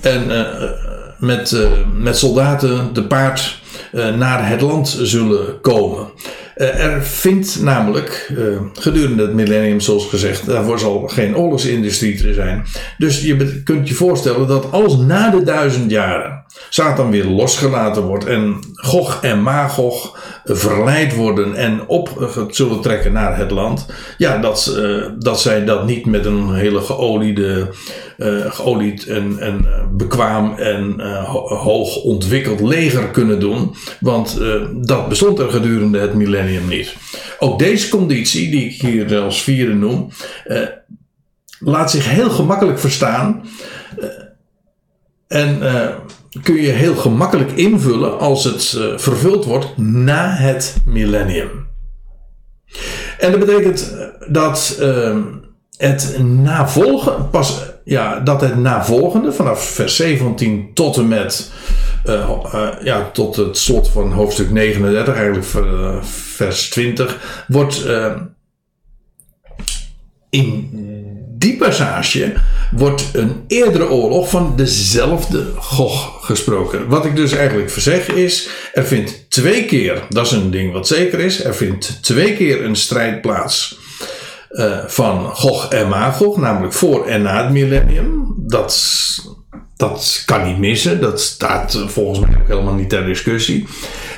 en 0.00 0.30
uh, 0.30 0.70
met, 1.18 1.50
uh, 1.50 1.70
met 1.96 2.16
soldaten 2.18 2.92
te 2.92 3.06
paard 3.06 3.60
naar 3.92 4.48
het 4.48 4.60
land 4.60 4.98
zullen 5.02 5.60
komen. 5.60 6.10
er 6.54 7.02
vindt 7.02 7.62
namelijk 7.62 8.32
gedurende 8.72 9.22
het 9.22 9.34
millennium, 9.34 9.80
zoals 9.80 10.06
gezegd, 10.06 10.46
daarvoor 10.46 10.78
zal 10.78 11.08
geen 11.08 11.36
oorlogsindustrie 11.36 12.26
er 12.26 12.34
zijn. 12.34 12.64
Dus 12.98 13.22
je 13.22 13.62
kunt 13.62 13.88
je 13.88 13.94
voorstellen 13.94 14.48
dat 14.48 14.72
alles 14.72 14.96
na 14.96 15.30
de 15.30 15.42
duizend 15.42 15.90
jaren 15.90 16.41
Satan 16.68 17.10
weer 17.10 17.24
losgelaten 17.24 18.02
wordt 18.02 18.24
en 18.24 18.60
Gog 18.72 19.18
en 19.22 19.42
Magog 19.42 20.18
verleid 20.44 21.14
worden 21.14 21.54
en 21.54 21.86
op 21.86 22.32
zullen 22.50 22.80
trekken 22.80 23.12
naar 23.12 23.36
het 23.36 23.50
land. 23.50 23.86
Ja, 24.18 24.38
dat, 24.38 24.76
uh, 24.78 25.06
dat 25.18 25.40
zij 25.40 25.64
dat 25.64 25.86
niet 25.86 26.06
met 26.06 26.24
een 26.24 26.54
hele 26.54 26.80
geoliede, 26.80 27.70
uh, 28.18 28.52
geolied 28.52 29.06
en, 29.06 29.38
en 29.38 29.66
bekwaam 29.96 30.54
en 30.54 31.00
hoog 31.46 31.96
ontwikkeld 31.96 32.60
leger 32.60 33.08
kunnen 33.08 33.40
doen. 33.40 33.74
Want 34.00 34.40
dat 34.74 35.08
bestond 35.08 35.38
er 35.38 35.50
gedurende 35.50 35.98
het 35.98 36.14
millennium 36.14 36.68
niet. 36.68 36.94
Ook 37.38 37.58
deze 37.58 37.88
conditie, 37.88 38.50
die 38.50 38.64
ik 38.64 38.80
hier 38.80 39.18
als 39.18 39.42
vierde 39.42 39.74
noem, 39.74 40.10
laat 41.58 41.90
zich 41.90 42.10
heel 42.10 42.30
gemakkelijk 42.30 42.78
verstaan. 42.78 43.44
En 45.32 45.58
kun 46.42 46.54
je 46.54 46.70
heel 46.70 46.94
gemakkelijk 46.94 47.52
invullen 47.52 48.18
als 48.18 48.44
het 48.44 48.74
uh, 48.76 48.98
vervuld 48.98 49.44
wordt 49.44 49.76
na 49.76 50.34
het 50.34 50.76
millennium. 50.84 51.50
En 53.18 53.30
dat 53.30 53.40
betekent 53.40 53.92
eh, 53.92 54.06
dat 54.32 54.78
uh, 54.80 55.16
het 55.76 56.16
navolgen, 56.22 57.30
pas, 57.30 57.62
ja, 57.84 58.20
dat 58.20 58.40
het 58.40 58.56
navolgende 58.56 59.32
vanaf 59.32 59.64
vers 59.64 59.96
17 59.96 60.70
tot 60.74 60.96
en 60.96 61.08
met 61.08 61.52
ja, 62.82 63.10
tot 63.12 63.36
het 63.36 63.58
slot 63.58 63.88
van 63.88 64.12
hoofdstuk 64.12 64.50
39, 64.50 65.14
eigenlijk 65.14 65.46
vers 66.36 66.68
20, 66.70 67.44
wordt 67.48 67.86
in 70.30 70.70
die 71.42 71.56
passage 71.56 72.32
wordt 72.70 73.08
een 73.12 73.44
eerdere 73.46 73.88
oorlog 73.88 74.30
van 74.30 74.52
dezelfde 74.56 75.44
Gog 75.56 76.26
gesproken. 76.26 76.88
Wat 76.88 77.04
ik 77.04 77.16
dus 77.16 77.32
eigenlijk 77.32 77.70
verzeg 77.70 78.08
is, 78.08 78.48
er 78.72 78.84
vindt 78.84 79.30
twee 79.30 79.64
keer, 79.64 80.02
dat 80.08 80.26
is 80.26 80.32
een 80.32 80.50
ding 80.50 80.72
wat 80.72 80.86
zeker 80.86 81.18
is, 81.18 81.44
er 81.44 81.54
vindt 81.54 82.02
twee 82.02 82.36
keer 82.36 82.64
een 82.64 82.76
strijd 82.76 83.20
plaats 83.20 83.78
uh, 84.50 84.78
van 84.86 85.34
Gog 85.34 85.68
en 85.68 85.88
Magog, 85.88 86.36
namelijk 86.36 86.72
voor 86.72 87.06
en 87.06 87.22
na 87.22 87.42
het 87.42 87.52
millennium. 87.52 88.34
Dat 88.36 88.72
dat 89.76 90.22
kan 90.26 90.44
niet 90.46 90.58
missen. 90.58 91.00
Dat 91.00 91.20
staat 91.20 91.84
volgens 91.86 92.18
mij 92.18 92.40
ook 92.40 92.48
helemaal 92.48 92.74
niet 92.74 92.88
ter 92.88 93.04
discussie. 93.04 93.66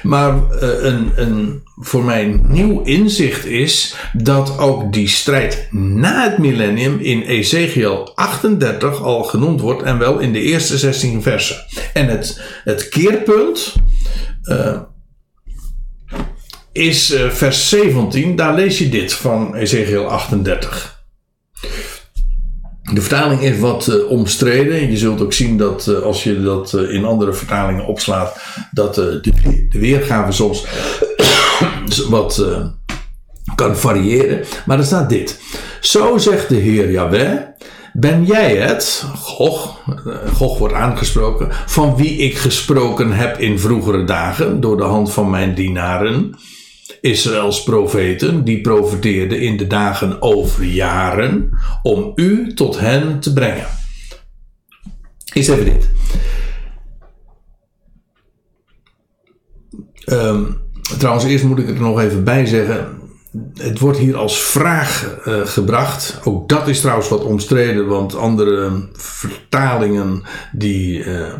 Maar 0.02 0.34
uh, 0.34 0.82
een, 0.82 1.12
een 1.16 1.62
voor 1.76 2.05
mij 2.05 2.40
nieuw 2.48 2.82
inzicht 2.82 3.44
is 3.44 3.94
dat 4.12 4.59
ook 4.59 4.92
die 4.92 5.09
strijd 5.09 5.68
na 5.70 6.22
het 6.22 6.38
millennium 6.38 6.98
in 6.98 7.22
Ezekiel 7.22 8.12
38 8.14 9.02
al 9.02 9.22
genoemd 9.22 9.61
wordt 9.61 9.82
en 9.82 9.98
wel 9.98 10.18
in 10.18 10.32
de 10.32 10.40
eerste 10.40 10.78
16 10.78 11.22
versen. 11.22 11.57
En 11.92 12.09
het, 12.09 12.40
het 12.64 12.88
keerpunt 12.88 13.74
uh, 14.44 14.80
is 16.72 17.12
uh, 17.12 17.30
vers 17.30 17.68
17, 17.68 18.36
daar 18.36 18.55
lees 18.55 18.78
je 18.78 18.88
dit 18.88 19.12
van 19.12 19.55
Ezekiel 19.55 20.07
38. 20.07 20.93
De 22.95 23.01
vertaling 23.01 23.40
is 23.40 23.59
wat 23.59 23.86
uh, 23.86 24.11
omstreden. 24.11 24.90
Je 24.90 24.97
zult 24.97 25.22
ook 25.22 25.32
zien 25.32 25.57
dat 25.57 25.86
uh, 25.86 25.99
als 25.99 26.24
je 26.24 26.42
dat 26.42 26.72
uh, 26.72 26.95
in 26.95 27.05
andere 27.05 27.32
vertalingen 27.32 27.86
opslaat, 27.86 28.36
dat 28.70 28.95
de, 28.95 29.20
de, 29.22 29.78
weergave 29.78 30.32
soms 30.32 30.66
wat 32.09 32.47
kan 33.55 33.76
variëren. 33.76 34.45
Maar 34.66 34.78
er 34.78 34.84
staat 34.84 35.09
dit. 35.09 35.40
Zo 35.80 36.18
zegt 36.18 36.49
de 36.49 36.55
Heer 36.55 36.90
Yahweh. 36.90 37.38
Ben 37.92 38.24
jij 38.24 38.57
het, 38.57 39.05
Gog, 39.14 39.80
Gog 40.32 40.59
wordt 40.59 40.74
aangesproken, 40.74 41.49
van 41.66 41.97
wie 41.97 42.16
ik 42.16 42.38
gesproken 42.38 43.12
heb 43.12 43.38
in 43.38 43.59
vroegere 43.59 44.05
dagen 44.05 44.61
door 44.61 44.76
de 44.76 44.82
hand 44.82 45.12
van 45.12 45.30
mijn 45.30 45.55
dienaren? 45.55 46.34
Israëls 47.05 47.62
profeten, 47.62 48.44
die 48.44 48.61
profeteerden 48.61 49.40
in 49.40 49.57
de 49.57 49.66
dagen 49.66 50.22
over 50.22 50.64
jaren 50.64 51.59
om 51.82 52.12
u 52.14 52.55
tot 52.55 52.78
hen 52.78 53.20
te 53.20 53.32
brengen. 53.32 53.66
Is 55.32 55.48
even 55.48 55.64
dit. 55.64 55.90
Um, 60.07 60.57
trouwens, 60.98 61.24
eerst 61.24 61.44
moet 61.44 61.59
ik 61.59 61.68
er 61.68 61.80
nog 61.80 62.00
even 62.00 62.24
bij 62.24 62.46
zeggen. 62.46 62.98
Het 63.55 63.78
wordt 63.78 63.98
hier 63.98 64.16
als 64.16 64.38
vraag 64.42 65.20
uh, 65.26 65.46
gebracht. 65.46 66.20
Ook 66.24 66.48
dat 66.48 66.68
is 66.68 66.80
trouwens 66.80 67.09
wat 67.09 67.24
omstreden, 67.24 67.86
want 67.86 68.16
andere 68.16 68.88
vertalingen 68.92 70.22
die. 70.52 71.05
Uh, 71.05 71.34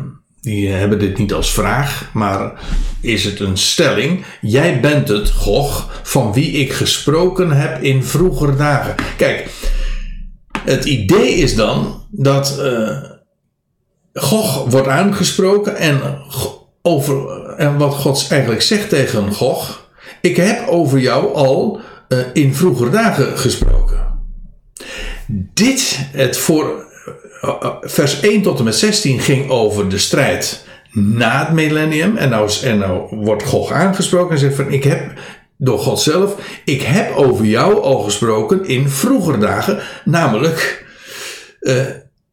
die 0.45 0.69
hebben 0.69 0.99
dit 0.99 1.17
niet 1.17 1.33
als 1.33 1.53
vraag, 1.53 2.09
maar 2.13 2.53
is 3.01 3.23
het 3.23 3.39
een 3.39 3.57
stelling. 3.57 4.25
Jij 4.41 4.79
bent 4.79 5.07
het, 5.07 5.29
Gog, 5.29 5.99
van 6.03 6.33
wie 6.33 6.51
ik 6.51 6.73
gesproken 6.73 7.51
heb 7.51 7.83
in 7.83 8.03
vroegere 8.03 8.55
dagen. 8.55 8.95
Kijk, 9.17 9.49
het 10.63 10.85
idee 10.85 11.33
is 11.33 11.55
dan 11.55 12.03
dat 12.11 12.57
uh, 12.59 12.97
Gog 14.13 14.69
wordt 14.69 14.87
aangesproken 14.87 15.75
en, 15.75 15.99
over, 16.81 17.47
en 17.57 17.77
wat 17.77 17.93
God 17.93 18.27
eigenlijk 18.29 18.61
zegt 18.61 18.89
tegen 18.89 19.33
Gog. 19.33 19.89
Ik 20.21 20.35
heb 20.35 20.67
over 20.67 20.99
jou 20.99 21.33
al 21.33 21.79
uh, 22.09 22.19
in 22.33 22.55
vroegere 22.55 22.89
dagen 22.89 23.37
gesproken. 23.37 24.23
Dit, 25.53 25.99
het 26.11 26.37
voor 26.37 26.84
vers 27.81 28.19
1 28.19 28.41
tot 28.41 28.57
en 28.57 28.63
met 28.63 28.75
16 28.75 29.19
ging 29.19 29.49
over 29.49 29.89
de 29.89 29.97
strijd 29.97 30.65
na 30.91 31.39
het 31.39 31.53
millennium. 31.53 32.17
En 32.17 32.29
nou, 32.29 32.51
en 32.63 32.77
nou 32.77 33.15
wordt 33.15 33.43
God 33.43 33.71
aangesproken 33.71 34.31
en 34.31 34.39
zegt 34.39 34.55
van 34.55 34.71
ik 34.71 34.83
heb 34.83 35.13
door 35.57 35.79
God 35.79 35.99
zelf, 35.99 36.35
ik 36.65 36.81
heb 36.81 37.15
over 37.15 37.45
jou 37.45 37.81
al 37.81 37.99
gesproken 37.99 38.65
in 38.65 38.89
vroegere 38.89 39.37
dagen, 39.37 39.79
namelijk 40.05 40.85
uh, 41.61 41.81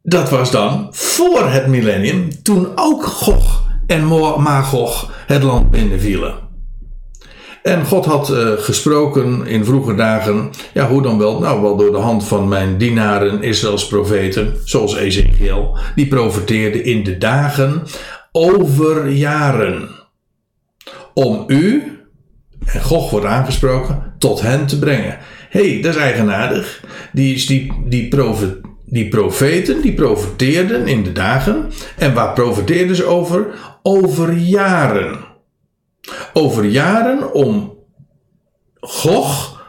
dat 0.02 0.30
was 0.30 0.50
dan 0.50 0.88
voor 0.90 1.48
het 1.48 1.66
millennium, 1.66 2.42
toen 2.42 2.68
ook 2.74 3.04
Gog 3.04 3.70
en 3.86 4.06
Magog 4.42 5.10
het 5.26 5.42
land 5.42 5.70
binnenvielen. 5.70 6.51
En 7.62 7.84
God 7.84 8.04
had 8.04 8.30
uh, 8.30 8.52
gesproken 8.56 9.46
in 9.46 9.64
vroege 9.64 9.94
dagen, 9.94 10.50
ja 10.74 10.88
hoe 10.88 11.02
dan 11.02 11.18
wel? 11.18 11.40
Nou 11.40 11.62
wel 11.62 11.76
door 11.76 11.92
de 11.92 11.98
hand 11.98 12.24
van 12.24 12.48
mijn 12.48 12.78
dienaren 12.78 13.42
Israëls 13.42 13.86
profeten, 13.86 14.56
zoals 14.64 14.96
Ezekiel, 14.96 15.76
die 15.94 16.08
profeteerde 16.08 16.82
in 16.82 17.04
de 17.04 17.18
dagen 17.18 17.82
over 18.32 19.08
jaren. 19.08 19.88
Om 21.14 21.44
u, 21.46 21.82
en 22.64 22.82
God 22.82 23.10
wordt 23.10 23.26
aangesproken, 23.26 24.14
tot 24.18 24.40
hen 24.40 24.66
te 24.66 24.78
brengen. 24.78 25.18
Hey, 25.48 25.80
dat 25.82 25.94
is 25.94 26.00
eigenaardig. 26.00 26.84
Die, 27.12 27.46
die, 27.46 27.72
die, 27.84 28.08
profet, 28.08 28.60
die 28.84 29.08
profeten, 29.08 29.82
die 29.82 29.94
profeteerden 29.94 30.86
in 30.86 31.02
de 31.02 31.12
dagen. 31.12 31.70
En 31.96 32.14
waar 32.14 32.32
profeteerden 32.32 32.96
ze 32.96 33.04
over? 33.04 33.46
Over 33.82 34.32
jaren 34.32 35.30
over 36.32 36.64
jaren 36.64 37.32
om 37.32 37.80
Gog 38.80 39.60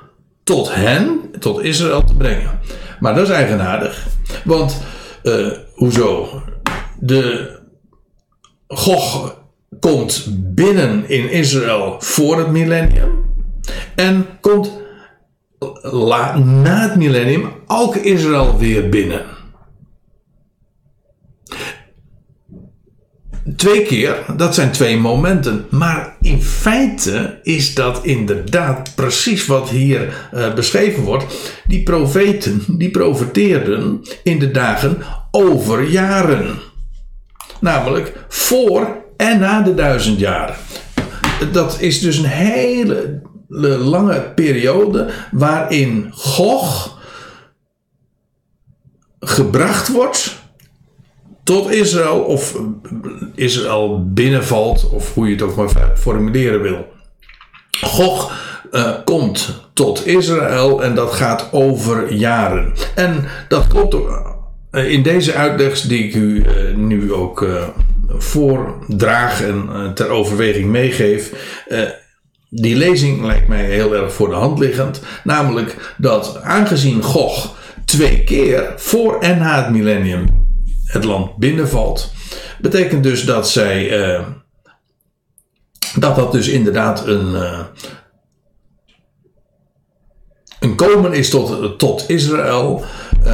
tot 0.44 0.74
hen, 0.74 1.20
tot 1.40 1.62
Israël 1.62 2.04
te 2.04 2.16
brengen. 2.16 2.60
Maar 3.00 3.16
dat 3.16 3.24
is 3.24 3.34
eigenaardig. 3.34 4.08
Want, 4.44 4.82
uh, 5.24 5.52
hoezo? 5.74 6.42
De 7.00 7.52
Gog 8.68 9.36
komt 9.80 10.26
binnen 10.56 11.10
in 11.10 11.30
Israël 11.30 11.96
voor 12.00 12.38
het 12.38 12.48
millennium. 12.48 13.26
En 13.96 14.28
komt 14.42 14.72
na 16.36 16.82
het 16.82 16.96
millennium 16.96 17.52
ook 17.68 17.96
Israël 17.96 18.58
weer 18.58 18.90
binnen. 18.90 19.22
Twee 23.56 23.86
keer, 23.86 24.26
dat 24.38 24.56
zijn 24.56 24.72
twee 24.72 24.98
momenten. 24.98 25.66
Maar 25.70 26.16
in 26.22 26.42
feite 26.42 27.40
is 27.44 27.74
dat 27.74 28.00
inderdaad 28.04 28.96
precies 28.96 29.46
wat 29.46 29.70
hier 29.70 30.30
uh, 30.34 30.54
beschreven 30.54 31.04
wordt. 31.04 31.26
Die 31.68 31.84
profeten, 31.84 32.64
die 32.68 32.92
profeteerden 32.92 34.02
in 34.24 34.40
de 34.40 34.52
dagen 34.52 34.98
over 35.32 35.84
jaren. 35.84 36.60
Namelijk 37.60 38.26
voor 38.28 39.04
en 39.18 39.40
na 39.40 39.62
de 39.62 39.74
duizend 39.74 40.20
jaren. 40.20 40.56
Dat 41.52 41.78
is 41.80 42.00
dus 42.00 42.18
een 42.18 42.26
hele 42.26 43.22
lange 43.78 44.22
periode 44.36 45.10
waarin 45.32 46.08
Gog 46.12 47.00
gebracht 49.20 49.88
wordt 49.88 50.43
tot 51.44 51.72
Israël 51.72 52.20
of 52.20 52.60
Israël 53.36 54.08
binnenvalt, 54.14 54.90
of 54.90 55.14
hoe 55.14 55.28
je 55.28 55.34
het 55.34 55.42
ook 55.42 55.74
maar 55.74 55.92
formuleren 55.98 56.62
wil. 56.62 56.88
Gog 57.82 58.32
uh, 58.72 58.92
komt 59.06 59.62
tot 59.74 60.08
Israël 60.08 60.84
en 60.84 60.96
dat 60.96 61.12
gaat 61.12 61.50
over 61.52 62.14
jaren. 62.14 62.74
En 62.96 63.26
dat 63.48 63.68
klopt 63.68 63.94
uh, 63.94 64.92
in 64.92 65.04
deze 65.04 65.34
uitleg 65.34 65.82
die 65.82 66.04
ik 66.04 66.16
u 66.16 66.46
uh, 66.46 66.76
nu 66.76 67.14
ook 67.14 67.48
voordraag 68.08 69.44
en 69.44 69.92
ter 69.94 70.10
overweging 70.10 70.70
meegeef. 70.70 71.32
die 72.50 72.76
lezing 72.76 73.26
lijkt 73.26 73.48
mij 73.48 73.66
heel 73.66 73.96
erg 73.96 74.14
voor 74.14 74.30
de 74.30 74.36
hand 74.36 74.60
liggend. 74.60 75.02
Namelijk 75.24 75.96
dat 75.98 76.40
aangezien 76.42 77.04
Gog 77.04 77.56
twee 77.86 78.24
keer 78.24 78.74
voor 78.76 79.20
en 79.20 79.38
na 79.38 79.64
het 79.64 79.72
millennium 79.72 80.43
het 80.94 81.04
land 81.04 81.38
binnenvalt. 81.38 82.14
Betekent 82.62 83.04
dus 83.04 83.26
dat 83.26 83.50
zij. 83.50 83.90
dat 85.96 86.16
dat 86.16 86.32
dus 86.32 86.48
inderdaad 86.48 87.08
een, 87.08 87.36
een 90.60 90.76
komen 90.76 91.14
is 91.14 91.30
tot, 91.30 91.80
tot 91.80 92.10
Israël. 92.10 92.84
Uh, 93.26 93.34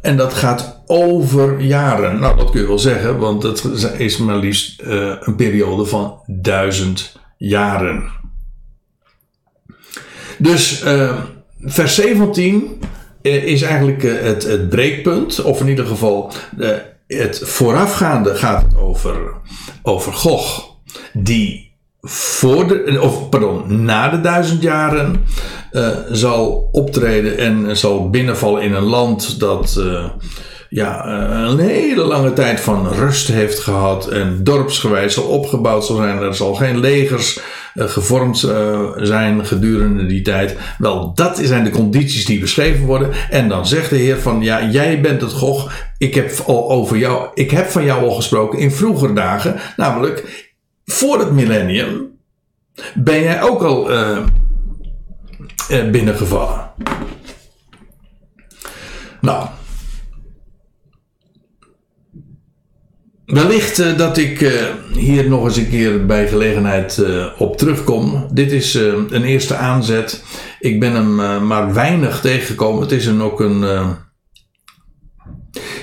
en 0.00 0.16
dat 0.16 0.34
gaat 0.34 0.82
over 0.86 1.60
jaren. 1.60 2.20
Nou, 2.20 2.36
dat 2.36 2.50
kun 2.50 2.60
je 2.60 2.66
wel 2.66 2.78
zeggen, 2.78 3.18
want 3.18 3.42
het 3.42 3.64
is 3.98 4.16
maar 4.16 4.36
liefst 4.36 4.82
een 5.20 5.36
periode 5.36 5.84
van 5.84 6.22
duizend 6.26 7.18
jaren. 7.36 8.10
Dus 10.38 10.84
vers 11.60 11.94
17 11.94 12.80
is 13.22 13.62
eigenlijk 13.62 14.02
het, 14.02 14.42
het 14.42 14.68
breekpunt, 14.68 15.42
of 15.42 15.60
in 15.60 15.68
ieder 15.68 15.86
geval 15.86 16.32
het 17.06 17.40
voorafgaande 17.44 18.34
gaat 18.34 18.62
het 18.62 18.76
over, 18.78 19.16
over 19.82 20.12
Gog, 20.12 20.74
die 21.12 21.72
voor 22.00 22.68
de, 22.68 22.98
of 23.00 23.28
pardon, 23.28 23.84
na 23.84 24.08
de 24.08 24.20
duizend 24.20 24.62
jaren 24.62 25.24
zal 26.10 26.68
optreden 26.72 27.38
en 27.38 27.76
zal 27.76 28.10
binnenvallen 28.10 28.62
in 28.62 28.72
een 28.72 28.82
land 28.82 29.40
dat 29.40 29.82
ja, 30.74 31.06
uh, 31.06 31.50
een 31.50 31.58
hele 31.58 32.04
lange 32.04 32.32
tijd 32.32 32.60
van 32.60 32.88
rust 32.88 33.28
heeft 33.28 33.58
gehad 33.58 34.08
en 34.08 34.44
dorpsgewijs 34.44 35.14
zal 35.14 35.24
opgebouwd 35.24 35.84
zal 35.84 35.96
zijn. 35.96 36.18
Er 36.18 36.34
zal 36.34 36.54
geen 36.54 36.78
legers 36.78 37.40
gevormd 37.74 38.38
zijn 38.96 39.46
gedurende 39.46 40.06
die 40.06 40.22
tijd. 40.22 40.56
Wel, 40.78 41.14
dat 41.14 41.40
zijn 41.42 41.64
de 41.64 41.70
condities 41.70 42.24
die 42.24 42.40
beschreven 42.40 42.86
worden. 42.86 43.10
En 43.30 43.48
dan 43.48 43.66
zegt 43.66 43.90
de 43.90 43.96
Heer 43.96 44.18
van 44.18 44.42
ja, 44.42 44.64
jij 44.64 45.00
bent 45.00 45.20
het 45.20 45.32
Gog. 45.32 45.72
Ik 45.98 46.14
heb 46.14 46.32
al 46.46 46.70
over 46.70 46.96
jou, 46.96 47.28
ik 47.34 47.50
heb 47.50 47.66
van 47.66 47.84
jou 47.84 48.04
al 48.04 48.14
gesproken 48.14 48.58
in 48.58 48.72
vroeger 48.72 49.14
dagen, 49.14 49.56
namelijk 49.76 50.48
voor 50.84 51.18
het 51.18 51.32
millennium 51.32 52.10
ben 52.94 53.22
jij 53.22 53.42
ook 53.42 53.62
al 53.62 53.90
binnengevallen. 55.90 56.70
Nou. 59.20 59.46
Wellicht 63.32 63.78
uh, 63.78 63.96
dat 63.96 64.16
ik 64.16 64.40
uh, 64.40 64.50
hier 64.92 65.28
nog 65.28 65.44
eens 65.44 65.56
een 65.56 65.68
keer 65.68 66.06
bij 66.06 66.28
gelegenheid 66.28 66.96
uh, 66.96 67.26
op 67.38 67.56
terugkom. 67.56 68.26
Dit 68.32 68.52
is 68.52 68.74
een 68.74 69.24
eerste 69.24 69.54
aanzet. 69.54 70.24
Ik 70.60 70.80
ben 70.80 70.92
hem 70.92 71.46
maar 71.46 71.74
weinig 71.74 72.20
tegengekomen. 72.20 72.82
Het 72.82 72.92
is 72.92 73.06
een, 73.06 73.22
ook 73.22 73.40
een 73.40 73.64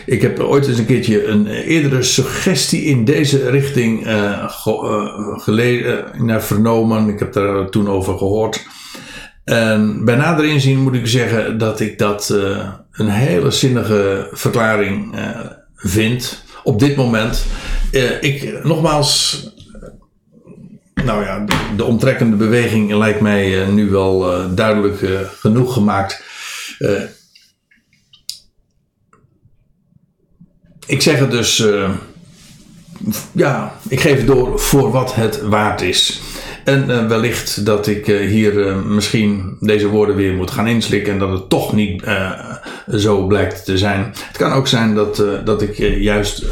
ik 0.06 0.22
heb 0.22 0.40
ooit 0.40 0.68
eens 0.68 0.78
een 0.78 0.86
keertje 0.86 1.26
een 1.26 1.48
eerdere 1.48 2.04
suggestie 2.04 2.84
in 2.84 3.06
deze 3.06 3.50
richting 3.50 4.08
uh, 4.08 4.50
vernomen. 6.40 7.10
Ik 7.10 7.20
heb 7.20 7.34
daar 7.34 7.70
toen 7.70 7.90
over 7.90 8.18
gehoord. 8.18 8.68
En 9.44 10.06
bij 10.06 10.16
nader 10.16 10.46
inzien 10.46 10.80
moet 10.80 10.96
ik 10.96 11.08
zeggen 11.08 11.58
dat 11.58 11.80
ik 11.80 11.98
dat 11.98 12.30
een 12.92 13.10
hele 13.10 13.52
zinnige 13.52 14.30
verklaring 14.32 15.16
vind. 15.76 16.48
Op 16.64 16.80
dit 16.80 16.96
moment. 16.96 17.46
ik, 18.22 18.64
nogmaals, 18.64 19.44
nou 20.94 21.24
ja, 21.24 21.40
de, 21.40 21.56
de 21.78 21.84
omtrekkende 21.84 22.36
beweging 22.36 22.94
lijkt 22.94 23.22
mij 23.22 23.66
nu 23.66 23.90
wel 23.90 24.46
duidelijk 24.56 25.28
genoeg 25.40 25.74
gemaakt. 25.74 26.24
ik 30.86 31.02
zeg 31.02 31.20
het 31.20 31.32
dus, 31.32 31.66
ja, 33.32 33.74
ik 33.88 34.00
geef 34.00 34.26
door 34.26 34.60
voor 34.60 34.92
wat 34.92 35.16
het 35.16 35.42
waard 35.42 35.82
is. 35.82 36.22
En 36.64 37.08
wellicht 37.08 37.66
dat 37.66 37.88
ik 37.88 38.06
hier 38.06 38.76
misschien 38.76 39.58
deze 39.60 39.88
woorden 39.88 40.16
weer 40.16 40.34
moet 40.34 40.52
gaan 40.52 40.68
inslikken 40.68 41.14
en 41.14 41.20
dat 41.20 41.32
het 41.32 41.50
toch 41.50 41.74
niet 41.74 42.04
zo 42.96 43.26
blijkt 43.26 43.66
te 43.66 43.78
zijn. 43.78 44.14
Het 44.28 44.38
kan 44.38 44.52
ook 44.52 44.68
zijn 44.68 44.96
dat, 44.96 45.24
dat 45.46 45.62
ik 45.62 45.78
juist 46.00 46.46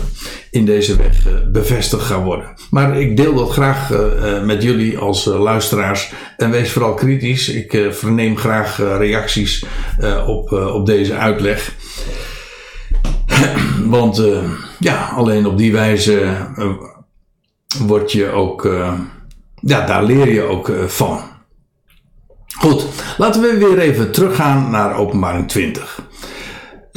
in 0.51 0.65
deze 0.65 0.95
weg 0.95 1.27
bevestigd 1.51 2.03
ga 2.03 2.21
worden. 2.23 2.53
Maar 2.69 3.01
ik 3.01 3.17
deel 3.17 3.33
dat 3.33 3.49
graag 3.49 3.89
met 4.45 4.63
jullie 4.63 4.97
als 4.97 5.25
luisteraars 5.25 6.13
en 6.37 6.51
wees 6.51 6.71
vooral 6.71 6.93
kritisch. 6.93 7.49
Ik 7.49 7.87
verneem 7.91 8.37
graag 8.37 8.77
reacties 8.77 9.65
op, 10.27 10.51
op 10.51 10.85
deze 10.85 11.15
uitleg. 11.15 11.73
Want 13.85 14.23
ja, 14.79 15.11
alleen 15.15 15.45
op 15.45 15.57
die 15.57 15.71
wijze 15.71 16.35
word 17.79 18.11
je 18.11 18.29
ook, 18.29 18.63
ja, 19.61 19.85
daar 19.85 20.03
leer 20.03 20.33
je 20.33 20.41
ook 20.41 20.71
van. 20.87 21.35
Goed, 22.57 22.85
laten 23.17 23.41
we 23.41 23.57
weer 23.57 23.79
even 23.79 24.11
teruggaan 24.11 24.71
naar 24.71 24.97
openbaring 24.97 25.47
20. 25.47 26.06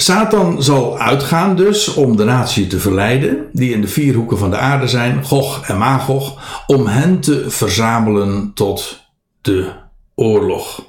Satan 0.01 0.63
zal 0.63 0.99
uitgaan 0.99 1.57
dus 1.57 1.95
om 1.95 2.17
de 2.17 2.25
natie 2.25 2.67
te 2.67 2.79
verleiden, 2.79 3.47
die 3.53 3.73
in 3.73 3.81
de 3.81 3.89
vier 3.89 4.15
hoeken 4.15 4.39
van 4.39 4.51
de 4.51 4.57
aarde 4.57 4.89
zijn, 4.89 5.25
Gog 5.25 5.67
en 5.67 5.79
Magog, 5.79 6.39
om 6.67 6.87
hen 6.87 7.21
te 7.21 7.51
verzamelen 7.51 8.51
tot 8.55 9.03
de 9.41 9.73
oorlog. 10.15 10.85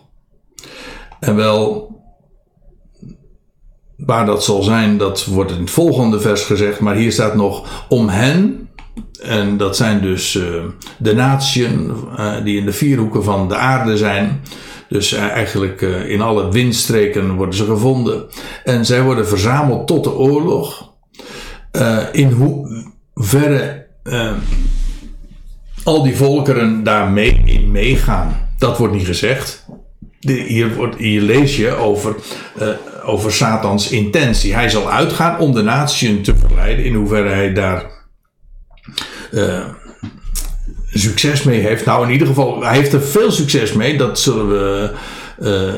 En 1.20 1.36
wel, 1.36 1.92
Waar 4.06 4.26
dat 4.26 4.44
zal 4.44 4.64
zijn, 4.64 4.98
dat 4.98 5.26
wordt 5.26 5.52
in 5.52 5.60
het 5.60 5.70
volgende 5.70 6.20
vers 6.20 6.44
gezegd. 6.44 6.80
Maar 6.80 6.96
hier 6.96 7.12
staat 7.12 7.36
nog 7.36 7.86
om 7.90 8.10
hen. 8.10 8.70
En 9.22 9.58
dat 9.58 9.76
zijn 9.76 10.02
dus 10.02 10.34
uh, 10.34 10.64
de 10.98 11.14
natieën 11.14 11.92
uh, 12.20 12.44
die 12.44 12.58
in 12.58 12.66
de 12.66 12.74
vier 12.74 12.98
hoeken 12.98 13.24
van 13.24 13.48
de 13.48 13.56
aarde 13.56 13.98
zijn. 13.98 14.42
Dus 14.92 15.14
uh, 15.14 15.22
eigenlijk 15.30 15.82
in 16.08 16.22
alle 16.22 16.52
windstreken 16.52 17.36
worden 17.36 17.56
ze 17.56 17.66
gevonden. 17.66 18.26
En 18.64 18.86
zij 18.86 19.02
worden 19.02 19.28
verzameld 19.28 19.88
tot 19.88 20.04
de 20.04 20.14
oorlog. 20.14 20.94
in 22.12 22.32
hoeverre 22.32 23.88
al 25.84 26.04
die 26.04 26.16
volkeren 26.16 26.84
daar 26.84 27.12
mee 27.12 27.42
in 27.46 27.72
meegaan, 27.72 28.50
dat 28.58 28.78
wordt 28.78 28.94
niet 28.94 29.06
gezegd. 29.06 29.66
hier, 30.20 30.76
wordt, 30.76 30.96
hier 30.96 31.22
lees 31.22 31.58
je 31.58 31.76
over 31.76 32.16
over 33.04 33.32
Satans 33.32 33.90
intentie. 33.90 34.54
Hij 34.54 34.70
zal 34.70 34.92
uitgaan 34.92 35.40
om 35.40 35.54
de 35.54 35.62
natieën 35.62 36.22
te 36.22 36.36
verleiden, 36.36 36.86
in 36.86 36.94
hoeverre 36.94 37.30
hij 37.30 37.54
daar 37.54 38.00
succes 40.94 41.44
mee 41.44 41.60
heeft. 41.60 41.86
Nou, 41.86 42.06
in 42.06 42.12
ieder 42.12 42.28
geval, 42.28 42.64
hij 42.64 42.76
heeft 42.76 42.94
er 42.94 43.02
veel 43.02 43.32
succes 43.32 43.74
mee. 43.74 43.98
Dat 43.98 44.20
zullen 44.20 44.50
we, 44.50 44.92
uh, 45.42 45.74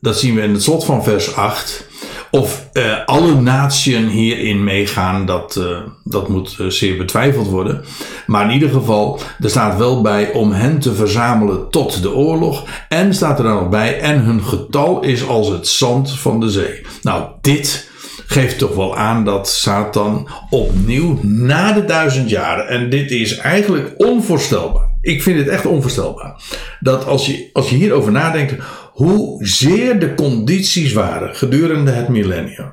dat 0.00 0.18
zien 0.18 0.34
we 0.34 0.42
in 0.42 0.52
het 0.52 0.62
slot 0.62 0.84
van 0.84 1.04
vers 1.04 1.36
8. 1.36 1.90
Of 2.30 2.68
uh, 2.72 3.04
alle 3.06 3.34
natieën 3.34 4.08
hierin 4.08 4.64
meegaan, 4.64 5.26
dat, 5.26 5.56
uh, 5.58 5.78
dat 6.04 6.28
moet 6.28 6.56
zeer 6.68 6.96
betwijfeld 6.96 7.46
worden. 7.46 7.84
Maar 8.26 8.44
in 8.44 8.50
ieder 8.50 8.70
geval, 8.70 9.20
er 9.40 9.50
staat 9.50 9.78
wel 9.78 10.00
bij 10.00 10.32
om 10.32 10.52
hen 10.52 10.78
te 10.78 10.94
verzamelen 10.94 11.70
tot 11.70 12.02
de 12.02 12.12
oorlog. 12.12 12.64
En 12.88 13.14
staat 13.14 13.38
er 13.38 13.44
dan 13.44 13.54
nog 13.54 13.68
bij, 13.68 14.00
en 14.00 14.20
hun 14.20 14.42
getal 14.42 15.02
is 15.02 15.26
als 15.26 15.48
het 15.48 15.68
zand 15.68 16.10
van 16.10 16.40
de 16.40 16.50
zee. 16.50 16.80
Nou, 17.02 17.24
dit 17.40 17.90
geeft 18.26 18.58
toch 18.58 18.74
wel 18.74 18.96
aan 18.96 19.24
dat 19.24 19.48
Satan 19.48 20.28
opnieuw 20.50 21.18
na 21.22 21.72
de 21.72 21.84
duizend 21.84 22.30
jaren, 22.30 22.68
en 22.68 22.90
dit 22.90 23.10
is 23.10 23.36
eigenlijk 23.36 23.94
onvoorstelbaar. 23.96 24.90
Ik 25.00 25.22
vind 25.22 25.38
het 25.38 25.48
echt 25.48 25.66
onvoorstelbaar. 25.66 26.42
Dat 26.80 27.04
als 27.06 27.26
je, 27.26 27.50
als 27.52 27.70
je 27.70 27.76
hierover 27.76 28.12
nadenkt, 28.12 28.54
hoe 28.92 29.46
zeer 29.46 29.98
de 29.98 30.14
condities 30.14 30.92
waren 30.92 31.36
gedurende 31.36 31.90
het 31.90 32.08
millennium. 32.08 32.72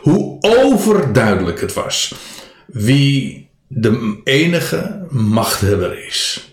Hoe 0.00 0.36
overduidelijk 0.40 1.60
het 1.60 1.72
was 1.72 2.14
wie 2.66 3.48
de 3.66 4.20
enige 4.24 5.06
machthebber 5.10 6.06
is. 6.06 6.50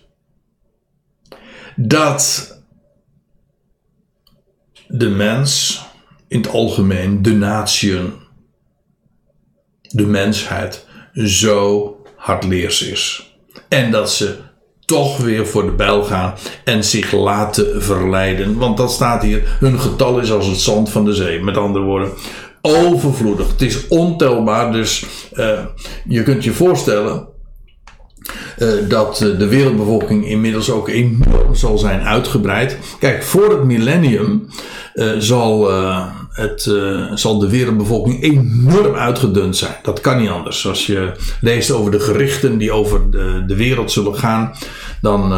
Dat 1.76 2.52
de 4.88 5.10
mens 5.10 5.82
in 6.28 6.38
het 6.42 6.50
algemeen, 6.50 7.22
de 7.22 7.34
natieën, 7.34 8.14
de 9.82 10.06
mensheid 10.06 10.86
zo 11.14 11.96
hardleers 12.16 12.82
is. 12.82 13.36
En 13.70 13.92
dat 13.92 14.12
ze 14.12 14.38
toch 14.86 15.18
weer 15.18 15.48
voor 15.48 15.66
de 15.66 15.72
bijl 15.72 16.04
gaan 16.04 16.34
en 16.64 16.84
zich 16.84 17.12
laten 17.12 17.84
verleiden. 17.84 18.58
Want 18.58 18.78
dat 18.78 18.92
staat 18.92 19.22
hier, 19.22 19.58
hun 19.60 19.80
getal 19.80 20.20
is 20.20 20.32
als 20.32 20.46
het 20.48 20.60
zand 20.60 20.90
van 20.90 21.06
de 21.06 21.14
zee. 21.14 21.44
Met 21.44 21.58
andere 21.58 21.86
woorden, 21.86 22.12
overvloedig. 22.62 23.48
Het 23.48 23.62
is 23.62 23.88
ontelbaar. 23.88 24.72
Dus 24.72 25.06
uh, 25.34 25.66
je 26.08 26.24
kunt 26.24 26.44
je 26.44 26.52
voorstellen 26.52 27.28
uh, 28.58 28.90
dat 28.90 29.18
de 29.18 29.48
wereldbevolking 29.48 30.28
inmiddels 30.28 30.72
ook 30.72 30.90
enorm 30.90 31.56
zal 31.56 31.78
zijn 31.78 32.02
uitgebreid. 32.02 32.78
Kijk, 33.00 33.24
voor 33.24 33.50
het 33.50 33.64
millennium 33.64 34.48
uh, 34.94 35.12
zal, 35.18 35.72
het, 36.32 36.62
zal 37.14 37.40
de 37.40 37.50
wereldbevolking 37.50 38.24
enorm 38.24 38.96
uitgedund 38.96 39.58
zijn. 39.58 39.76
Dat 39.84 40.02
kan 40.02 40.18
niet 40.22 40.30
anders. 40.30 40.68
Als 40.68 40.86
je 40.86 41.12
leest 41.42 41.72
over 41.72 41.92
de 41.92 42.00
gerichten 42.00 42.58
die 42.58 42.72
over 42.72 43.12
de, 43.12 43.44
de 43.48 43.56
wereld 43.56 43.92
zullen 43.92 44.16
gaan, 44.16 44.52
dan, 45.02 45.30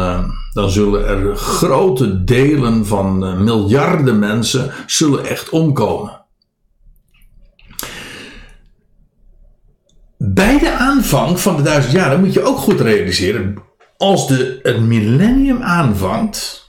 dan 0.52 0.70
zullen 0.70 1.06
er 1.06 1.36
grote 1.36 2.24
delen 2.24 2.86
van 2.86 3.44
miljarden 3.44 4.18
mensen 4.18 4.70
zullen 4.86 5.26
echt 5.26 5.48
omkomen. 5.48 6.19
Bij 10.34 10.58
de 10.58 10.72
aanvang 10.72 11.40
van 11.40 11.56
de 11.56 11.62
duizend 11.62 11.92
jaar, 11.92 12.18
moet 12.18 12.32
je 12.32 12.42
ook 12.42 12.58
goed 12.58 12.80
realiseren, 12.80 13.56
als 13.96 14.28
de, 14.28 14.58
het 14.62 14.80
millennium 14.80 15.62
aanvangt, 15.62 16.68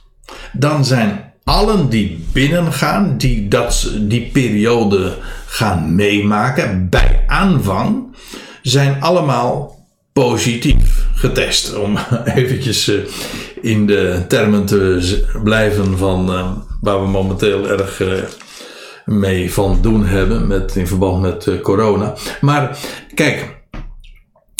dan 0.52 0.84
zijn 0.84 1.32
allen 1.44 1.88
die 1.88 2.24
binnengaan, 2.32 3.16
die 3.18 3.48
dat, 3.48 3.90
die 4.00 4.30
periode 4.32 5.16
gaan 5.46 5.94
meemaken, 5.94 6.88
bij 6.88 7.24
aanvang, 7.26 8.16
zijn 8.62 9.02
allemaal 9.02 9.78
positief 10.12 11.06
getest. 11.14 11.74
Om 11.74 11.98
eventjes 12.34 12.88
eh, 12.88 12.94
in 13.60 13.86
de 13.86 14.24
termen 14.28 14.64
te 14.64 15.24
blijven 15.42 15.98
van 15.98 16.30
uh, 16.30 16.50
waar 16.80 17.02
we 17.02 17.08
momenteel 17.08 17.68
erg 17.68 18.00
uh, 18.00 18.12
mee 19.04 19.52
van 19.52 19.78
doen 19.82 20.06
hebben 20.06 20.46
met, 20.46 20.76
in 20.76 20.86
verband 20.86 21.20
met 21.20 21.60
corona. 21.62 22.14
Maar 22.40 22.78
kijk, 23.14 23.62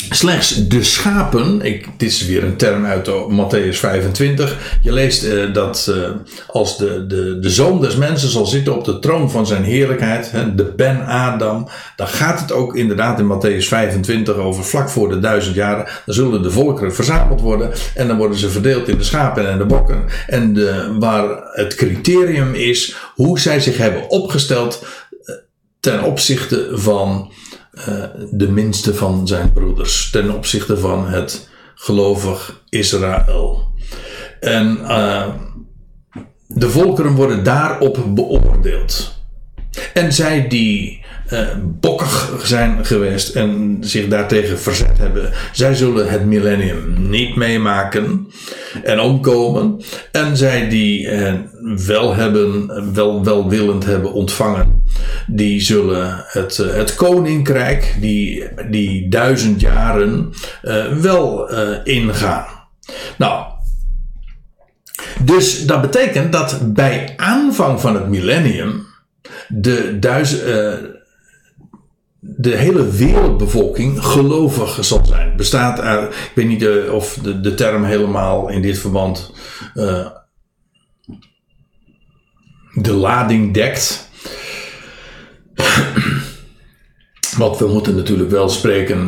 Slechts 0.09 0.67
de 0.67 0.83
schapen, 0.83 1.61
ik, 1.61 1.87
dit 1.97 2.09
is 2.09 2.25
weer 2.25 2.43
een 2.43 2.55
term 2.55 2.85
uit 2.85 3.09
Matthäus 3.29 3.77
25. 3.77 4.77
Je 4.81 4.91
leest 4.91 5.23
uh, 5.23 5.53
dat 5.53 5.87
uh, 5.89 6.09
als 6.47 6.77
de, 6.77 7.05
de, 7.07 7.39
de 7.39 7.49
zoon 7.49 7.81
des 7.81 7.95
mensen 7.95 8.29
zal 8.29 8.45
zitten 8.45 8.75
op 8.75 8.85
de 8.85 8.99
troon 8.99 9.31
van 9.31 9.47
zijn 9.47 9.63
heerlijkheid, 9.63 10.31
hè, 10.31 10.55
de 10.55 10.63
Ben 10.63 11.05
Adam, 11.05 11.67
dan 11.95 12.07
gaat 12.07 12.39
het 12.39 12.51
ook 12.51 12.75
inderdaad 12.75 13.19
in 13.19 13.31
Matthäus 13.31 13.67
25 13.67 14.35
over 14.35 14.63
vlak 14.63 14.89
voor 14.89 15.09
de 15.09 15.19
duizend 15.19 15.55
jaren. 15.55 15.85
Dan 16.05 16.15
zullen 16.15 16.43
de 16.43 16.51
volkeren 16.51 16.95
verzameld 16.95 17.41
worden 17.41 17.71
en 17.95 18.07
dan 18.07 18.17
worden 18.17 18.37
ze 18.37 18.49
verdeeld 18.49 18.87
in 18.87 18.97
de 18.97 19.03
schapen 19.03 19.49
en 19.49 19.57
de 19.57 19.65
bokken. 19.65 20.05
En 20.27 20.53
de, 20.53 20.95
waar 20.99 21.27
het 21.43 21.75
criterium 21.75 22.53
is 22.53 22.95
hoe 23.15 23.39
zij 23.39 23.59
zich 23.59 23.77
hebben 23.77 24.09
opgesteld 24.09 24.85
eh, 25.23 25.35
ten 25.79 26.03
opzichte 26.03 26.69
van 26.71 27.31
uh, 27.73 28.03
de 28.31 28.51
minste 28.51 28.95
van 28.95 29.27
zijn 29.27 29.51
broeders 29.51 30.09
ten 30.09 30.35
opzichte 30.35 30.77
van 30.77 31.07
het 31.07 31.49
gelovig 31.75 32.63
Israël. 32.69 33.71
En 34.39 34.77
uh, 34.81 35.27
de 36.47 36.69
volkeren 36.69 37.15
worden 37.15 37.43
daarop 37.43 38.03
beoordeeld. 38.07 39.21
En 39.93 40.13
zij 40.13 40.47
die 40.47 41.02
uh, 41.33 41.47
bokkig 41.63 42.39
zijn 42.43 42.85
geweest 42.85 43.35
en 43.35 43.77
zich 43.79 44.07
daartegen 44.07 44.59
verzet 44.59 44.97
hebben, 44.97 45.31
zij 45.51 45.75
zullen 45.75 46.09
het 46.09 46.25
millennium 46.25 47.09
niet 47.09 47.35
meemaken 47.35 48.27
en 48.83 48.99
omkomen. 48.99 49.81
En 50.11 50.37
zij 50.37 50.69
die 50.69 51.07
uh, 51.07 51.33
wel 51.85 52.15
hebben, 52.15 52.93
wel 52.93 53.23
welwillend 53.23 53.85
hebben 53.85 54.13
ontvangen, 54.13 54.83
die 55.27 55.61
zullen 55.61 56.23
het, 56.27 56.57
uh, 56.57 56.73
het 56.73 56.95
koninkrijk, 56.95 57.95
die, 57.99 58.47
die 58.69 59.09
duizend 59.09 59.61
jaren, 59.61 60.33
wel 61.01 61.49
ingaan. 61.83 62.45
Nou, 63.17 63.45
dus 65.23 65.65
dat 65.65 65.81
betekent 65.81 66.31
dat 66.31 66.73
bij 66.73 67.13
aanvang 67.17 67.81
van 67.81 67.95
het 67.95 68.07
millennium 68.07 68.85
de, 69.47 69.99
duizend, 69.99 70.41
de 72.25 72.55
hele 72.55 72.91
wereldbevolking 72.91 74.03
gelovig 74.03 74.85
zal 74.85 75.05
zijn. 75.05 75.35
Bestaat 75.35 75.79
ik 76.03 76.31
weet 76.35 76.47
niet 76.47 76.61
uh, 76.61 76.93
of 76.93 77.19
de, 77.21 77.41
de 77.41 77.53
term 77.53 77.83
helemaal 77.83 78.49
in 78.49 78.61
dit 78.61 78.79
verband 78.79 79.33
uh, 79.75 80.07
de 82.73 82.93
lading 82.93 83.53
dekt. 83.53 84.09
Want 87.37 87.57
we 87.57 87.67
moeten 87.67 87.95
natuurlijk 87.95 88.29
wel 88.29 88.49
spreken. 88.49 89.07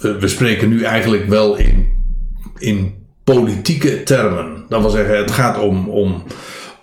we 0.00 0.28
spreken 0.28 0.68
nu 0.68 0.82
eigenlijk 0.82 1.26
wel 1.28 1.56
in, 1.56 1.88
in 2.58 3.06
politieke 3.24 4.02
termen. 4.02 4.64
Dat 4.68 4.80
wil 4.80 4.90
zeggen, 4.90 5.16
het 5.16 5.30
gaat 5.30 5.58
om, 5.58 5.88
om 5.88 6.24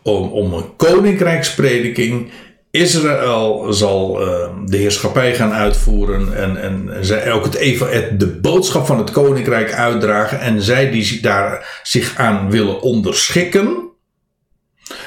om, 0.04 0.30
om 0.30 0.54
een 0.54 0.76
koninkrijksprediking. 0.76 2.32
Israël 2.74 3.74
zal 3.74 4.22
uh, 4.22 4.50
de 4.66 4.78
heerschappij 4.78 5.36
gaan 5.36 5.54
uitvoeren 5.54 6.36
en, 6.36 6.58
en 6.58 7.06
zij 7.06 7.32
ook 7.32 7.44
het, 7.44 7.54
even, 7.54 8.18
de 8.18 8.28
boodschap 8.28 8.86
van 8.86 8.98
het 8.98 9.12
koninkrijk 9.12 9.74
uitdragen. 9.74 10.40
En 10.40 10.62
zij 10.62 10.92
die 10.92 11.22
daar 11.22 11.80
zich 11.84 12.16
aan 12.18 12.50
willen 12.50 12.82
onderschikken, 12.82 13.90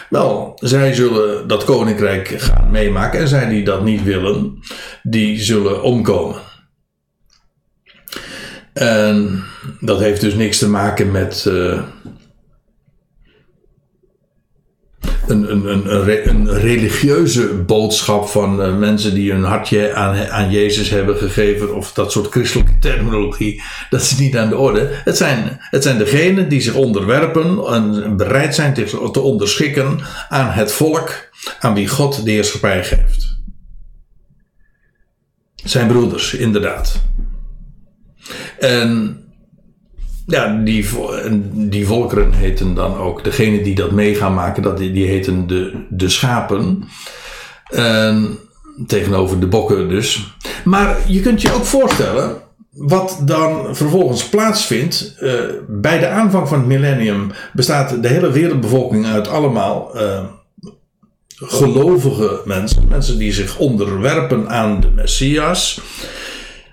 wel, 0.08 0.52
zij 0.60 0.94
zullen 0.94 1.48
dat 1.48 1.64
koninkrijk 1.64 2.28
gaan 2.28 2.70
meemaken. 2.70 3.20
En 3.20 3.28
zij 3.28 3.48
die 3.48 3.64
dat 3.64 3.84
niet 3.84 4.02
willen, 4.02 4.58
die 5.02 5.40
zullen 5.40 5.82
omkomen. 5.82 6.40
En 8.72 9.44
dat 9.80 10.00
heeft 10.00 10.20
dus 10.20 10.34
niks 10.34 10.58
te 10.58 10.68
maken 10.68 11.10
met. 11.10 11.44
Uh, 11.48 11.82
een, 15.26 15.50
een, 15.50 15.66
een, 15.72 16.28
een, 16.28 16.58
religieuze 16.58 17.54
boodschap 17.54 18.28
van 18.28 18.60
uh, 18.60 18.76
mensen 18.76 19.14
die 19.14 19.32
hun 19.32 19.44
hartje 19.44 19.94
aan, 19.94 20.28
aan 20.28 20.50
Jezus 20.50 20.90
hebben 20.90 21.16
gegeven, 21.16 21.74
of 21.74 21.92
dat 21.92 22.12
soort 22.12 22.30
christelijke 22.30 22.78
terminologie, 22.80 23.62
dat 23.90 24.00
is 24.00 24.16
niet 24.16 24.36
aan 24.36 24.48
de 24.48 24.56
orde. 24.56 24.88
Het 25.04 25.16
zijn, 25.16 25.56
het 25.58 25.82
zijn 25.82 25.98
degenen 25.98 26.48
die 26.48 26.60
zich 26.60 26.74
onderwerpen 26.74 27.58
en 27.66 28.16
bereid 28.16 28.54
zijn 28.54 28.74
te, 28.74 29.10
te 29.12 29.20
onderschikken 29.20 29.98
aan 30.28 30.50
het 30.50 30.72
volk 30.72 31.30
aan 31.60 31.74
wie 31.74 31.88
God 31.88 32.24
de 32.24 32.30
heerschappij 32.30 32.84
geeft. 32.84 33.36
Zijn 35.54 35.88
broeders, 35.88 36.34
inderdaad. 36.34 37.02
En 38.58 39.20
ja, 40.26 40.62
die, 40.64 40.86
die 41.52 41.86
volkeren 41.86 42.32
heten 42.32 42.74
dan 42.74 42.96
ook, 42.96 43.24
degene 43.24 43.62
die 43.62 43.74
dat 43.74 43.90
mee 43.90 44.14
gaan 44.14 44.34
maken, 44.34 44.62
dat, 44.62 44.78
die 44.78 45.06
heten 45.06 45.46
de, 45.46 45.84
de 45.90 46.08
schapen. 46.08 46.84
En, 47.70 48.38
tegenover 48.86 49.40
de 49.40 49.46
bokken 49.46 49.88
dus. 49.88 50.36
Maar 50.64 50.96
je 51.06 51.20
kunt 51.20 51.42
je 51.42 51.52
ook 51.52 51.64
voorstellen, 51.64 52.36
wat 52.70 53.20
dan 53.24 53.76
vervolgens 53.76 54.28
plaatsvindt, 54.28 55.16
uh, 55.20 55.32
bij 55.68 55.98
de 55.98 56.08
aanvang 56.08 56.48
van 56.48 56.58
het 56.58 56.66
millennium 56.66 57.30
bestaat 57.52 58.02
de 58.02 58.08
hele 58.08 58.30
wereldbevolking 58.30 59.06
uit 59.06 59.28
allemaal 59.28 59.96
uh, 59.96 60.24
gelovige 61.28 62.40
mensen, 62.44 62.88
mensen 62.88 63.18
die 63.18 63.32
zich 63.32 63.58
onderwerpen 63.58 64.48
aan 64.48 64.80
de 64.80 64.90
Messias. 64.90 65.80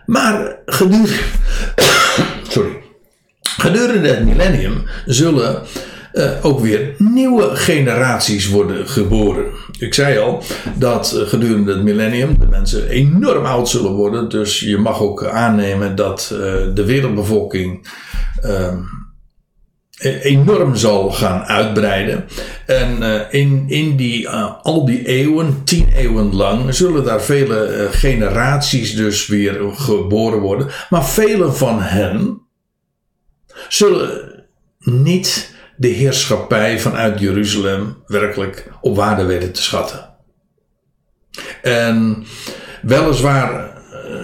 Maar 0.05 0.59
gedurende, 0.65 1.13
sorry, 2.49 2.82
Gedurende 3.57 4.07
het 4.07 4.25
millennium 4.25 4.83
zullen 5.05 5.61
uh, 6.13 6.31
ook 6.41 6.59
weer 6.59 6.95
nieuwe 6.97 7.55
generaties 7.55 8.49
worden 8.49 8.87
geboren. 8.87 9.45
Ik 9.79 9.93
zei 9.93 10.17
al 10.17 10.43
dat 10.75 11.13
uh, 11.15 11.27
gedurende 11.27 11.73
het 11.73 11.83
millennium 11.83 12.39
de 12.39 12.47
mensen 12.47 12.87
enorm 12.87 13.45
oud 13.45 13.69
zullen 13.69 13.91
worden. 13.91 14.29
Dus 14.29 14.59
je 14.59 14.77
mag 14.77 15.01
ook 15.01 15.25
aannemen 15.25 15.95
dat 15.95 16.29
uh, 16.33 16.39
de 16.73 16.85
wereldbevolking 16.85 17.87
ehm, 18.41 18.77
e-, 19.97 20.19
enorm 20.19 20.75
zal 20.75 21.11
gaan 21.11 21.43
uitbreiden. 21.43 22.25
En 22.65 22.97
in, 23.31 23.63
in 23.67 23.95
die, 23.95 24.29
al 24.61 24.85
die 24.85 25.07
eeuwen, 25.07 25.61
tien 25.63 25.87
eeuwen 25.95 26.35
lang, 26.35 26.75
zullen 26.75 27.03
daar 27.03 27.21
vele 27.21 27.87
generaties 27.91 28.95
dus 28.95 29.27
weer 29.27 29.59
geboren 29.71 30.39
worden. 30.39 30.67
Maar 30.89 31.05
vele 31.05 31.51
van 31.51 31.81
hen 31.81 32.42
zullen 33.69 34.43
niet 34.79 35.55
de 35.75 35.87
heerschappij 35.87 36.79
vanuit 36.79 37.19
Jeruzalem 37.19 38.03
werkelijk 38.07 38.71
op 38.81 38.95
waarde 38.95 39.23
weten 39.23 39.51
te 39.51 39.61
schatten. 39.61 40.09
En 41.61 42.25
weliswaar 42.81 43.53
eh, 43.53 43.71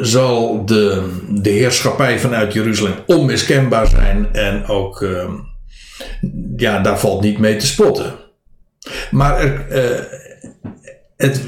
zal 0.02 0.66
de, 0.66 1.12
de 1.30 1.50
heerschappij 1.50 2.20
vanuit 2.20 2.54
Jeruzalem 2.54 2.96
onmiskenbaar 3.06 3.88
zijn 3.88 4.34
en 4.34 4.66
ook, 4.68 5.02
uh, 5.02 5.30
ja, 6.56 6.80
daar 6.80 7.00
valt 7.00 7.22
niet 7.22 7.38
mee 7.38 7.56
te 7.56 7.68
spotten. 7.68 8.14
Maar 9.12 9.40
er, 9.40 9.66
uh, 9.72 10.00
het, 11.18 11.42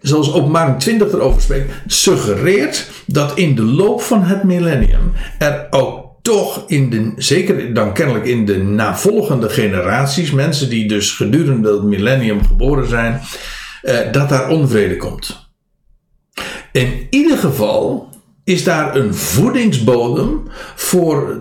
zoals 0.00 0.32
openbaring 0.32 0.78
20 0.78 1.12
erover 1.12 1.42
spreekt, 1.42 1.72
suggereert 1.86 2.90
dat 3.06 3.38
in 3.38 3.54
de 3.54 3.64
loop 3.64 4.00
van 4.02 4.22
het 4.22 4.42
millennium 4.42 5.12
er 5.38 5.66
ook 5.70 6.01
toch 6.22 6.64
in 6.66 6.90
de, 6.90 7.12
zeker 7.16 7.74
dan 7.74 7.92
kennelijk 7.94 8.26
in 8.26 8.46
de 8.46 8.58
navolgende 8.58 9.48
generaties, 9.48 10.30
mensen 10.30 10.68
die 10.68 10.88
dus 10.88 11.12
gedurende 11.12 11.72
het 11.72 11.82
millennium 11.82 12.46
geboren 12.46 12.88
zijn, 12.88 13.20
eh, 13.82 14.12
dat 14.12 14.28
daar 14.28 14.48
onvrede 14.48 14.96
komt. 14.96 15.50
In 16.72 17.06
ieder 17.10 17.38
geval 17.38 18.08
is 18.44 18.64
daar 18.64 18.96
een 18.96 19.14
voedingsbodem 19.14 20.42
voor 20.74 21.40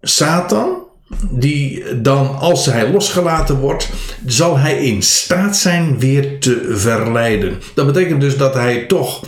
Satan, 0.00 0.88
die 1.30 1.84
dan, 2.00 2.38
als 2.38 2.66
hij 2.66 2.90
losgelaten 2.92 3.58
wordt, 3.58 3.90
zal 4.26 4.58
hij 4.58 4.84
in 4.84 5.02
staat 5.02 5.56
zijn 5.56 5.98
weer 5.98 6.40
te 6.40 6.72
verleiden. 6.74 7.58
Dat 7.74 7.86
betekent 7.86 8.20
dus 8.20 8.36
dat 8.36 8.54
hij 8.54 8.86
toch, 8.86 9.24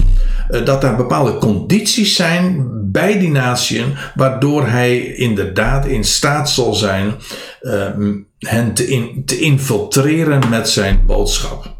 dat 0.64 0.84
er 0.84 0.96
bepaalde 0.96 1.38
condities 1.38 2.16
zijn 2.16 2.70
bij 2.90 3.18
die 3.18 3.30
natieën, 3.30 3.94
waardoor 4.14 4.66
hij 4.66 4.98
inderdaad 5.04 5.86
in 5.86 6.04
staat 6.04 6.50
zal 6.50 6.74
zijn 6.74 7.14
uh, 7.62 7.88
hen 8.38 8.74
te, 8.74 8.86
in, 8.86 9.22
te 9.24 9.38
infiltreren 9.38 10.48
met 10.48 10.68
zijn 10.68 11.06
boodschap. 11.06 11.76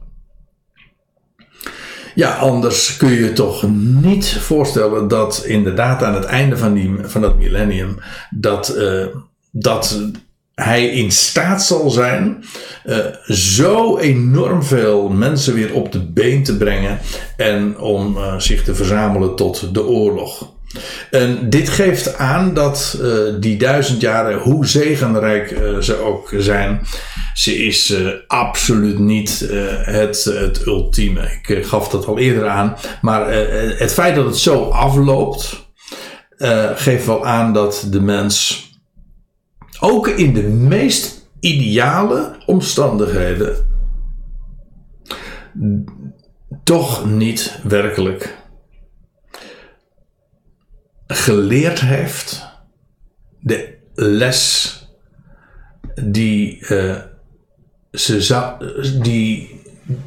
Ja, 2.15 2.37
anders 2.37 2.97
kun 2.97 3.11
je 3.11 3.21
je 3.21 3.33
toch 3.33 3.69
niet 4.03 4.37
voorstellen 4.41 5.09
dat 5.09 5.45
inderdaad 5.47 6.03
aan 6.03 6.15
het 6.15 6.25
einde 6.25 6.57
van, 6.57 6.75
die, 6.75 6.95
van 7.03 7.21
dat 7.21 7.39
millennium 7.39 7.99
dat, 8.31 8.75
uh, 8.77 9.07
dat 9.51 10.01
hij 10.55 10.87
in 10.87 11.11
staat 11.11 11.63
zal 11.63 11.91
zijn 11.91 12.45
uh, 12.87 12.97
zo 13.29 13.99
enorm 13.99 14.63
veel 14.63 15.09
mensen 15.09 15.55
weer 15.55 15.75
op 15.75 15.93
de 15.93 16.01
been 16.01 16.43
te 16.43 16.57
brengen 16.57 16.99
en 17.37 17.79
om 17.79 18.17
uh, 18.17 18.39
zich 18.39 18.65
te 18.65 18.75
verzamelen 18.75 19.37
tot 19.37 19.75
de 19.75 19.85
oorlog. 19.85 20.51
En 21.11 21.51
dit 21.51 21.69
geeft 21.69 22.17
aan 22.17 22.55
dat 22.55 22.99
uh, 23.01 23.19
die 23.41 23.57
duizend 23.57 24.01
jaren, 24.01 24.39
hoe 24.39 24.67
zegenrijk 24.67 25.57
ze 25.81 25.97
ook 25.97 26.35
zijn, 26.39 26.81
ze 27.35 27.65
is 27.65 27.95
absoluut 28.27 28.99
niet 28.99 29.49
het, 29.83 30.25
het 30.25 30.67
ultieme. 30.67 31.39
Ik 31.43 31.67
gaf 31.67 31.89
dat 31.89 32.07
al 32.07 32.19
eerder 32.19 32.49
aan. 32.49 32.77
Maar 33.01 33.33
het 33.79 33.93
feit 33.93 34.15
dat 34.15 34.25
het 34.25 34.37
zo 34.37 34.69
afloopt, 34.69 35.67
geeft 36.75 37.07
wel 37.07 37.27
aan 37.27 37.53
dat 37.53 37.87
de 37.91 38.01
mens 38.01 38.71
ook 39.83 40.09
in 40.09 40.35
de 40.35 40.43
meest 40.43 41.31
ideale 41.41 42.37
omstandigheden 42.47 43.57
toch 46.65 47.07
niet 47.07 47.59
werkelijk 47.63 48.39
geleerd 51.07 51.81
heeft 51.81 52.47
de 53.41 53.79
les 53.95 54.77
die 55.95 56.67
ze 57.93 58.23
zou, 58.23 58.65
die, 59.03 59.61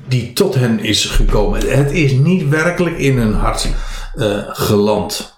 die 0.07 0.33
tot 0.33 0.55
hen 0.55 0.79
is 0.79 1.05
gekomen. 1.05 1.69
Het 1.69 1.91
is 1.91 2.11
niet 2.11 2.49
werkelijk 2.49 2.97
in 2.97 3.17
hun 3.17 3.33
hart 3.33 3.69
uh, 4.15 4.43
geland. 4.47 5.34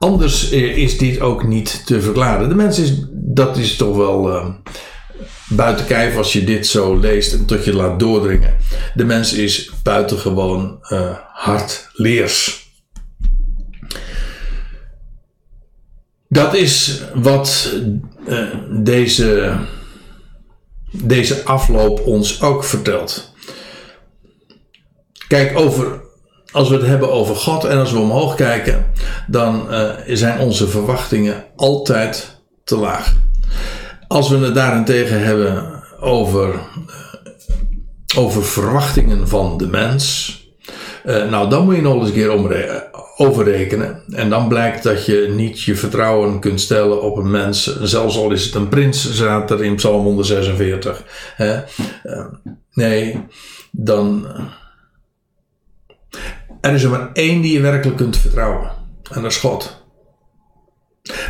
Anders 0.00 0.48
is 0.50 0.98
dit 0.98 1.20
ook 1.20 1.46
niet 1.46 1.86
te 1.86 2.00
verklaren. 2.00 2.48
De 2.48 2.54
mens 2.54 2.78
is, 2.78 2.92
dat 3.12 3.56
is 3.56 3.76
toch 3.76 3.96
wel 3.96 4.30
uh, 4.30 4.48
buiten 5.48 5.86
kijf 5.86 6.16
als 6.16 6.32
je 6.32 6.44
dit 6.44 6.66
zo 6.66 6.96
leest 6.96 7.32
en 7.32 7.46
tot 7.46 7.64
je 7.64 7.74
laat 7.74 7.98
doordringen. 7.98 8.56
De 8.94 9.04
mens 9.04 9.32
is 9.32 9.70
buitengewoon 9.82 10.78
uh, 10.88 11.16
hardleers. 11.32 12.68
Dat 16.28 16.54
is 16.54 17.02
wat 17.14 17.74
deze 18.70 19.58
deze 20.90 21.44
afloop 21.44 22.00
ons 22.00 22.42
ook 22.42 22.64
vertelt. 22.64 23.34
Kijk, 25.28 25.58
over, 25.58 25.99
als 26.52 26.68
we 26.68 26.74
het 26.74 26.86
hebben 26.86 27.12
over 27.12 27.36
God 27.36 27.64
en 27.64 27.78
als 27.78 27.92
we 27.92 27.98
omhoog 27.98 28.34
kijken, 28.34 28.86
dan 29.26 29.66
uh, 29.70 29.90
zijn 30.06 30.38
onze 30.38 30.68
verwachtingen 30.68 31.44
altijd 31.56 32.40
te 32.64 32.76
laag. 32.76 33.14
Als 34.08 34.28
we 34.28 34.36
het 34.36 34.54
daarentegen 34.54 35.24
hebben 35.24 35.82
over, 36.00 36.48
uh, 36.48 36.60
over 38.16 38.44
verwachtingen 38.44 39.28
van 39.28 39.58
de 39.58 39.66
mens, 39.66 40.34
uh, 41.04 41.30
nou 41.30 41.50
dan 41.50 41.64
moet 41.64 41.76
je 41.76 41.82
nog 41.82 41.94
eens 41.94 42.08
een 42.08 42.14
keer 42.14 42.90
overrekenen. 43.16 44.02
En 44.10 44.30
dan 44.30 44.48
blijkt 44.48 44.82
dat 44.82 45.06
je 45.06 45.32
niet 45.36 45.62
je 45.62 45.76
vertrouwen 45.76 46.40
kunt 46.40 46.60
stellen 46.60 47.02
op 47.02 47.16
een 47.16 47.30
mens, 47.30 47.80
zelfs 47.82 48.16
al 48.16 48.30
is 48.30 48.44
het 48.44 48.54
een 48.54 48.68
prins, 48.68 49.14
staat 49.14 49.60
in 49.60 49.74
Psalm 49.74 50.04
146. 50.04 51.04
Hè? 51.36 51.60
Nee, 52.72 53.24
dan. 53.70 54.26
Er 56.60 56.74
is 56.74 56.82
er 56.82 56.90
maar 56.90 57.10
één 57.12 57.40
die 57.40 57.52
je 57.52 57.60
werkelijk 57.60 57.96
kunt 57.96 58.16
vertrouwen. 58.16 58.70
En 59.12 59.22
dat 59.22 59.30
is 59.30 59.36
God. 59.36 59.78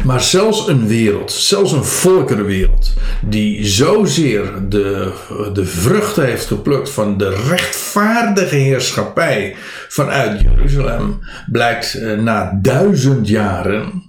Maar 0.05 0.21
zelfs 0.21 0.69
een 0.69 0.87
wereld, 0.87 1.33
zelfs 1.33 1.73
een 1.73 1.85
volkerenwereld, 1.85 2.93
die 3.23 3.67
zozeer 3.67 4.69
de, 4.69 5.13
de 5.53 5.65
vruchten 5.65 6.25
heeft 6.25 6.47
geplukt 6.47 6.91
van 6.91 7.19
de 7.19 7.29
rechtvaardige 7.49 8.57
heerschappij 8.57 9.57
vanuit 9.89 10.41
Jeruzalem, 10.41 11.19
blijkt 11.51 11.95
eh, 11.95 12.19
na 12.19 12.59
duizend 12.63 13.29
jaren 13.29 14.03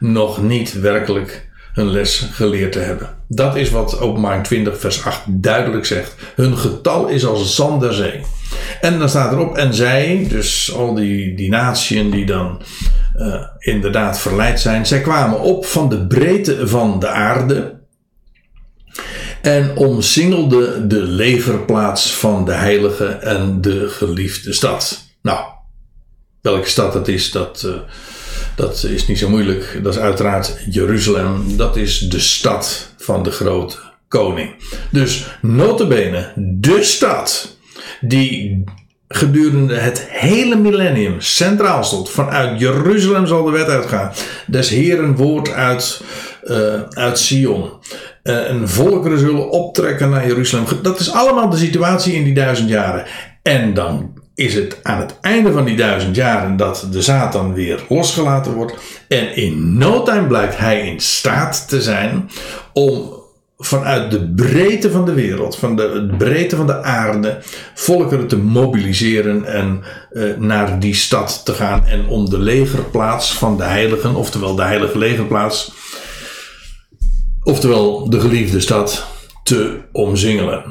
nog 0.00 0.42
niet 0.42 0.80
werkelijk 0.80 1.48
hun 1.72 1.90
les 1.90 2.28
geleerd 2.32 2.72
te 2.72 2.78
hebben. 2.78 3.08
Dat 3.28 3.56
is 3.56 3.70
wat 3.70 4.00
openbaring 4.00 4.44
20 4.44 4.78
vers 4.78 5.04
8 5.04 5.22
duidelijk 5.26 5.86
zegt. 5.86 6.14
Hun 6.34 6.58
getal 6.58 7.08
is 7.08 7.26
als 7.26 7.54
zand 7.54 7.80
der 7.80 7.92
zee. 7.92 8.20
En 8.80 8.98
dan 8.98 9.08
staat 9.08 9.32
erop, 9.32 9.56
en 9.56 9.74
zij, 9.74 10.26
dus 10.28 10.72
al 10.74 10.94
die, 10.94 11.34
die 11.34 12.10
die 12.10 12.26
dan 12.26 12.62
uh, 13.16 13.42
inderdaad 13.58 14.20
verleid 14.20 14.60
zijn. 14.60 14.86
Zij 14.86 15.00
kwamen 15.00 15.40
op 15.40 15.66
van 15.66 15.88
de 15.88 16.06
breedte 16.06 16.68
van 16.68 17.00
de 17.00 17.08
aarde 17.08 17.76
en 19.42 19.76
omsingelden 19.76 20.88
de 20.88 21.02
legerplaats 21.02 22.12
van 22.12 22.44
de 22.44 22.52
heilige 22.52 23.06
en 23.06 23.60
de 23.60 23.88
geliefde 23.88 24.52
stad. 24.52 25.04
Nou, 25.22 25.44
welke 26.40 26.68
stad 26.68 26.92
dat 26.92 27.08
is, 27.08 27.30
dat, 27.30 27.62
uh, 27.66 27.72
dat 28.56 28.84
is 28.84 29.06
niet 29.06 29.18
zo 29.18 29.28
moeilijk. 29.28 29.80
Dat 29.82 29.94
is 29.94 30.00
uiteraard 30.00 30.58
Jeruzalem. 30.70 31.56
Dat 31.56 31.76
is 31.76 31.98
de 31.98 32.20
stad 32.20 32.94
van 32.98 33.22
de 33.22 33.30
grote 33.30 33.76
koning. 34.08 34.54
Dus 34.90 35.26
notabene, 35.42 36.32
de 36.36 36.82
stad 36.82 37.57
die 38.00 38.64
gedurende 39.08 39.74
het 39.74 40.06
hele 40.08 40.56
millennium 40.56 41.20
centraal 41.20 41.84
stond. 41.84 42.10
Vanuit 42.10 42.60
Jeruzalem 42.60 43.26
zal 43.26 43.44
de 43.44 43.50
wet 43.50 43.68
uitgaan. 43.68 44.12
Des 44.46 44.68
Heeren 44.68 45.16
woord 45.16 45.52
uit, 45.52 46.02
uh, 46.44 46.82
uit 46.90 47.18
Sion. 47.18 47.70
Uh, 48.22 48.50
en 48.50 48.68
volkeren 48.68 49.18
zullen 49.18 49.50
optrekken 49.50 50.10
naar 50.10 50.26
Jeruzalem. 50.26 50.66
Dat 50.82 51.00
is 51.00 51.12
allemaal 51.12 51.48
de 51.48 51.56
situatie 51.56 52.14
in 52.14 52.24
die 52.24 52.34
duizend 52.34 52.68
jaren. 52.68 53.04
En 53.42 53.74
dan 53.74 54.12
is 54.34 54.54
het 54.54 54.78
aan 54.82 55.00
het 55.00 55.14
einde 55.20 55.52
van 55.52 55.64
die 55.64 55.76
duizend 55.76 56.16
jaren 56.16 56.56
dat 56.56 56.86
de 56.90 57.02
Satan 57.02 57.54
weer 57.54 57.84
losgelaten 57.88 58.52
wordt. 58.52 58.74
En 59.08 59.36
in 59.36 59.78
no 59.78 60.02
time 60.02 60.26
blijkt 60.26 60.58
hij 60.58 60.86
in 60.86 61.00
staat 61.00 61.68
te 61.68 61.82
zijn 61.82 62.30
om 62.72 63.16
vanuit 63.58 64.10
de 64.10 64.28
breedte 64.28 64.90
van 64.90 65.04
de 65.04 65.12
wereld, 65.12 65.56
van 65.56 65.76
de 65.76 66.14
breedte 66.18 66.56
van 66.56 66.66
de 66.66 66.82
aarde, 66.82 67.38
volkeren 67.74 68.26
te 68.26 68.36
mobiliseren 68.36 69.44
en 69.44 69.82
uh, 70.12 70.36
naar 70.36 70.80
die 70.80 70.94
stad 70.94 71.44
te 71.44 71.52
gaan 71.52 71.86
en 71.86 72.06
om 72.06 72.30
de 72.30 72.38
legerplaats 72.38 73.34
van 73.34 73.56
de 73.56 73.64
heiligen, 73.64 74.14
oftewel 74.14 74.54
de 74.54 74.62
heilige 74.62 74.98
legerplaats, 74.98 75.72
oftewel 77.42 78.10
de 78.10 78.20
geliefde 78.20 78.60
stad, 78.60 79.06
te 79.42 79.80
omzingelen. 79.92 80.64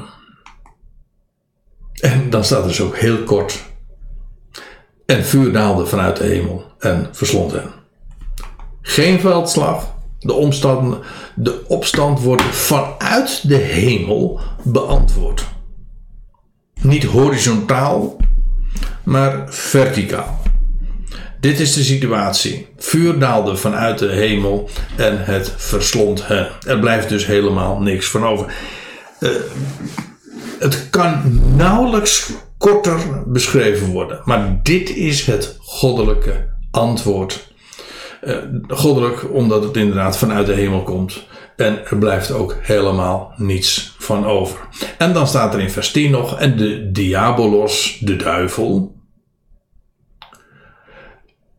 En 2.00 2.30
dan 2.30 2.44
staat 2.44 2.62
er 2.62 2.68
dus 2.68 2.80
ook 2.80 2.96
heel 2.96 3.18
kort. 3.18 3.64
En 5.06 5.24
vuur 5.24 5.52
daalde 5.52 5.86
vanuit 5.86 6.16
de 6.16 6.24
hemel 6.24 6.64
en 6.78 7.08
verslond 7.12 7.52
hen. 7.52 7.72
Geen 8.82 9.20
veldslag, 9.20 9.94
de, 10.18 10.32
omstand, 10.32 10.96
de 11.34 11.64
opstand 11.66 12.20
wordt 12.20 12.42
vanuit 12.42 13.48
de 13.48 13.56
hemel 13.56 14.40
beantwoord. 14.62 15.46
Niet 16.80 17.04
horizontaal, 17.04 18.16
maar 19.04 19.44
verticaal. 19.48 20.42
Dit 21.40 21.60
is 21.60 21.74
de 21.74 21.82
situatie. 21.82 22.66
Vuur 22.76 23.18
daalde 23.18 23.56
vanuit 23.56 23.98
de 23.98 24.08
hemel 24.08 24.68
en 24.96 25.24
het 25.24 25.54
verslond 25.56 26.26
hen. 26.26 26.48
Er 26.66 26.78
blijft 26.78 27.08
dus 27.08 27.26
helemaal 27.26 27.80
niks 27.80 28.08
van 28.08 28.24
over. 28.24 28.54
Uh, 29.20 29.30
het 30.58 30.90
kan 30.90 31.40
nauwelijks 31.56 32.30
korter 32.56 33.22
beschreven 33.26 33.90
worden. 33.90 34.20
Maar 34.24 34.60
dit 34.62 34.96
is 34.96 35.26
het 35.26 35.56
goddelijke 35.60 36.48
antwoord. 36.70 37.47
Uh, 38.24 38.36
goddelijk 38.68 39.32
omdat 39.32 39.64
het 39.64 39.76
inderdaad 39.76 40.18
vanuit 40.18 40.46
de 40.46 40.52
hemel 40.52 40.82
komt. 40.82 41.26
En 41.56 41.86
er 41.86 41.96
blijft 41.96 42.32
ook 42.32 42.56
helemaal 42.60 43.32
niets 43.36 43.94
van 43.98 44.26
over. 44.26 44.58
En 44.98 45.12
dan 45.12 45.26
staat 45.26 45.54
er 45.54 45.60
in 45.60 45.70
vers 45.70 45.90
10 45.90 46.10
nog: 46.10 46.38
En 46.38 46.56
de 46.56 46.90
diabolos, 46.92 47.98
de 48.00 48.16
duivel, 48.16 48.96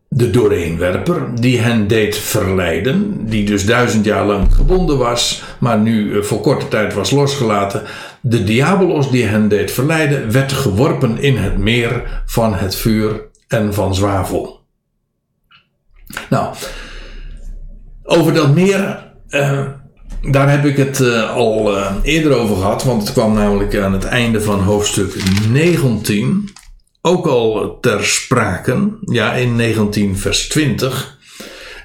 de 0.08 0.30
doorheenwerper, 0.30 1.34
die 1.34 1.58
hen 1.58 1.86
deed 1.86 2.16
verleiden, 2.16 3.26
die 3.26 3.44
dus 3.44 3.66
duizend 3.66 4.04
jaar 4.04 4.26
lang 4.26 4.54
gebonden 4.54 4.98
was, 4.98 5.42
maar 5.58 5.78
nu 5.78 6.16
eh, 6.16 6.22
voor 6.22 6.40
korte 6.40 6.68
tijd 6.68 6.94
was 6.94 7.10
losgelaten. 7.10 7.82
De 8.20 8.44
diabolos 8.44 9.10
die 9.10 9.24
hen 9.24 9.48
deed 9.48 9.70
verleiden, 9.70 10.32
werd 10.32 10.52
geworpen 10.52 11.18
in 11.18 11.36
het 11.36 11.58
meer 11.58 12.22
van 12.26 12.54
het 12.54 12.74
vuur 12.74 13.28
en 13.48 13.74
van 13.74 13.94
zwavel. 13.94 14.59
Nou, 16.30 16.54
over 18.02 18.34
dat 18.34 18.54
meer. 18.54 19.08
Uh, 19.28 19.66
daar 20.30 20.50
heb 20.50 20.64
ik 20.64 20.76
het 20.76 21.00
uh, 21.00 21.34
al 21.34 21.76
uh, 21.76 21.94
eerder 22.02 22.36
over 22.36 22.56
gehad, 22.56 22.84
want 22.84 23.02
het 23.02 23.12
kwam 23.12 23.34
namelijk 23.34 23.76
aan 23.76 23.92
het 23.92 24.04
einde 24.04 24.40
van 24.40 24.60
hoofdstuk 24.60 25.14
19 25.50 26.50
ook 27.02 27.26
al 27.26 27.78
ter 27.80 28.04
sprake. 28.04 28.98
Ja, 29.00 29.32
in 29.32 29.56
19 29.56 30.16
vers 30.16 30.48
20. 30.48 31.18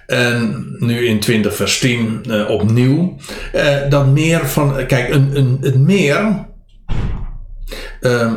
En 0.08 0.76
nu 0.80 1.06
in 1.06 1.20
20 1.20 1.56
vers 1.56 1.80
10 1.80 2.24
uh, 2.28 2.50
opnieuw. 2.50 3.18
dat 3.90 4.08
meer 4.08 4.48
van. 4.48 4.86
Kijk, 4.86 5.10
een, 5.10 5.38
een, 5.38 5.58
het 5.62 5.80
meer. 5.80 6.46
Ehm, 8.00 8.34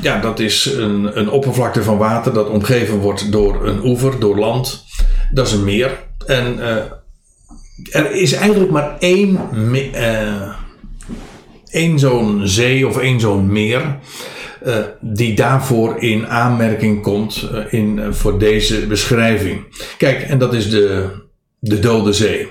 ja, 0.00 0.20
dat 0.20 0.40
is 0.40 0.64
een, 0.64 1.18
een 1.18 1.30
oppervlakte 1.30 1.82
van 1.82 1.98
water 1.98 2.32
dat 2.32 2.48
omgeven 2.48 2.98
wordt 2.98 3.32
door 3.32 3.66
een 3.66 3.84
oever, 3.84 4.20
door 4.20 4.38
land. 4.38 4.84
Dat 5.30 5.46
is 5.46 5.52
een 5.52 5.64
meer. 5.64 5.98
En 6.26 6.58
er 7.90 8.10
is 8.10 8.32
eigenlijk 8.32 8.70
maar 8.70 8.96
één, 8.98 9.38
uh, 9.94 10.54
één 11.70 11.98
zo'n 11.98 12.40
zee 12.44 12.86
of 12.86 12.98
één 12.98 13.20
zo'n 13.20 13.52
meer. 13.52 13.98
Uh, 14.66 14.76
die 15.00 15.34
daarvoor 15.34 16.02
in 16.02 16.26
aanmerking 16.26 17.02
komt 17.02 17.48
in, 17.70 18.00
voor 18.10 18.38
deze 18.38 18.86
beschrijving. 18.86 19.64
Kijk, 19.98 20.22
en 20.22 20.38
dat 20.38 20.54
is 20.54 20.70
de, 20.70 21.08
de 21.58 21.78
Dode 21.78 22.12
Zee. 22.12 22.48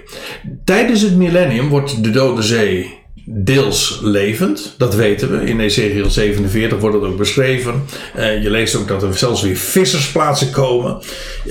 Tijdens 0.65 1.01
het 1.01 1.15
millennium 1.15 1.69
wordt 1.69 2.03
de 2.03 2.09
Dode 2.09 2.41
Zee 2.41 2.99
deels 3.33 3.99
levend. 4.03 4.75
Dat 4.77 4.95
weten 4.95 5.31
we. 5.31 5.45
In 5.45 5.59
Ezekiel 5.59 6.09
47 6.09 6.79
wordt 6.79 6.95
het 6.95 7.05
ook 7.05 7.17
beschreven. 7.17 7.83
Uh, 8.17 8.43
je 8.43 8.49
leest 8.49 8.75
ook 8.75 8.87
dat 8.87 9.03
er 9.03 9.17
zelfs 9.17 9.41
weer 9.41 9.55
vissersplaatsen 9.55 10.51
komen. 10.51 11.01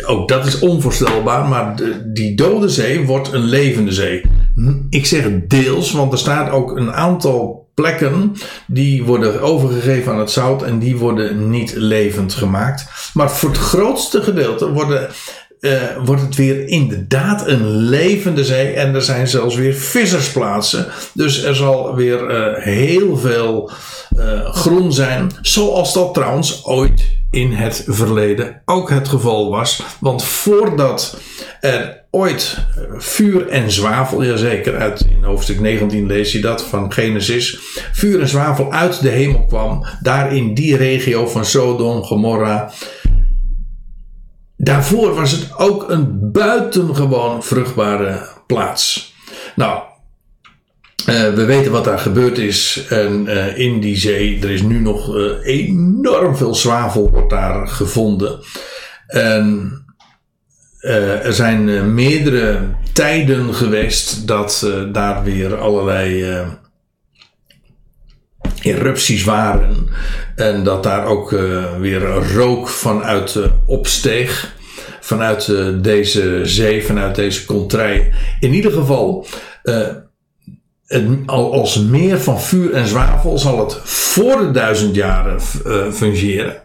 Ook 0.06 0.28
dat 0.28 0.46
is 0.46 0.58
onvoorstelbaar. 0.58 1.48
Maar 1.48 1.74
die 2.06 2.34
dode 2.34 2.68
zee 2.68 3.06
wordt 3.06 3.32
een 3.32 3.44
levende 3.44 3.92
zee. 3.92 4.22
Ik 4.90 5.06
zeg 5.06 5.24
deels, 5.46 5.92
want 5.92 6.12
er 6.12 6.18
staat 6.18 6.50
ook 6.50 6.76
een 6.76 6.92
aantal 6.92 7.68
plekken 7.74 8.32
die 8.66 9.04
worden 9.04 9.40
overgegeven 9.40 10.12
aan 10.12 10.18
het 10.18 10.30
zout 10.30 10.62
en 10.62 10.78
die 10.78 10.96
worden 10.96 11.50
niet 11.50 11.72
levend 11.76 12.34
gemaakt. 12.34 13.10
Maar 13.14 13.30
voor 13.30 13.48
het 13.48 13.58
grootste 13.58 14.22
gedeelte 14.22 14.72
worden 14.72 15.08
uh, 15.60 15.82
wordt 16.04 16.22
het 16.22 16.36
weer 16.36 16.68
inderdaad 16.68 17.46
een 17.46 17.66
levende 17.66 18.44
zee. 18.44 18.72
En 18.72 18.94
er 18.94 19.02
zijn 19.02 19.28
zelfs 19.28 19.56
weer 19.56 19.74
vissersplaatsen. 19.74 20.86
Dus 21.14 21.42
er 21.42 21.56
zal 21.56 21.94
weer 21.94 22.30
uh, 22.30 22.62
heel 22.64 23.16
veel 23.16 23.70
uh, 24.16 24.52
groen 24.52 24.92
zijn. 24.92 25.30
Zoals 25.42 25.92
dat 25.92 26.14
trouwens 26.14 26.64
ooit 26.64 27.18
in 27.30 27.52
het 27.52 27.84
verleden 27.86 28.62
ook 28.64 28.90
het 28.90 29.08
geval 29.08 29.50
was. 29.50 29.82
Want 30.00 30.24
voordat 30.24 31.16
er 31.60 32.04
ooit 32.10 32.58
vuur 32.96 33.48
en 33.48 33.70
zwavel, 33.70 34.24
jazeker, 34.24 34.76
uit 34.76 35.00
in 35.00 35.24
hoofdstuk 35.24 35.60
19 35.60 36.06
lees 36.06 36.32
je 36.32 36.40
dat 36.40 36.64
van 36.64 36.92
Genesis, 36.92 37.58
vuur 37.92 38.20
en 38.20 38.28
zwavel 38.28 38.72
uit 38.72 39.02
de 39.02 39.08
hemel 39.08 39.46
kwam, 39.46 39.84
daar 40.02 40.36
in 40.36 40.54
die 40.54 40.76
regio 40.76 41.26
van 41.26 41.44
Sodom, 41.44 42.02
Gomorra, 42.02 42.72
Daarvoor 44.62 45.14
was 45.14 45.30
het 45.30 45.58
ook 45.58 45.90
een 45.90 46.32
buitengewoon 46.32 47.42
vruchtbare 47.42 48.28
plaats. 48.46 49.14
Nou, 49.56 49.82
uh, 51.08 51.34
we 51.34 51.44
weten 51.44 51.72
wat 51.72 51.84
daar 51.84 51.98
gebeurd 51.98 52.38
is. 52.38 52.86
En 52.88 53.26
uh, 53.26 53.58
in 53.58 53.80
die 53.80 53.96
zee, 53.96 54.42
er 54.42 54.50
is 54.50 54.62
nu 54.62 54.80
nog 54.80 55.16
uh, 55.16 55.32
enorm 55.42 56.36
veel 56.36 56.54
zwavel 56.54 57.10
wordt 57.10 57.30
daar 57.30 57.68
gevonden. 57.68 58.40
En 59.06 59.74
er 60.80 61.32
zijn 61.32 61.94
meerdere 61.94 62.60
tijden 62.92 63.54
geweest 63.54 64.26
dat 64.26 64.70
daar 64.92 65.22
weer 65.24 65.56
allerlei 65.56 66.24
erupties 68.74 69.24
waren. 69.24 69.88
En 70.36 70.64
dat 70.64 70.82
daar 70.82 71.06
ook 71.06 71.32
uh, 71.32 71.78
weer 71.78 72.02
rook 72.34 72.68
vanuit 72.68 73.34
uh, 73.34 73.44
opsteeg. 73.66 74.58
Vanuit 75.00 75.46
uh, 75.46 75.66
deze 75.82 76.40
zee, 76.42 76.84
vanuit 76.84 77.14
deze 77.14 77.44
contrij. 77.44 78.12
In 78.40 78.54
ieder 78.54 78.72
geval, 78.72 79.26
als 81.26 81.78
meer 81.78 82.20
van 82.20 82.40
vuur 82.40 82.72
en 82.72 82.86
zwavel 82.86 83.38
zal 83.38 83.58
het 83.58 83.78
voor 83.84 84.38
de 84.38 84.50
duizend 84.50 84.94
jaren 84.94 85.40
fungeren. 85.92 86.56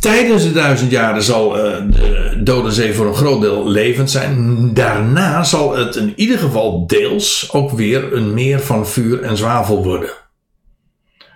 Tijdens 0.00 0.42
de 0.42 0.52
duizend 0.52 0.90
jaren 0.90 1.22
zal 1.22 1.50
de 1.50 2.40
Dode 2.44 2.72
Zee 2.72 2.94
voor 2.94 3.06
een 3.06 3.14
groot 3.14 3.40
deel 3.40 3.68
levend 3.68 4.10
zijn. 4.10 4.70
Daarna 4.74 5.44
zal 5.44 5.76
het 5.76 5.96
in 5.96 6.12
ieder 6.16 6.38
geval 6.38 6.86
deels 6.86 7.48
ook 7.52 7.70
weer 7.70 8.12
een 8.12 8.34
meer 8.34 8.60
van 8.60 8.86
vuur 8.86 9.22
en 9.22 9.36
zwavel 9.36 9.84
worden. 9.84 10.23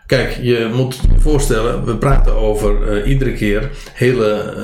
Kijk, 0.08 0.38
je 0.42 0.70
moet 0.74 0.94
je 0.94 1.20
voorstellen, 1.20 1.84
we 1.84 1.96
praten 1.96 2.34
over 2.34 2.98
uh, 2.98 3.08
iedere 3.08 3.32
keer 3.32 3.70
hele 3.92 4.54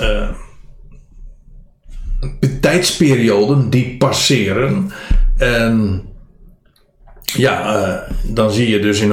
uh, 0.00 0.28
tijdsperioden 2.60 3.70
die 3.70 3.96
passeren. 3.96 4.90
En 5.36 6.02
ja, 7.24 8.06
dan 8.22 8.50
zie 8.50 8.68
je 8.68 8.78
dus 8.78 9.00
in, 9.00 9.12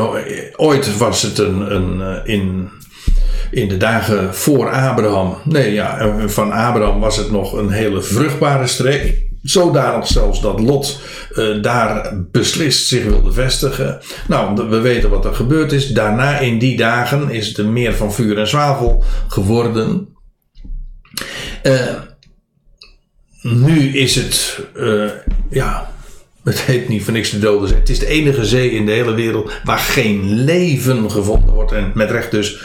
ooit 0.55 0.97
was 0.97 1.21
het 1.21 1.37
een, 1.37 1.75
een 1.75 2.25
in, 2.25 2.69
in 3.51 3.67
de 3.67 3.77
dagen 3.77 4.35
voor 4.35 4.69
Abraham. 4.69 5.37
Nee, 5.43 5.73
ja, 5.73 6.13
van 6.27 6.51
Abraham 6.51 6.99
was 6.99 7.17
het 7.17 7.31
nog 7.31 7.53
een 7.53 7.69
hele 7.69 8.01
vruchtbare 8.01 8.67
streek. 8.67 9.28
Zodanig 9.41 10.07
zelfs 10.07 10.41
dat 10.41 10.59
Lot 10.59 10.99
uh, 11.35 11.61
daar 11.61 12.23
beslist 12.31 12.87
zich 12.87 13.03
wilde 13.03 13.31
vestigen. 13.31 13.99
Nou, 14.27 14.69
we 14.69 14.79
weten 14.79 15.09
wat 15.09 15.25
er 15.25 15.35
gebeurd 15.35 15.71
is. 15.71 15.87
Daarna 15.87 16.37
in 16.37 16.59
die 16.59 16.77
dagen 16.77 17.29
is 17.29 17.47
het 17.47 17.57
een 17.57 17.73
meer 17.73 17.93
van 17.93 18.13
vuur 18.13 18.37
en 18.37 18.47
zwavel 18.47 19.03
geworden. 19.27 20.07
Uh, 21.63 21.95
nu 23.41 23.97
is 23.97 24.15
het, 24.15 24.59
uh, 24.75 25.09
ja, 25.49 25.91
het 26.43 26.61
heet 26.61 26.87
niet 26.87 27.03
voor 27.03 27.13
niks 27.13 27.29
de 27.29 27.39
dode 27.39 27.67
zee. 27.67 27.77
Het 27.77 27.89
is 27.89 27.99
de 27.99 28.07
enige 28.07 28.45
zee 28.45 28.71
in 28.71 28.85
de 28.85 28.91
hele 28.91 29.13
wereld 29.13 29.51
waar 29.63 29.79
geen 29.79 30.43
leven 30.43 31.11
gevonden 31.11 31.53
wordt. 31.53 31.71
En 31.71 31.91
met 31.93 32.11
recht 32.11 32.31
dus 32.31 32.61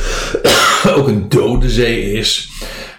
ook 0.96 1.08
een 1.08 1.28
dode 1.28 1.70
zee 1.70 2.12
is. 2.12 2.50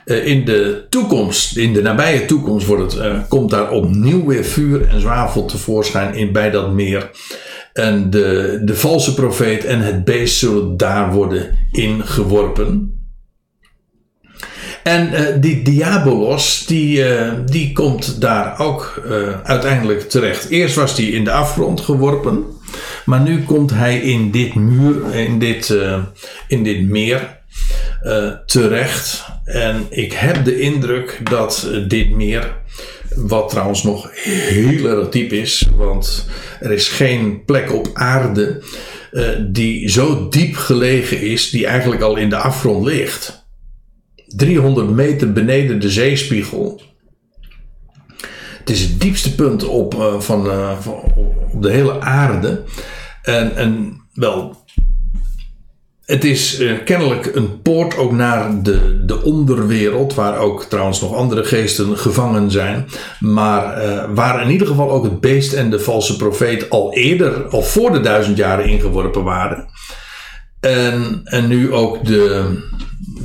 Eh, 0.08 0.26
in 0.26 0.46
de 0.46 0.86
toekomst, 0.90 1.58
in 1.58 1.74
de 1.74 1.82
nabije 1.82 2.26
toekomst, 2.26 2.68
wordt 2.68 2.94
het, 2.94 3.02
uh, 3.02 3.20
komt 3.28 3.50
daar 3.50 3.72
opnieuw 3.72 4.26
weer 4.26 4.44
vuur 4.44 4.88
en 4.88 5.02
zwavel 5.02 5.46
tevoorschijn 5.46 6.16
in, 6.16 6.32
bij 6.32 6.50
dat 6.50 6.74
meer. 6.74 7.10
En 7.74 8.10
de, 8.10 8.62
de 8.64 8.76
valse 8.76 9.14
profeet 9.14 9.66
en 9.66 9.80
het 9.80 10.04
beest 10.06 10.38
zullen 10.38 10.78
daar 10.78 11.14
worden 11.14 11.58
ingeworpen. 11.72 13.00
En 14.84 15.10
uh, 15.14 15.20
die 15.42 15.62
Diabolos, 15.62 16.66
die, 16.66 17.04
die 17.46 17.74
komt 17.74 18.22
daar 18.22 18.60
ook 18.60 19.02
uiteindelijk 19.44 20.10
terecht. 20.10 20.50
Eerst 20.50 20.76
was 20.76 20.98
hij 20.98 21.06
in 21.06 21.24
de 21.24 21.32
afgrond 21.32 21.82
geworpen. 21.82 22.44
Maar 23.06 23.22
nu 23.22 23.44
komt 23.44 23.72
hij 23.72 24.00
in 24.00 24.32
dit 24.32 24.56
muur, 24.56 25.16
in 25.16 25.40
dit, 25.40 25.78
in 26.48 26.64
dit 26.64 26.90
meer 26.90 27.40
terecht. 28.46 29.26
En 29.48 29.86
ik 29.90 30.14
heb 30.14 30.46
de 30.46 30.60
indruk 30.60 31.20
dat 31.24 31.70
dit 31.88 32.10
meer, 32.10 32.56
wat 33.16 33.50
trouwens 33.50 33.84
nog 33.84 34.10
heel 34.24 34.86
erg 34.86 35.10
diep 35.10 35.32
is, 35.32 35.68
want 35.76 36.28
er 36.60 36.72
is 36.72 36.88
geen 36.88 37.46
plek 37.46 37.74
op 37.74 37.90
aarde 37.94 38.64
uh, 39.12 39.30
die 39.48 39.90
zo 39.90 40.30
diep 40.30 40.56
gelegen 40.56 41.22
is, 41.22 41.50
die 41.50 41.66
eigenlijk 41.66 42.02
al 42.02 42.16
in 42.16 42.30
de 42.30 42.36
afgrond 42.36 42.86
ligt. 42.86 43.46
300 44.28 44.90
meter 44.90 45.34
beneden 45.34 45.80
de 45.80 45.90
zeespiegel. 45.90 46.82
Het 48.60 48.70
is 48.70 48.82
het 48.82 49.02
diepste 49.02 49.36
punt 49.36 49.64
op, 49.64 50.16
van, 50.20 50.46
uh, 50.46 50.80
van, 50.80 50.94
op 51.54 51.62
de 51.62 51.72
hele 51.72 52.02
aarde. 52.02 52.64
En, 53.22 53.56
en 53.56 54.02
wel, 54.14 54.57
het 56.08 56.24
is 56.24 56.60
uh, 56.60 56.84
kennelijk 56.86 57.36
een 57.36 57.62
poort 57.62 57.98
ook 57.98 58.12
naar 58.12 58.64
de, 58.64 59.06
de 59.06 59.24
onderwereld, 59.24 60.14
waar 60.14 60.38
ook 60.38 60.64
trouwens 60.64 61.02
nog 61.02 61.14
andere 61.14 61.44
geesten 61.44 61.98
gevangen 61.98 62.52
zijn. 62.52 62.86
Maar 63.20 63.86
uh, 63.86 64.04
waar 64.14 64.42
in 64.42 64.50
ieder 64.50 64.68
geval 64.68 64.92
ook 64.92 65.04
het 65.04 65.20
beest 65.20 65.54
en 65.54 65.70
de 65.70 65.80
valse 65.80 66.16
profeet 66.16 66.70
al 66.70 66.94
eerder, 66.94 67.48
al 67.48 67.62
voor 67.62 67.92
de 67.92 68.00
duizend 68.00 68.38
jaren 68.38 68.66
ingeworpen 68.66 69.24
waren. 69.24 69.66
En, 70.60 71.22
en 71.24 71.48
nu 71.48 71.74
ook 71.74 72.06
de, 72.06 72.58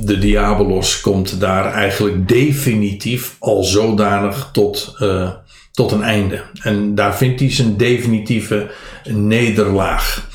de 0.01 0.17
Diabolos 0.17 1.01
komt 1.01 1.39
daar 1.39 1.73
eigenlijk 1.73 2.27
definitief 2.27 3.35
al 3.39 3.63
zodanig 3.63 4.49
tot, 4.53 4.95
uh, 4.99 5.29
tot 5.71 5.91
een 5.91 6.03
einde. 6.03 6.41
En 6.61 6.95
daar 6.95 7.15
vindt 7.15 7.39
hij 7.39 7.51
zijn 7.51 7.77
definitieve 7.77 8.71
nederlaag. 9.09 10.29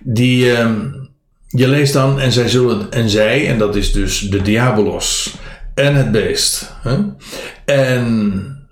Die, 0.00 0.44
uh, 0.44 0.70
je 1.48 1.68
leest 1.68 1.92
dan, 1.92 2.20
en 2.20 2.32
zij 2.32 2.48
zullen, 2.48 2.90
en 2.90 3.08
zij, 3.08 3.48
en 3.48 3.58
dat 3.58 3.76
is 3.76 3.92
dus 3.92 4.18
de 4.18 4.42
Diabolos 4.42 5.34
en 5.74 5.94
het 5.94 6.12
beest. 6.12 6.72
Hè? 6.82 6.96
En 7.64 8.68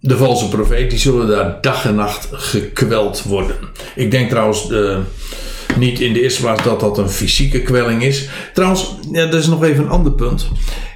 de 0.00 0.16
valse 0.16 0.48
profeet, 0.48 0.90
die 0.90 0.98
zullen 0.98 1.28
daar 1.28 1.60
dag 1.60 1.86
en 1.86 1.94
nacht 1.94 2.28
gekweld 2.32 3.22
worden. 3.22 3.56
Ik 3.94 4.10
denk 4.10 4.30
trouwens. 4.30 4.70
Uh, 4.70 4.98
niet 5.76 6.00
in 6.00 6.12
de 6.12 6.22
eerste 6.22 6.40
plaats 6.40 6.62
dat 6.62 6.80
dat 6.80 6.98
een 6.98 7.10
fysieke 7.10 7.62
kwelling 7.62 8.02
is. 8.02 8.28
Trouwens, 8.52 8.94
ja, 9.12 9.26
dat 9.26 9.40
is 9.40 9.46
nog 9.46 9.64
even 9.64 9.84
een 9.84 9.90
ander 9.90 10.12
punt. 10.12 10.48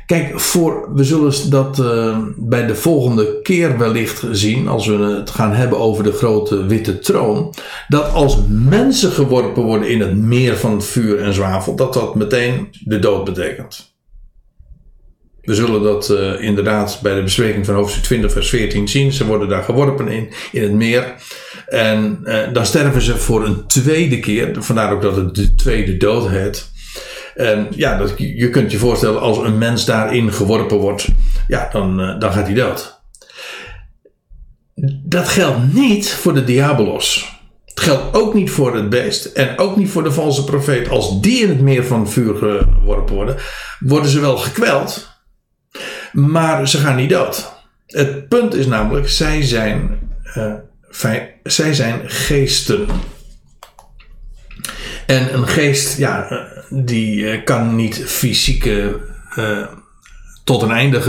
Kijk, 0.08 0.40
voor, 0.40 0.94
we 0.94 1.04
zullen 1.04 1.50
dat 1.50 1.78
uh, 1.78 2.18
bij 2.36 2.66
de 2.66 2.74
volgende 2.74 3.40
keer 3.42 3.78
wellicht 3.78 4.24
zien, 4.30 4.68
als 4.68 4.86
we 4.86 4.96
het 4.96 5.30
gaan 5.30 5.52
hebben 5.52 5.78
over 5.78 6.04
de 6.04 6.12
grote 6.12 6.66
witte 6.66 6.98
troon, 6.98 7.54
dat 7.88 8.12
als 8.12 8.38
mensen 8.48 9.10
geworpen 9.10 9.62
worden 9.62 9.88
in 9.88 10.00
het 10.00 10.16
meer 10.16 10.56
van 10.56 10.82
vuur 10.82 11.20
en 11.20 11.34
zwavel, 11.34 11.76
dat 11.76 11.94
dat 11.94 12.14
meteen 12.14 12.68
de 12.84 12.98
dood 12.98 13.24
betekent. 13.24 13.96
We 15.42 15.54
zullen 15.54 15.82
dat 15.82 16.10
uh, 16.10 16.42
inderdaad 16.42 16.98
bij 17.02 17.14
de 17.14 17.22
bespreking 17.22 17.66
van 17.66 17.74
hoofdstuk 17.74 18.02
20, 18.02 18.32
vers 18.32 18.48
14 18.48 18.88
zien. 18.88 19.12
Ze 19.12 19.26
worden 19.26 19.48
daar 19.48 19.62
geworpen 19.62 20.08
in, 20.08 20.28
in 20.52 20.62
het 20.62 20.72
meer. 20.72 21.14
En 21.66 22.20
uh, 22.24 22.52
dan 22.52 22.66
sterven 22.66 23.02
ze 23.02 23.16
voor 23.16 23.44
een 23.44 23.66
tweede 23.66 24.20
keer. 24.20 24.56
Vandaar 24.58 24.92
ook 24.92 25.02
dat 25.02 25.16
het 25.16 25.34
de 25.34 25.54
tweede 25.54 25.96
dood 25.96 26.28
heet. 26.28 26.70
En 27.38 27.66
ja, 27.70 27.98
dat, 27.98 28.14
je 28.16 28.50
kunt 28.50 28.70
je 28.70 28.78
voorstellen 28.78 29.20
als 29.20 29.38
een 29.38 29.58
mens 29.58 29.84
daarin 29.84 30.32
geworpen 30.32 30.76
wordt, 30.76 31.06
ja, 31.48 31.68
dan, 31.72 32.00
uh, 32.00 32.20
dan 32.20 32.32
gaat 32.32 32.46
hij 32.46 32.54
dood. 32.54 33.00
Dat 35.04 35.28
geldt 35.28 35.72
niet 35.72 36.10
voor 36.10 36.34
de 36.34 36.44
diabolos. 36.44 37.38
Het 37.64 37.80
geldt 37.80 38.16
ook 38.16 38.34
niet 38.34 38.50
voor 38.50 38.76
het 38.76 38.88
beest 38.90 39.24
en 39.24 39.58
ook 39.58 39.76
niet 39.76 39.90
voor 39.90 40.02
de 40.02 40.12
valse 40.12 40.44
profeet. 40.44 40.88
Als 40.88 41.20
die 41.20 41.42
in 41.42 41.48
het 41.48 41.60
meer 41.60 41.84
van 41.84 42.10
vuur 42.10 42.36
geworpen 42.36 43.14
worden, 43.14 43.36
worden 43.80 44.10
ze 44.10 44.20
wel 44.20 44.36
gekweld, 44.36 45.08
maar 46.12 46.68
ze 46.68 46.78
gaan 46.78 46.96
niet 46.96 47.10
dood. 47.10 47.52
Het 47.86 48.28
punt 48.28 48.54
is 48.54 48.66
namelijk, 48.66 49.08
zij 49.08 49.42
zijn, 49.42 49.98
uh, 50.36 50.54
zij 51.42 51.74
zijn 51.74 52.00
geesten. 52.10 52.86
En 55.06 55.34
een 55.34 55.46
geest, 55.46 55.98
ja, 55.98 56.46
die 56.70 57.30
eh, 57.30 57.44
kan 57.44 57.76
niet 57.76 58.04
fysieke. 58.06 59.00
Uh, 59.38 59.66
tot 60.44 60.62
een 60.62 60.70
einde, 60.70 61.00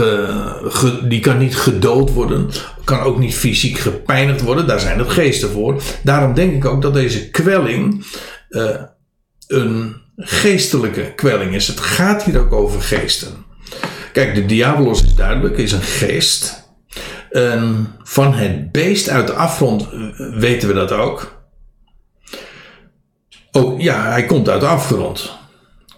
die 1.08 1.20
kan 1.20 1.38
niet 1.38 1.56
gedood 1.56 2.12
worden, 2.12 2.50
kan 2.84 3.00
ook 3.00 3.18
niet 3.18 3.34
fysiek 3.34 3.78
gepijnigd 3.78 4.40
worden, 4.40 4.66
daar 4.66 4.80
zijn 4.80 4.98
het 4.98 5.10
geesten 5.10 5.50
voor. 5.50 5.82
Daarom 6.02 6.34
denk 6.34 6.52
ik 6.54 6.64
ook 6.64 6.82
dat 6.82 6.94
deze 6.94 7.30
kwelling 7.30 8.04
uh, 8.50 8.70
een 9.46 9.96
geestelijke 10.16 11.12
kwelling 11.14 11.54
is. 11.54 11.66
Het 11.66 11.80
gaat 11.80 12.22
hier 12.22 12.40
ook 12.40 12.52
over 12.52 12.80
geesten. 12.82 13.44
Kijk, 14.12 14.34
de 14.34 14.46
diabolos 14.46 15.02
is 15.02 15.14
duidelijk, 15.14 15.58
is 15.58 15.72
een 15.72 15.82
geest. 15.82 16.68
En 17.30 17.94
van 18.02 18.34
het 18.34 18.72
beest 18.72 19.08
uit 19.08 19.26
de 19.26 19.32
afgrond 19.32 19.88
weten 20.16 20.68
we 20.68 20.74
dat 20.74 20.92
ook. 20.92 21.42
Ook 23.52 23.80
ja, 23.80 24.10
hij 24.10 24.26
komt 24.26 24.48
uit 24.48 24.60
de 24.60 24.66
afgrond. 24.66 25.38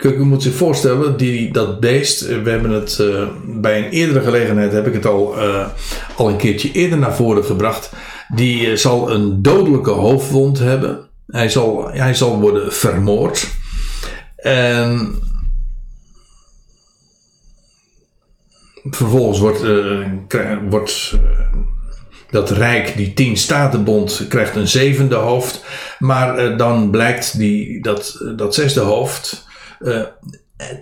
Kijk, 0.02 0.16
u 0.16 0.24
moet 0.24 0.42
zich 0.42 0.54
voorstellen, 0.54 1.16
die, 1.16 1.52
dat 1.52 1.80
beest, 1.80 2.26
we 2.26 2.50
hebben 2.50 2.70
het 2.70 2.98
uh, 3.00 3.28
bij 3.46 3.78
een 3.78 3.90
eerdere 3.90 4.20
gelegenheid, 4.20 4.72
heb 4.72 4.86
ik 4.86 4.92
het 4.92 5.06
al, 5.06 5.38
uh, 5.38 5.66
al 6.16 6.28
een 6.28 6.36
keertje 6.36 6.72
eerder 6.72 6.98
naar 6.98 7.14
voren 7.14 7.44
gebracht. 7.44 7.92
Die 8.34 8.76
zal 8.76 9.10
een 9.10 9.42
dodelijke 9.42 9.90
hoofdwond 9.90 10.58
hebben. 10.58 11.08
Hij 11.26 11.48
zal, 11.48 11.90
hij 11.90 12.14
zal 12.14 12.40
worden 12.40 12.72
vermoord. 12.72 13.48
En 14.36 15.14
vervolgens 18.90 19.38
wordt, 19.38 19.64
wordt 20.70 21.18
dat 22.30 22.50
Rijk, 22.50 22.96
die 22.96 23.14
tien 23.14 23.36
statenbond, 23.36 24.26
krijgt 24.28 24.56
een 24.56 24.68
zevende 24.68 25.16
hoofd. 25.16 25.64
Maar 25.98 26.56
dan 26.56 26.90
blijkt 26.90 27.38
die, 27.38 27.82
dat, 27.82 28.32
dat 28.36 28.54
zesde 28.54 28.80
hoofd 28.80 29.50
uh, 29.84 30.02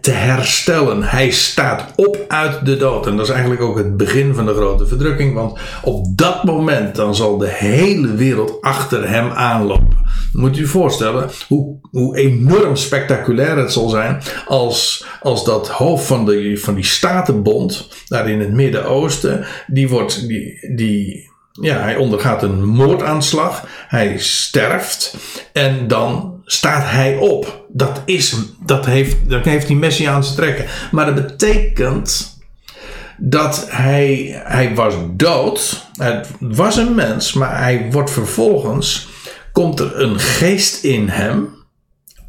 te 0.01 0.11
herstellen. 0.11 1.03
Hij 1.03 1.31
staat 1.31 1.93
op 1.97 2.25
uit 2.29 2.67
de 2.67 2.77
dood. 2.77 3.07
En 3.07 3.17
dat 3.17 3.27
is 3.27 3.33
eigenlijk 3.33 3.63
ook 3.63 3.77
het 3.77 3.97
begin 3.97 4.35
van 4.35 4.47
de 4.47 4.55
grote 4.55 4.87
verdrukking. 4.87 5.35
Want 5.35 5.59
op 5.83 6.07
dat 6.17 6.45
moment 6.45 6.95
dan 6.95 7.15
zal 7.15 7.39
de 7.39 7.49
hele 7.49 8.15
wereld 8.15 8.63
achter 8.63 9.09
hem 9.09 9.31
aanlopen. 9.31 9.99
Moet 10.33 10.59
u 10.59 10.67
voorstellen 10.67 11.31
hoe, 11.49 11.79
hoe 11.91 12.17
enorm 12.17 12.77
spectaculair 12.77 13.57
het 13.57 13.73
zal 13.73 13.89
zijn 13.89 14.23
als, 14.47 15.07
als 15.23 15.45
dat 15.45 15.69
hoofd 15.69 16.07
van, 16.07 16.25
de, 16.25 16.57
van 16.57 16.75
die 16.75 16.85
Statenbond, 16.85 17.89
daar 18.09 18.31
in 18.31 18.41
het 18.41 18.53
Midden-Oosten, 18.53 19.47
die 19.67 19.89
wordt, 19.89 20.29
die, 20.29 20.75
die, 20.77 21.31
ja, 21.53 21.77
hij 21.77 21.97
ondergaat 21.97 22.43
een 22.43 22.65
moordaanslag. 22.65 23.67
Hij 23.89 24.19
sterft. 24.19 25.17
En 25.53 25.89
dan 25.89 26.40
staat 26.53 26.91
hij 26.91 27.17
op. 27.17 27.65
Dat, 27.69 28.03
is, 28.05 28.37
dat, 28.65 28.87
heeft, 28.87 29.17
dat 29.29 29.45
heeft 29.45 29.67
die 29.67 29.77
Messiaanse 29.77 30.35
trekken. 30.35 30.65
Maar 30.91 31.07
dat 31.07 31.15
betekent 31.15 32.39
dat 33.19 33.67
hij, 33.69 34.41
hij 34.45 34.75
was 34.75 34.95
dood. 35.13 35.87
Het 35.97 36.29
was 36.41 36.77
een 36.77 36.95
mens, 36.95 37.33
maar 37.33 37.59
hij 37.59 37.89
wordt 37.91 38.11
vervolgens. 38.11 39.09
Komt 39.53 39.81
er 39.81 40.01
een 40.01 40.19
geest 40.19 40.85
in 40.85 41.09
hem. 41.09 41.49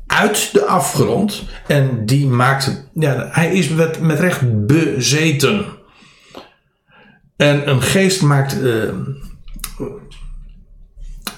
Uit 0.07 0.49
de 0.53 0.65
afgrond. 0.65 1.43
En 1.67 2.05
die 2.05 2.27
maakt. 2.27 2.89
Ja, 2.93 3.27
hij 3.31 3.53
is 3.53 3.69
met, 3.69 4.01
met 4.01 4.19
recht 4.19 4.65
bezeten. 4.65 5.65
En 7.35 7.69
een 7.69 7.81
geest 7.81 8.21
maakt, 8.21 8.61
uh, 8.61 8.89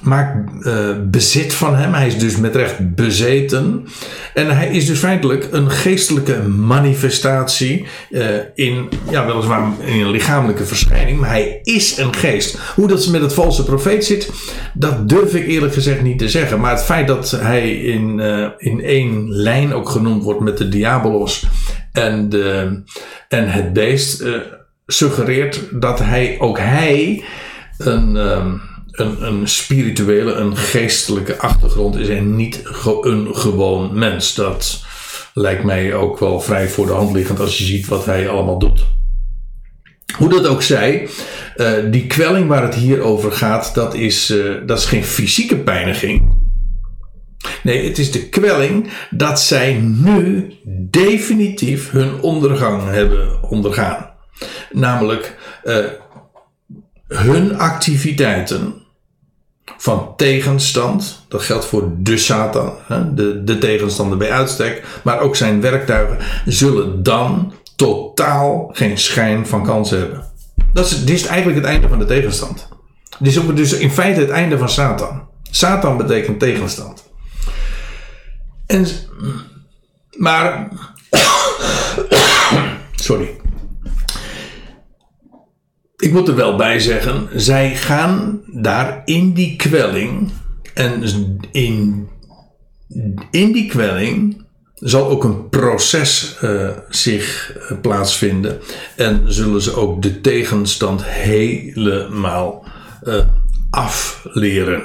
maakt 0.01 0.65
uh, 0.65 0.89
bezit 1.03 1.53
van 1.53 1.75
hem. 1.75 1.93
Hij 1.93 2.07
is 2.07 2.17
dus 2.17 2.37
met 2.37 2.55
recht 2.55 2.95
bezeten. 2.95 3.87
En 4.33 4.55
hij 4.55 4.67
is 4.67 4.85
dus 4.85 4.99
feitelijk 4.99 5.47
een 5.51 5.69
geestelijke 5.69 6.41
manifestatie 6.47 7.85
uh, 8.09 8.25
in, 8.55 8.89
ja, 9.09 9.25
weliswaar 9.25 9.71
in 9.79 9.99
een 9.99 10.11
lichamelijke 10.11 10.65
verschijning, 10.65 11.19
maar 11.19 11.29
hij 11.29 11.59
is 11.63 11.97
een 11.97 12.15
geest. 12.15 12.57
Hoe 12.75 12.87
dat 12.87 13.03
ze 13.03 13.11
met 13.11 13.21
het 13.21 13.33
valse 13.33 13.63
profeet 13.63 14.05
zit, 14.05 14.31
dat 14.73 15.09
durf 15.09 15.33
ik 15.35 15.47
eerlijk 15.47 15.73
gezegd 15.73 16.01
niet 16.01 16.19
te 16.19 16.29
zeggen. 16.29 16.59
Maar 16.59 16.71
het 16.71 16.83
feit 16.83 17.07
dat 17.07 17.31
hij 17.31 17.71
in, 17.71 18.19
in 18.57 18.81
één 18.81 19.29
lijn 19.29 19.73
ook 19.73 19.89
genoemd 19.89 20.23
wordt 20.23 20.39
met 20.39 20.57
de 20.57 20.69
diabolos 20.69 21.47
en, 21.91 22.29
de, 22.29 22.81
en 23.27 23.51
het 23.51 23.73
beest 23.73 24.23
suggereert 24.87 25.61
dat 25.71 25.99
hij, 25.99 26.35
ook 26.39 26.59
hij 26.59 27.23
een, 27.77 28.15
um, 28.15 28.61
een, 28.93 29.47
spirituele, 29.47 30.33
een 30.33 30.57
geestelijke 30.57 31.37
achtergrond 31.37 31.95
is 31.95 32.07
en 32.09 32.35
niet 32.35 32.63
een 33.01 33.35
gewoon 33.35 33.99
mens. 33.99 34.35
Dat 34.35 34.85
lijkt 35.33 35.63
mij 35.63 35.93
ook 35.93 36.19
wel 36.19 36.39
vrij 36.39 36.69
voor 36.69 36.85
de 36.85 36.91
hand 36.91 37.11
liggend 37.11 37.39
als 37.39 37.57
je 37.57 37.63
ziet 37.63 37.87
wat 37.87 38.05
hij 38.05 38.29
allemaal 38.29 38.59
doet. 38.59 38.85
Hoe 40.17 40.29
dat 40.29 40.47
ook 40.47 40.61
zij, 40.61 41.09
uh, 41.57 41.71
die 41.91 42.07
kwelling 42.07 42.47
waar 42.47 42.63
het 42.63 42.75
hier 42.75 43.01
over 43.01 43.31
gaat, 43.31 43.71
dat 43.73 43.93
is, 43.93 44.29
uh, 44.29 44.55
dat 44.65 44.77
is 44.77 44.85
geen 44.85 45.03
fysieke 45.03 45.57
pijniging. 45.57 46.41
Nee, 47.63 47.87
het 47.87 47.97
is 47.97 48.11
de 48.11 48.29
kwelling 48.29 48.89
dat 49.09 49.41
zij 49.41 49.73
nu 49.73 50.53
definitief 50.89 51.91
hun 51.91 52.21
ondergang 52.21 52.83
hebben 52.89 53.43
ondergaan. 53.49 54.09
Namelijk 54.71 55.37
uh, 55.63 55.85
hun 57.07 57.57
activiteiten 57.57 58.82
van 59.77 60.13
tegenstand, 60.15 61.25
dat 61.27 61.41
geldt 61.41 61.65
voor 61.65 61.91
de 61.97 62.17
Satan, 62.17 62.73
hè, 62.87 63.13
de, 63.13 63.43
de 63.43 63.57
tegenstander 63.57 64.17
bij 64.17 64.31
uitstek, 64.31 64.83
maar 65.03 65.19
ook 65.19 65.35
zijn 65.35 65.61
werktuigen, 65.61 66.17
zullen 66.45 67.03
dan 67.03 67.53
totaal 67.75 68.69
geen 68.73 68.97
schijn 68.97 69.47
van 69.47 69.63
kans 69.63 69.89
hebben. 69.89 70.23
Dat 70.73 70.85
is, 70.85 71.05
dit 71.05 71.15
is 71.15 71.25
eigenlijk 71.25 71.57
het 71.57 71.69
einde 71.69 71.87
van 71.87 71.99
de 71.99 72.05
tegenstand. 72.05 72.67
Dit 73.19 73.35
is 73.35 73.55
dus 73.55 73.73
in 73.73 73.91
feite 73.91 74.19
het 74.19 74.29
einde 74.29 74.57
van 74.57 74.69
Satan. 74.69 75.27
Satan 75.51 75.97
betekent 75.97 76.39
tegenstand. 76.39 77.03
En, 78.65 78.87
maar, 80.17 80.69
sorry. 82.95 83.41
Ik 86.03 86.11
moet 86.11 86.27
er 86.27 86.35
wel 86.35 86.55
bij 86.55 86.79
zeggen, 86.79 87.27
zij 87.35 87.75
gaan 87.75 88.41
daar 88.47 89.01
in 89.05 89.33
die 89.33 89.55
kwelling 89.55 90.31
en 90.73 91.03
in, 91.51 92.07
in 93.31 93.51
die 93.51 93.69
kwelling 93.69 94.45
zal 94.75 95.09
ook 95.09 95.23
een 95.23 95.49
proces 95.49 96.37
uh, 96.43 96.69
zich 96.89 97.57
uh, 97.57 97.79
plaatsvinden 97.81 98.59
en 98.95 99.33
zullen 99.33 99.61
ze 99.61 99.75
ook 99.75 100.01
de 100.01 100.21
tegenstand 100.21 101.03
helemaal 101.03 102.65
uh, 103.03 103.19
afleren. 103.69 104.83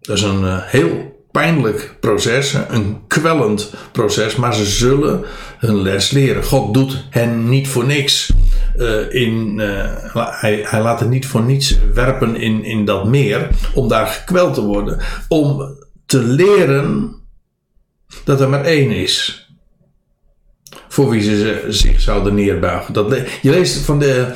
Dat 0.00 0.16
is 0.16 0.22
een 0.22 0.60
heel 0.60 1.09
pijnlijk 1.32 1.96
proces, 2.00 2.56
een 2.68 3.00
kwellend 3.06 3.74
proces, 3.92 4.36
maar 4.36 4.54
ze 4.54 4.64
zullen 4.64 5.24
hun 5.58 5.82
les 5.82 6.10
leren. 6.10 6.44
God 6.44 6.74
doet 6.74 7.04
hen 7.10 7.48
niet 7.48 7.68
voor 7.68 7.86
niks. 7.86 8.32
Uh, 8.76 9.14
in, 9.14 9.58
uh, 9.60 9.84
hij, 10.14 10.64
hij 10.66 10.82
laat 10.82 11.00
het 11.00 11.08
niet 11.08 11.26
voor 11.26 11.42
niets 11.42 11.78
werpen 11.94 12.36
in, 12.36 12.64
in 12.64 12.84
dat 12.84 13.04
meer, 13.04 13.48
om 13.74 13.88
daar 13.88 14.06
gekweld 14.06 14.54
te 14.54 14.64
worden. 14.64 15.00
Om 15.28 15.76
te 16.06 16.22
leren 16.22 17.14
dat 18.24 18.40
er 18.40 18.48
maar 18.48 18.64
één 18.64 18.90
is 18.90 19.49
voor 20.92 21.10
wie 21.10 21.22
ze 21.22 21.66
zich 21.68 22.00
zouden 22.00 22.34
neerbuigen. 22.34 22.94
Dat, 22.94 23.16
je 23.42 23.50
leest 23.50 23.84
van 23.84 23.98
de, 23.98 24.26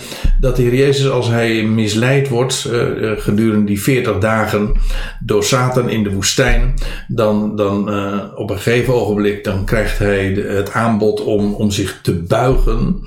dat 0.41 0.57
de 0.57 0.63
Heer 0.63 0.75
Jezus, 0.75 1.11
als 1.11 1.29
hij 1.29 1.63
misleid 1.63 2.29
wordt 2.29 2.69
uh, 2.73 3.11
gedurende 3.17 3.65
die 3.65 3.83
40 3.83 4.19
dagen 4.19 4.73
door 5.21 5.45
Satan 5.45 5.89
in 5.89 6.03
de 6.03 6.13
woestijn, 6.13 6.75
dan, 7.09 7.57
dan 7.57 7.95
uh, 7.95 8.23
op 8.35 8.51
een 8.51 8.59
gegeven 8.59 8.95
ogenblik 8.95 9.45
dan 9.45 9.65
krijgt 9.65 9.99
hij 9.99 10.27
het 10.33 10.73
aanbod 10.73 11.21
om, 11.21 11.55
om 11.55 11.71
zich 11.71 12.01
te 12.03 12.13
buigen 12.13 13.03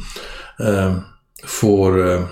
voor. 1.36 2.26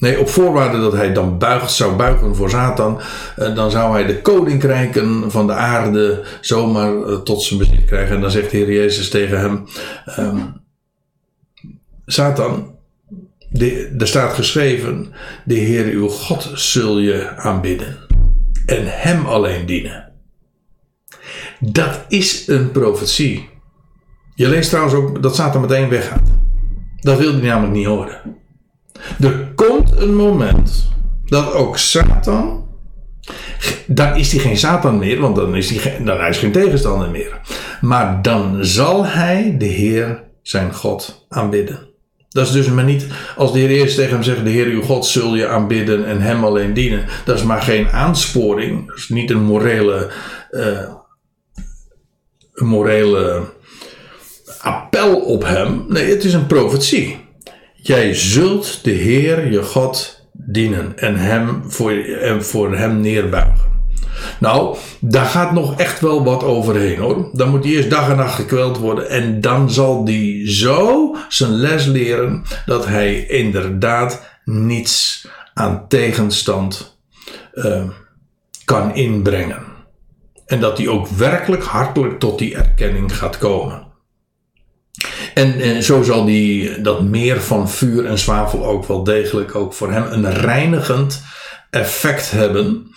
Nee, 0.00 0.20
op 0.20 0.28
voorwaarde 0.28 0.80
dat 0.80 0.92
hij 0.92 1.12
dan 1.12 1.38
buigt, 1.38 1.72
zou 1.72 1.96
buigen 1.96 2.36
voor 2.36 2.50
Satan, 2.50 3.00
dan 3.36 3.70
zou 3.70 3.92
hij 3.92 4.06
de 4.06 4.20
koninkrijken 4.20 5.30
van 5.30 5.46
de 5.46 5.52
aarde 5.52 6.24
zomaar 6.40 7.22
tot 7.22 7.42
zijn 7.42 7.58
bezit 7.58 7.84
krijgen. 7.84 8.14
En 8.14 8.20
dan 8.20 8.30
zegt 8.30 8.50
de 8.50 8.56
Heer 8.56 8.72
Jezus 8.72 9.10
tegen 9.10 9.40
hem: 9.40 9.64
um, 10.18 10.62
Satan, 12.06 12.74
de, 13.48 13.94
er 13.98 14.08
staat 14.08 14.32
geschreven: 14.32 15.12
De 15.44 15.54
Heer 15.54 15.84
uw 15.84 16.08
God 16.08 16.50
zul 16.54 16.98
je 16.98 17.36
aanbidden 17.36 17.96
en 18.66 18.82
Hem 18.86 19.26
alleen 19.26 19.66
dienen. 19.66 20.12
Dat 21.60 22.04
is 22.08 22.48
een 22.48 22.70
profetie. 22.70 23.48
Je 24.34 24.48
leest 24.48 24.68
trouwens 24.68 24.94
ook 24.94 25.22
dat 25.22 25.34
Satan 25.34 25.60
meteen 25.60 25.88
weggaat. 25.88 26.28
Dat 27.00 27.18
wil 27.18 27.32
hij 27.32 27.42
namelijk 27.42 27.72
niet 27.72 27.86
horen. 27.86 28.38
Er 29.20 29.49
komt 29.66 29.96
een 29.96 30.14
moment 30.14 30.88
dat 31.24 31.52
ook 31.52 31.78
Satan. 31.78 32.68
Dan 33.86 34.16
is 34.16 34.32
hij 34.32 34.40
geen 34.40 34.56
Satan 34.56 34.98
meer, 34.98 35.20
want 35.20 35.36
dan 35.36 35.56
is 35.56 35.70
hij, 35.70 36.04
dan 36.04 36.20
is 36.20 36.38
geen 36.38 36.52
tegenstander 36.52 37.10
meer. 37.10 37.40
Maar 37.80 38.22
dan 38.22 38.64
zal 38.64 39.06
hij 39.06 39.54
de 39.58 39.64
Heer 39.64 40.22
zijn 40.42 40.74
God 40.74 41.26
aanbidden. 41.28 41.88
Dat 42.28 42.46
is 42.46 42.52
dus 42.52 42.68
maar 42.68 42.84
niet 42.84 43.06
als 43.36 43.52
de 43.52 43.58
Heer 43.58 43.70
eerst 43.70 43.96
tegen 43.96 44.12
hem 44.12 44.22
zegt: 44.22 44.44
De 44.44 44.50
Heer 44.50 44.66
uw 44.66 44.82
God 44.82 45.06
zul 45.06 45.34
je 45.36 45.48
aanbidden 45.48 46.06
en 46.06 46.20
hem 46.20 46.44
alleen 46.44 46.74
dienen. 46.74 47.06
Dat 47.24 47.36
is 47.36 47.44
maar 47.44 47.62
geen 47.62 47.88
aansporing. 47.88 48.92
Is 48.94 49.08
niet 49.08 49.30
een 49.30 49.42
morele, 49.42 50.10
een 52.54 52.66
morele 52.66 53.42
appel 54.60 55.20
op 55.20 55.44
hem. 55.44 55.84
Nee, 55.88 56.10
het 56.10 56.24
is 56.24 56.34
een 56.34 56.46
profetie. 56.46 57.28
Jij 57.82 58.14
zult 58.14 58.84
de 58.84 58.90
Heer 58.90 59.50
je 59.50 59.62
God 59.62 60.24
dienen 60.32 60.98
en 60.98 61.16
hem 61.16 61.70
voor, 61.70 61.92
en 62.02 62.44
voor 62.44 62.76
hem 62.76 63.00
neerbuigen. 63.00 63.68
Nou, 64.40 64.76
daar 65.00 65.24
gaat 65.24 65.52
nog 65.52 65.78
echt 65.78 66.00
wel 66.00 66.24
wat 66.24 66.42
overheen 66.42 66.98
hoor. 66.98 67.30
Dan 67.32 67.50
moet 67.50 67.64
hij 67.64 67.72
eerst 67.72 67.90
dag 67.90 68.10
en 68.10 68.16
nacht 68.16 68.34
gekweld 68.34 68.78
worden. 68.78 69.08
En 69.08 69.40
dan 69.40 69.70
zal 69.70 70.04
hij 70.04 70.42
zo 70.44 71.14
zijn 71.28 71.50
les 71.50 71.86
leren 71.86 72.42
dat 72.66 72.86
hij 72.86 73.26
inderdaad 73.26 74.22
niets 74.44 75.26
aan 75.54 75.88
tegenstand 75.88 76.98
uh, 77.54 77.82
kan 78.64 78.94
inbrengen. 78.94 79.62
En 80.46 80.60
dat 80.60 80.78
hij 80.78 80.88
ook 80.88 81.08
werkelijk 81.08 81.64
hartelijk 81.64 82.18
tot 82.18 82.38
die 82.38 82.54
erkenning 82.54 83.16
gaat 83.16 83.38
komen. 83.38 83.89
En, 85.34 85.60
en, 85.60 85.82
zo 85.82 86.02
zal 86.02 86.24
die, 86.24 86.80
dat 86.80 87.02
meer 87.02 87.40
van 87.40 87.70
vuur 87.70 88.06
en 88.06 88.18
zwavel 88.18 88.64
ook 88.66 88.86
wel 88.86 89.04
degelijk 89.04 89.54
ook 89.54 89.74
voor 89.74 89.92
hem 89.92 90.04
een 90.12 90.32
reinigend 90.32 91.22
effect 91.70 92.30
hebben. 92.30 92.92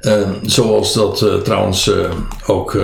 Uh, 0.00 0.30
zoals 0.42 0.92
dat 0.92 1.22
uh, 1.22 1.34
trouwens 1.34 1.88
uh, 1.88 2.10
ook 2.46 2.78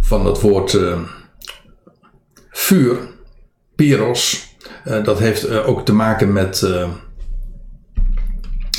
van 0.00 0.24
dat 0.24 0.40
woord 0.40 0.78
vuur, 2.50 2.98
pyros, 3.76 4.48
dat 4.84 5.18
heeft 5.18 5.50
ook 5.50 5.84
te 5.84 5.92
maken 5.92 6.32
met, 6.32 6.66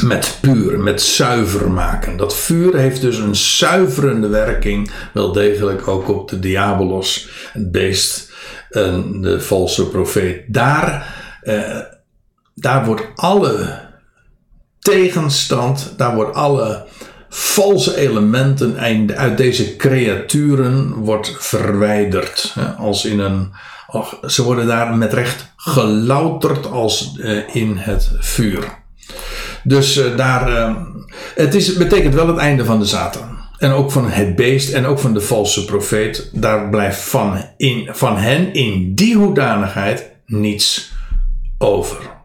met 0.02 0.38
puur, 0.42 0.80
met 0.80 1.02
zuiver 1.02 1.72
maken. 1.72 2.18
Dat 2.18 2.36
vuur 2.36 2.76
heeft 2.76 3.02
dus 3.02 3.18
een 3.18 3.36
zuiverende 3.36 4.28
werking, 4.28 4.92
wel 5.14 5.32
degelijk 5.32 5.88
ook 5.88 6.10
op 6.10 6.30
de 6.30 6.40
diabolos, 6.40 7.30
het 7.54 7.72
beest 7.72 8.34
en 8.70 9.22
de 9.22 9.42
valse 9.42 9.90
profeet. 9.90 10.44
Daar 10.48 11.20
daar 12.62 12.86
wordt 12.86 13.08
alle 13.16 13.80
tegenstand, 14.80 15.94
daar 15.98 16.16
wordt 16.16 16.36
alle 16.36 16.86
valse 17.30 17.98
elementen 17.98 18.78
uit 19.16 19.38
deze 19.38 19.76
creaturen 19.76 20.94
wordt 20.94 21.36
verwijderd. 21.40 22.56
Als 22.78 23.06
in 23.06 23.20
een, 23.20 23.54
ze 24.28 24.44
worden 24.44 24.68
daar 24.68 24.96
met 24.96 25.14
recht 25.14 25.54
gelouterd 25.56 26.72
als 26.72 27.18
eh, 27.20 27.56
in 27.56 27.78
het 27.78 28.12
vuur. 28.20 28.81
Dus 29.64 29.98
eh, 29.98 30.18
daar, 30.18 30.56
eh, 30.56 30.76
het 31.36 31.56
is, 31.56 31.74
betekent 31.74 32.14
wel 32.14 32.28
het 32.28 32.38
einde 32.38 32.66
van 32.66 32.80
de 32.80 32.86
Satan. 32.86 33.40
En 33.58 33.72
ook 33.72 33.92
van 33.92 34.10
het 34.10 34.36
beest 34.36 34.74
en 34.74 34.86
ook 34.86 35.00
van 35.00 35.14
de 35.14 35.22
valse 35.22 35.66
profeet. 35.66 36.30
Daar 36.34 36.70
blijft 36.70 37.02
van, 37.02 37.46
in, 37.58 37.90
van 37.92 38.18
hen 38.18 38.54
in 38.54 38.96
die 38.96 39.16
hoedanigheid 39.16 40.12
niets 40.26 40.92
over. 41.58 42.21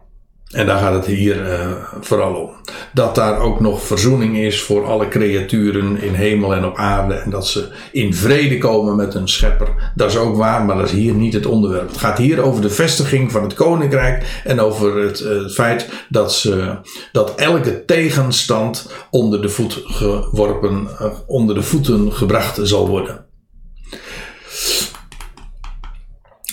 En 0.47 0.65
daar 0.65 0.79
gaat 0.79 0.93
het 0.93 1.05
hier 1.05 1.49
uh, 1.49 1.71
vooral 2.01 2.33
om. 2.33 2.49
Dat 2.93 3.15
daar 3.15 3.39
ook 3.39 3.59
nog 3.59 3.83
verzoening 3.83 4.37
is 4.37 4.61
voor 4.61 4.85
alle 4.85 5.07
creaturen 5.07 6.01
in 6.01 6.13
hemel 6.13 6.55
en 6.55 6.65
op 6.65 6.77
aarde. 6.77 7.13
En 7.13 7.29
dat 7.29 7.47
ze 7.47 7.67
in 7.91 8.13
vrede 8.13 8.57
komen 8.57 8.95
met 8.95 9.13
hun 9.13 9.27
schepper. 9.27 9.91
Dat 9.95 10.09
is 10.09 10.17
ook 10.17 10.35
waar, 10.35 10.65
maar 10.65 10.77
dat 10.77 10.85
is 10.85 10.91
hier 10.91 11.13
niet 11.13 11.33
het 11.33 11.45
onderwerp. 11.45 11.87
Het 11.87 11.97
gaat 11.97 12.17
hier 12.17 12.41
over 12.41 12.61
de 12.61 12.69
vestiging 12.69 13.31
van 13.31 13.43
het 13.43 13.53
koninkrijk. 13.53 14.41
En 14.43 14.59
over 14.59 14.97
het, 14.97 15.19
het 15.19 15.53
feit 15.53 15.89
dat, 16.09 16.33
ze, 16.33 16.77
dat 17.11 17.35
elke 17.35 17.85
tegenstand 17.85 18.91
onder 19.11 19.41
de 19.41 19.49
voet 19.49 19.81
geworpen, 19.83 20.87
uh, 21.01 21.07
onder 21.25 21.55
de 21.55 21.63
voeten 21.63 22.13
gebracht 22.13 22.59
zal 22.61 22.87
worden. 22.87 23.25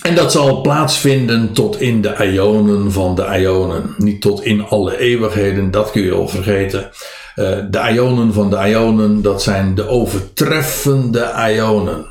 En 0.01 0.15
dat 0.15 0.31
zal 0.31 0.61
plaatsvinden 0.61 1.53
tot 1.53 1.79
in 1.79 2.01
de 2.01 2.31
ionen 2.31 2.91
van 2.91 3.15
de 3.15 3.39
ionen. 3.39 3.95
Niet 3.97 4.21
tot 4.21 4.43
in 4.43 4.65
alle 4.65 4.97
eeuwigheden, 4.97 5.71
dat 5.71 5.91
kun 5.91 6.01
je 6.01 6.13
al 6.13 6.27
vergeten. 6.27 6.89
Uh, 7.35 7.57
de 7.69 7.89
ionen 7.93 8.33
van 8.33 8.49
de 8.49 8.69
ionen, 8.69 9.21
dat 9.21 9.43
zijn 9.43 9.75
de 9.75 9.87
overtreffende 9.87 11.33
ionen. 11.55 12.05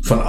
Van, 0.00 0.22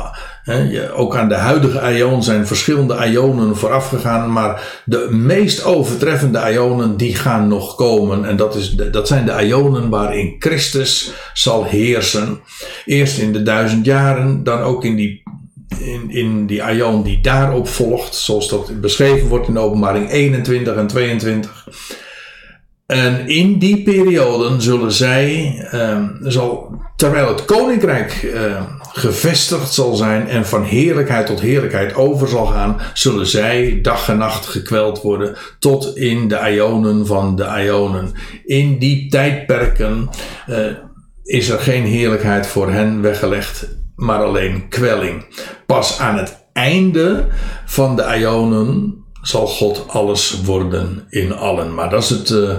ook 0.96 1.16
aan 1.16 1.30
de 1.30 1.36
huidige 1.36 1.98
ion 1.98 2.24
zijn 2.24 2.48
verschillende 2.48 3.08
ionen 3.10 3.58
vooraf 3.58 3.88
gegaan, 3.90 4.32
maar 4.32 4.82
de 4.86 5.08
meest 5.12 5.64
overtreffende 5.64 6.52
ionen 6.52 6.98
die 6.98 7.16
gaan 7.16 7.48
nog 7.48 7.76
komen. 7.76 8.26
En 8.26 8.36
dat, 8.36 8.56
is 8.56 8.70
dat 8.92 9.08
zijn 9.08 9.26
de 9.26 9.46
ionen 9.46 9.90
waarin 9.90 10.36
Christus 10.40 11.12
zal 11.34 11.64
heersen. 11.64 12.40
Eerst 12.86 13.18
in 13.18 13.34
de 13.34 13.44
duizend 13.44 13.86
jaren, 13.86 14.44
dan 14.44 14.60
ook 14.60 14.86
in 14.86 14.96
die 14.96 15.24
in, 15.80 16.12
in 16.12 16.46
die 16.46 16.64
aion 16.64 17.04
die 17.04 17.22
daarop 17.22 17.68
volgt, 17.68 18.16
zoals 18.16 18.50
dat 18.50 18.82
beschreven 18.82 19.28
wordt 19.28 19.48
in 19.48 19.58
openbaring 19.58 20.12
21 20.12 20.76
en 20.76 20.88
22. 20.88 21.68
En 22.92 23.28
in 23.28 23.60
die 23.60 23.84
perioden 23.84 24.62
zullen 24.62 24.92
zij, 24.92 25.56
uh, 25.74 26.06
zal, 26.22 26.82
terwijl 26.96 27.28
het 27.28 27.46
koninkrijk 27.46 28.22
uh, 28.24 28.62
gevestigd 28.82 29.74
zal 29.74 29.96
zijn 29.96 30.28
en 30.28 30.46
van 30.46 30.64
heerlijkheid 30.64 31.26
tot 31.26 31.40
heerlijkheid 31.40 31.96
over 31.96 32.28
zal 32.28 32.46
gaan, 32.46 32.82
zullen 32.94 33.28
zij 33.28 33.80
dag 33.82 34.10
en 34.10 34.18
nacht 34.18 34.46
gekweld 34.46 35.02
worden 35.02 35.36
tot 35.60 35.98
in 35.98 36.28
de 36.28 36.52
ionen 36.54 37.06
van 37.06 37.36
de 37.36 37.64
ionen. 37.64 38.12
In 38.46 38.78
die 38.78 39.10
tijdperken 39.10 40.10
uh, 40.50 40.58
is 41.24 41.50
er 41.50 41.60
geen 41.60 41.86
heerlijkheid 41.86 42.48
voor 42.48 42.72
hen 42.72 43.02
weggelegd, 43.02 43.68
maar 44.02 44.24
alleen 44.24 44.68
kwelling. 44.70 45.26
Pas 45.66 46.00
aan 46.00 46.18
het 46.18 46.38
einde 46.54 47.28
van 47.66 47.96
de 47.96 48.18
ionen 48.18 49.04
zal 49.22 49.48
God 49.48 49.84
alles 49.88 50.42
worden 50.42 51.06
in 51.10 51.36
allen. 51.36 51.74
Maar 51.74 51.90
dat 51.90 52.04
is 52.04 52.10
het. 52.10 52.30
Uh, 52.30 52.56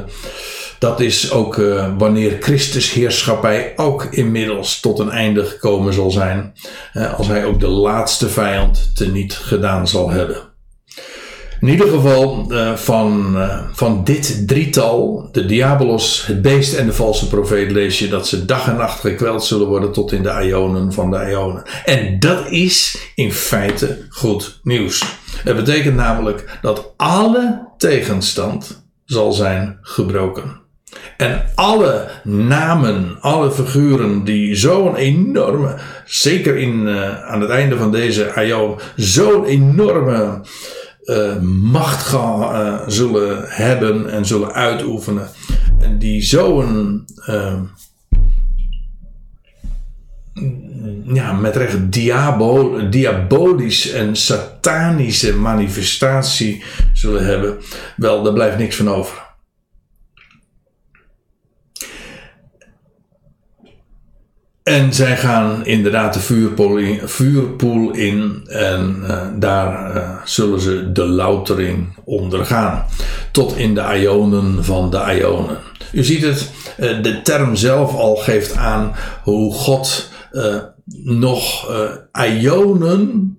dat 0.78 1.01
is 1.01 1.32
ook 1.32 1.56
uh, 1.56 1.89
wanneer 1.98 2.36
Christus 2.40 2.93
heerschappij 2.93 3.73
ook 3.77 4.05
inmiddels 4.05 4.81
tot 4.81 4.98
een 4.98 5.10
einde 5.10 5.44
gekomen 5.44 5.93
zal 5.93 6.10
zijn. 6.10 6.52
Uh, 6.94 7.19
als 7.19 7.27
hij 7.27 7.44
ook 7.44 7.60
de 7.60 7.69
laatste 7.69 8.28
vijand 8.28 8.97
teniet 8.97 9.35
gedaan 9.35 9.89
zal 9.89 10.10
hebben. 10.10 10.51
In 11.62 11.68
ieder 11.68 11.89
geval 11.89 12.47
uh, 12.48 12.76
van, 12.76 13.36
van 13.72 14.05
dit 14.05 14.48
drietal, 14.48 15.28
de 15.32 15.47
diabolos, 15.47 16.26
het 16.26 16.43
beest 16.43 16.74
en 16.74 16.86
de 16.86 16.93
valse 16.93 17.28
profeet, 17.28 17.70
lees 17.70 17.98
je 17.98 18.09
dat 18.09 18.28
ze 18.28 18.44
dag 18.44 18.68
en 18.68 18.76
nacht 18.76 19.01
gekweld 19.01 19.44
zullen 19.44 19.66
worden 19.66 19.93
tot 19.93 20.12
in 20.12 20.22
de 20.22 20.44
ionen 20.44 20.93
van 20.93 21.10
de 21.10 21.28
ionen. 21.30 21.62
En 21.84 22.18
dat 22.18 22.51
is 22.51 22.98
in 23.14 23.32
feite 23.32 24.06
goed 24.09 24.60
nieuws. 24.62 25.05
Het 25.44 25.56
betekent 25.56 25.97
namelijk 25.97 26.59
dat 26.62 26.93
alle 26.97 27.68
tegenstand 27.76 28.84
zal 29.05 29.32
zijn 29.32 29.78
gebroken. 29.80 30.60
En 31.16 31.44
alle 31.55 32.09
namen, 32.24 33.16
alle 33.20 33.51
figuren 33.51 34.24
die 34.24 34.55
zo'n 34.55 34.97
enorme, 34.97 35.74
zeker 36.05 36.56
in, 36.56 36.86
uh, 36.86 37.24
aan 37.24 37.40
het 37.40 37.51
einde 37.51 37.76
van 37.76 37.93
deze 37.93 38.32
aion, 38.34 38.78
zo'n 38.97 39.44
enorme 39.44 40.40
uh, 41.04 41.40
macht 41.62 42.02
gaan, 42.02 42.40
uh, 42.40 42.80
zullen 42.86 43.44
hebben 43.46 44.10
en 44.10 44.26
zullen 44.26 44.52
uitoefenen. 44.52 45.28
En 45.80 45.98
die 45.98 46.22
zo'n, 46.22 47.04
ja, 51.12 51.32
met 51.32 51.56
recht 51.56 51.92
diabo, 51.92 52.88
diabolisch 52.88 53.90
en 53.90 54.16
satanische 54.16 55.36
manifestatie 55.36 56.64
zullen 56.92 57.24
hebben. 57.24 57.58
Wel, 57.96 58.22
daar 58.22 58.32
blijft 58.32 58.58
niks 58.58 58.76
van 58.76 58.90
over. 58.90 59.22
En 64.62 64.94
zij 64.94 65.16
gaan 65.16 65.66
inderdaad 65.66 66.14
de 66.14 66.20
vuurpool 66.20 66.76
in, 66.76 67.09
vuurpoel 67.09 67.90
in 67.90 68.43
en 68.48 68.97
uh, 69.02 69.26
daar 69.34 69.97
uh, 69.97 70.16
zullen 70.24 70.60
ze 70.60 70.93
de 70.93 71.06
loutering 71.06 71.97
ondergaan. 72.05 72.84
Tot 73.32 73.56
in 73.56 73.74
de 73.74 73.98
ionen 74.01 74.64
van 74.64 74.90
de 74.90 75.18
ionen. 75.18 75.59
U 75.93 76.05
ziet 76.05 76.22
het, 76.22 76.51
uh, 76.78 77.02
de 77.02 77.22
term 77.22 77.56
zelf 77.56 77.94
al 77.94 78.16
geeft 78.16 78.56
aan 78.56 78.94
hoe 79.22 79.52
God 79.52 80.10
nog 81.05 81.70
ionen 82.12 83.36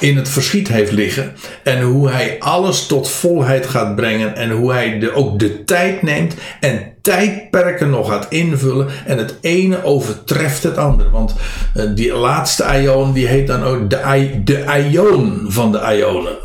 in 0.00 0.16
het 0.16 0.28
verschiet 0.28 0.68
heeft 0.68 0.92
liggen. 0.92 1.32
En 1.62 1.82
hoe 1.82 2.10
hij 2.10 2.36
alles 2.38 2.86
tot 2.86 3.10
volheid 3.10 3.66
gaat 3.66 3.96
brengen. 3.96 4.36
En 4.36 4.50
hoe 4.50 4.72
hij 4.72 5.12
ook 5.14 5.38
de 5.38 5.64
tijd 5.64 6.02
neemt 6.02 6.34
en 6.60 6.92
tijdperken 7.02 7.90
nog 7.90 8.08
gaat 8.08 8.26
invullen. 8.28 8.88
En 9.06 9.18
het 9.18 9.34
ene 9.40 9.84
overtreft 9.84 10.62
het 10.62 10.76
andere. 10.76 11.10
Want 11.10 11.34
uh, 11.76 11.94
die 11.94 12.12
laatste 12.12 12.64
aion 12.64 13.12
die 13.12 13.26
heet 13.26 13.46
dan 13.46 13.62
ook 13.62 13.90
de, 13.90 14.40
de 14.44 15.44
van 15.46 15.72
de 15.72 15.96
ionen. 15.96 16.36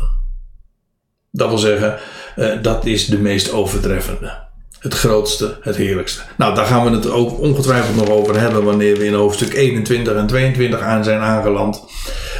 Dat 1.30 1.48
wil 1.48 1.58
zeggen, 1.58 1.98
uh, 2.36 2.62
dat 2.62 2.86
is 2.86 3.06
de 3.06 3.18
meest 3.18 3.52
overtreffende. 3.52 4.42
Het 4.84 4.94
grootste, 4.94 5.58
het 5.60 5.76
heerlijkste. 5.76 6.20
Nou, 6.36 6.54
daar 6.54 6.66
gaan 6.66 6.84
we 6.84 6.90
het 6.90 7.10
ook 7.10 7.40
ongetwijfeld 7.40 7.96
nog 7.96 8.08
over 8.08 8.40
hebben 8.40 8.64
wanneer 8.64 8.96
we 8.96 9.04
in 9.04 9.14
hoofdstuk 9.14 9.54
21 9.54 10.14
en 10.14 10.26
22 10.26 10.80
aan 10.80 11.04
zijn 11.04 11.20
aangeland. 11.20 11.84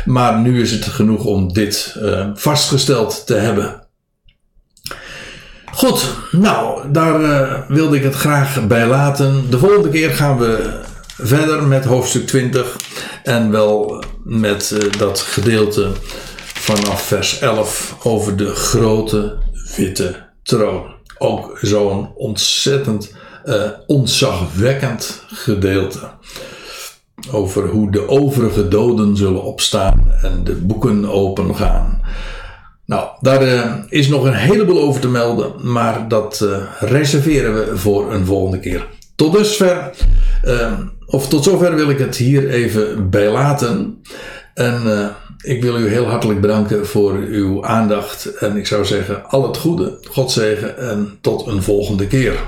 Maar 0.05 0.39
nu 0.39 0.61
is 0.61 0.71
het 0.71 0.85
genoeg 0.85 1.25
om 1.25 1.53
dit 1.53 1.97
uh, 1.99 2.27
vastgesteld 2.35 3.27
te 3.27 3.35
hebben. 3.35 3.87
Goed, 5.73 6.15
nou, 6.31 6.91
daar 6.93 7.21
uh, 7.21 7.61
wilde 7.69 7.97
ik 7.97 8.03
het 8.03 8.15
graag 8.15 8.67
bij 8.67 8.87
laten. 8.87 9.51
De 9.51 9.59
volgende 9.59 9.89
keer 9.89 10.11
gaan 10.11 10.39
we 10.39 10.81
verder 11.07 11.63
met 11.63 11.85
hoofdstuk 11.85 12.27
20 12.27 12.77
en 13.23 13.51
wel 13.51 14.05
met 14.25 14.71
uh, 14.75 14.93
dat 14.99 15.21
gedeelte 15.21 15.93
vanaf 16.55 17.03
vers 17.03 17.39
11 17.39 17.97
over 18.03 18.37
de 18.37 18.55
grote 18.55 19.37
witte 19.77 20.29
troon. 20.43 20.94
Ook 21.25 21.59
zo'n 21.61 22.09
ontzettend 22.15 23.15
uh, 23.45 23.55
ontzagwekkend 23.87 25.23
gedeelte 25.27 25.99
over 27.33 27.69
hoe 27.69 27.91
de 27.91 28.09
overige 28.09 28.69
doden 28.69 29.17
zullen 29.17 29.43
opstaan 29.43 30.13
en 30.23 30.45
de 30.45 30.53
boeken 30.53 31.11
open 31.11 31.57
gaan. 31.57 32.01
Nou, 32.87 33.09
daar 33.21 33.43
uh, 33.43 33.75
is 33.89 34.09
nog 34.09 34.25
een 34.25 34.35
heleboel 34.35 34.81
over 34.81 35.01
te 35.01 35.09
melden, 35.09 35.53
maar 35.73 36.09
dat 36.09 36.41
uh, 36.43 36.57
reserveren 36.81 37.55
we 37.55 37.77
voor 37.77 38.13
een 38.13 38.27
volgende 38.27 38.59
keer. 38.59 38.87
Tot 39.17 39.33
dusver, 39.33 39.91
of 41.07 41.29
tot 41.29 41.45
zover 41.45 41.75
wil 41.75 41.91
ik 41.91 41.99
het 41.99 42.17
hier 42.17 42.49
even 42.49 43.11
bij 43.11 43.31
laten. 43.31 44.03
En 44.55 45.15
ik 45.43 45.63
wil 45.63 45.79
u 45.79 45.89
heel 45.89 46.07
hartelijk 46.07 46.41
bedanken 46.41 46.87
voor 46.87 47.13
uw 47.13 47.65
aandacht. 47.65 48.25
En 48.25 48.57
ik 48.57 48.67
zou 48.67 48.85
zeggen, 48.85 49.25
al 49.29 49.47
het 49.47 49.57
goede, 49.57 49.99
God 50.11 50.33
zegen 50.33 50.79
en 50.79 51.19
tot 51.21 51.47
een 51.47 51.63
volgende 51.63 52.07
keer. 52.07 52.41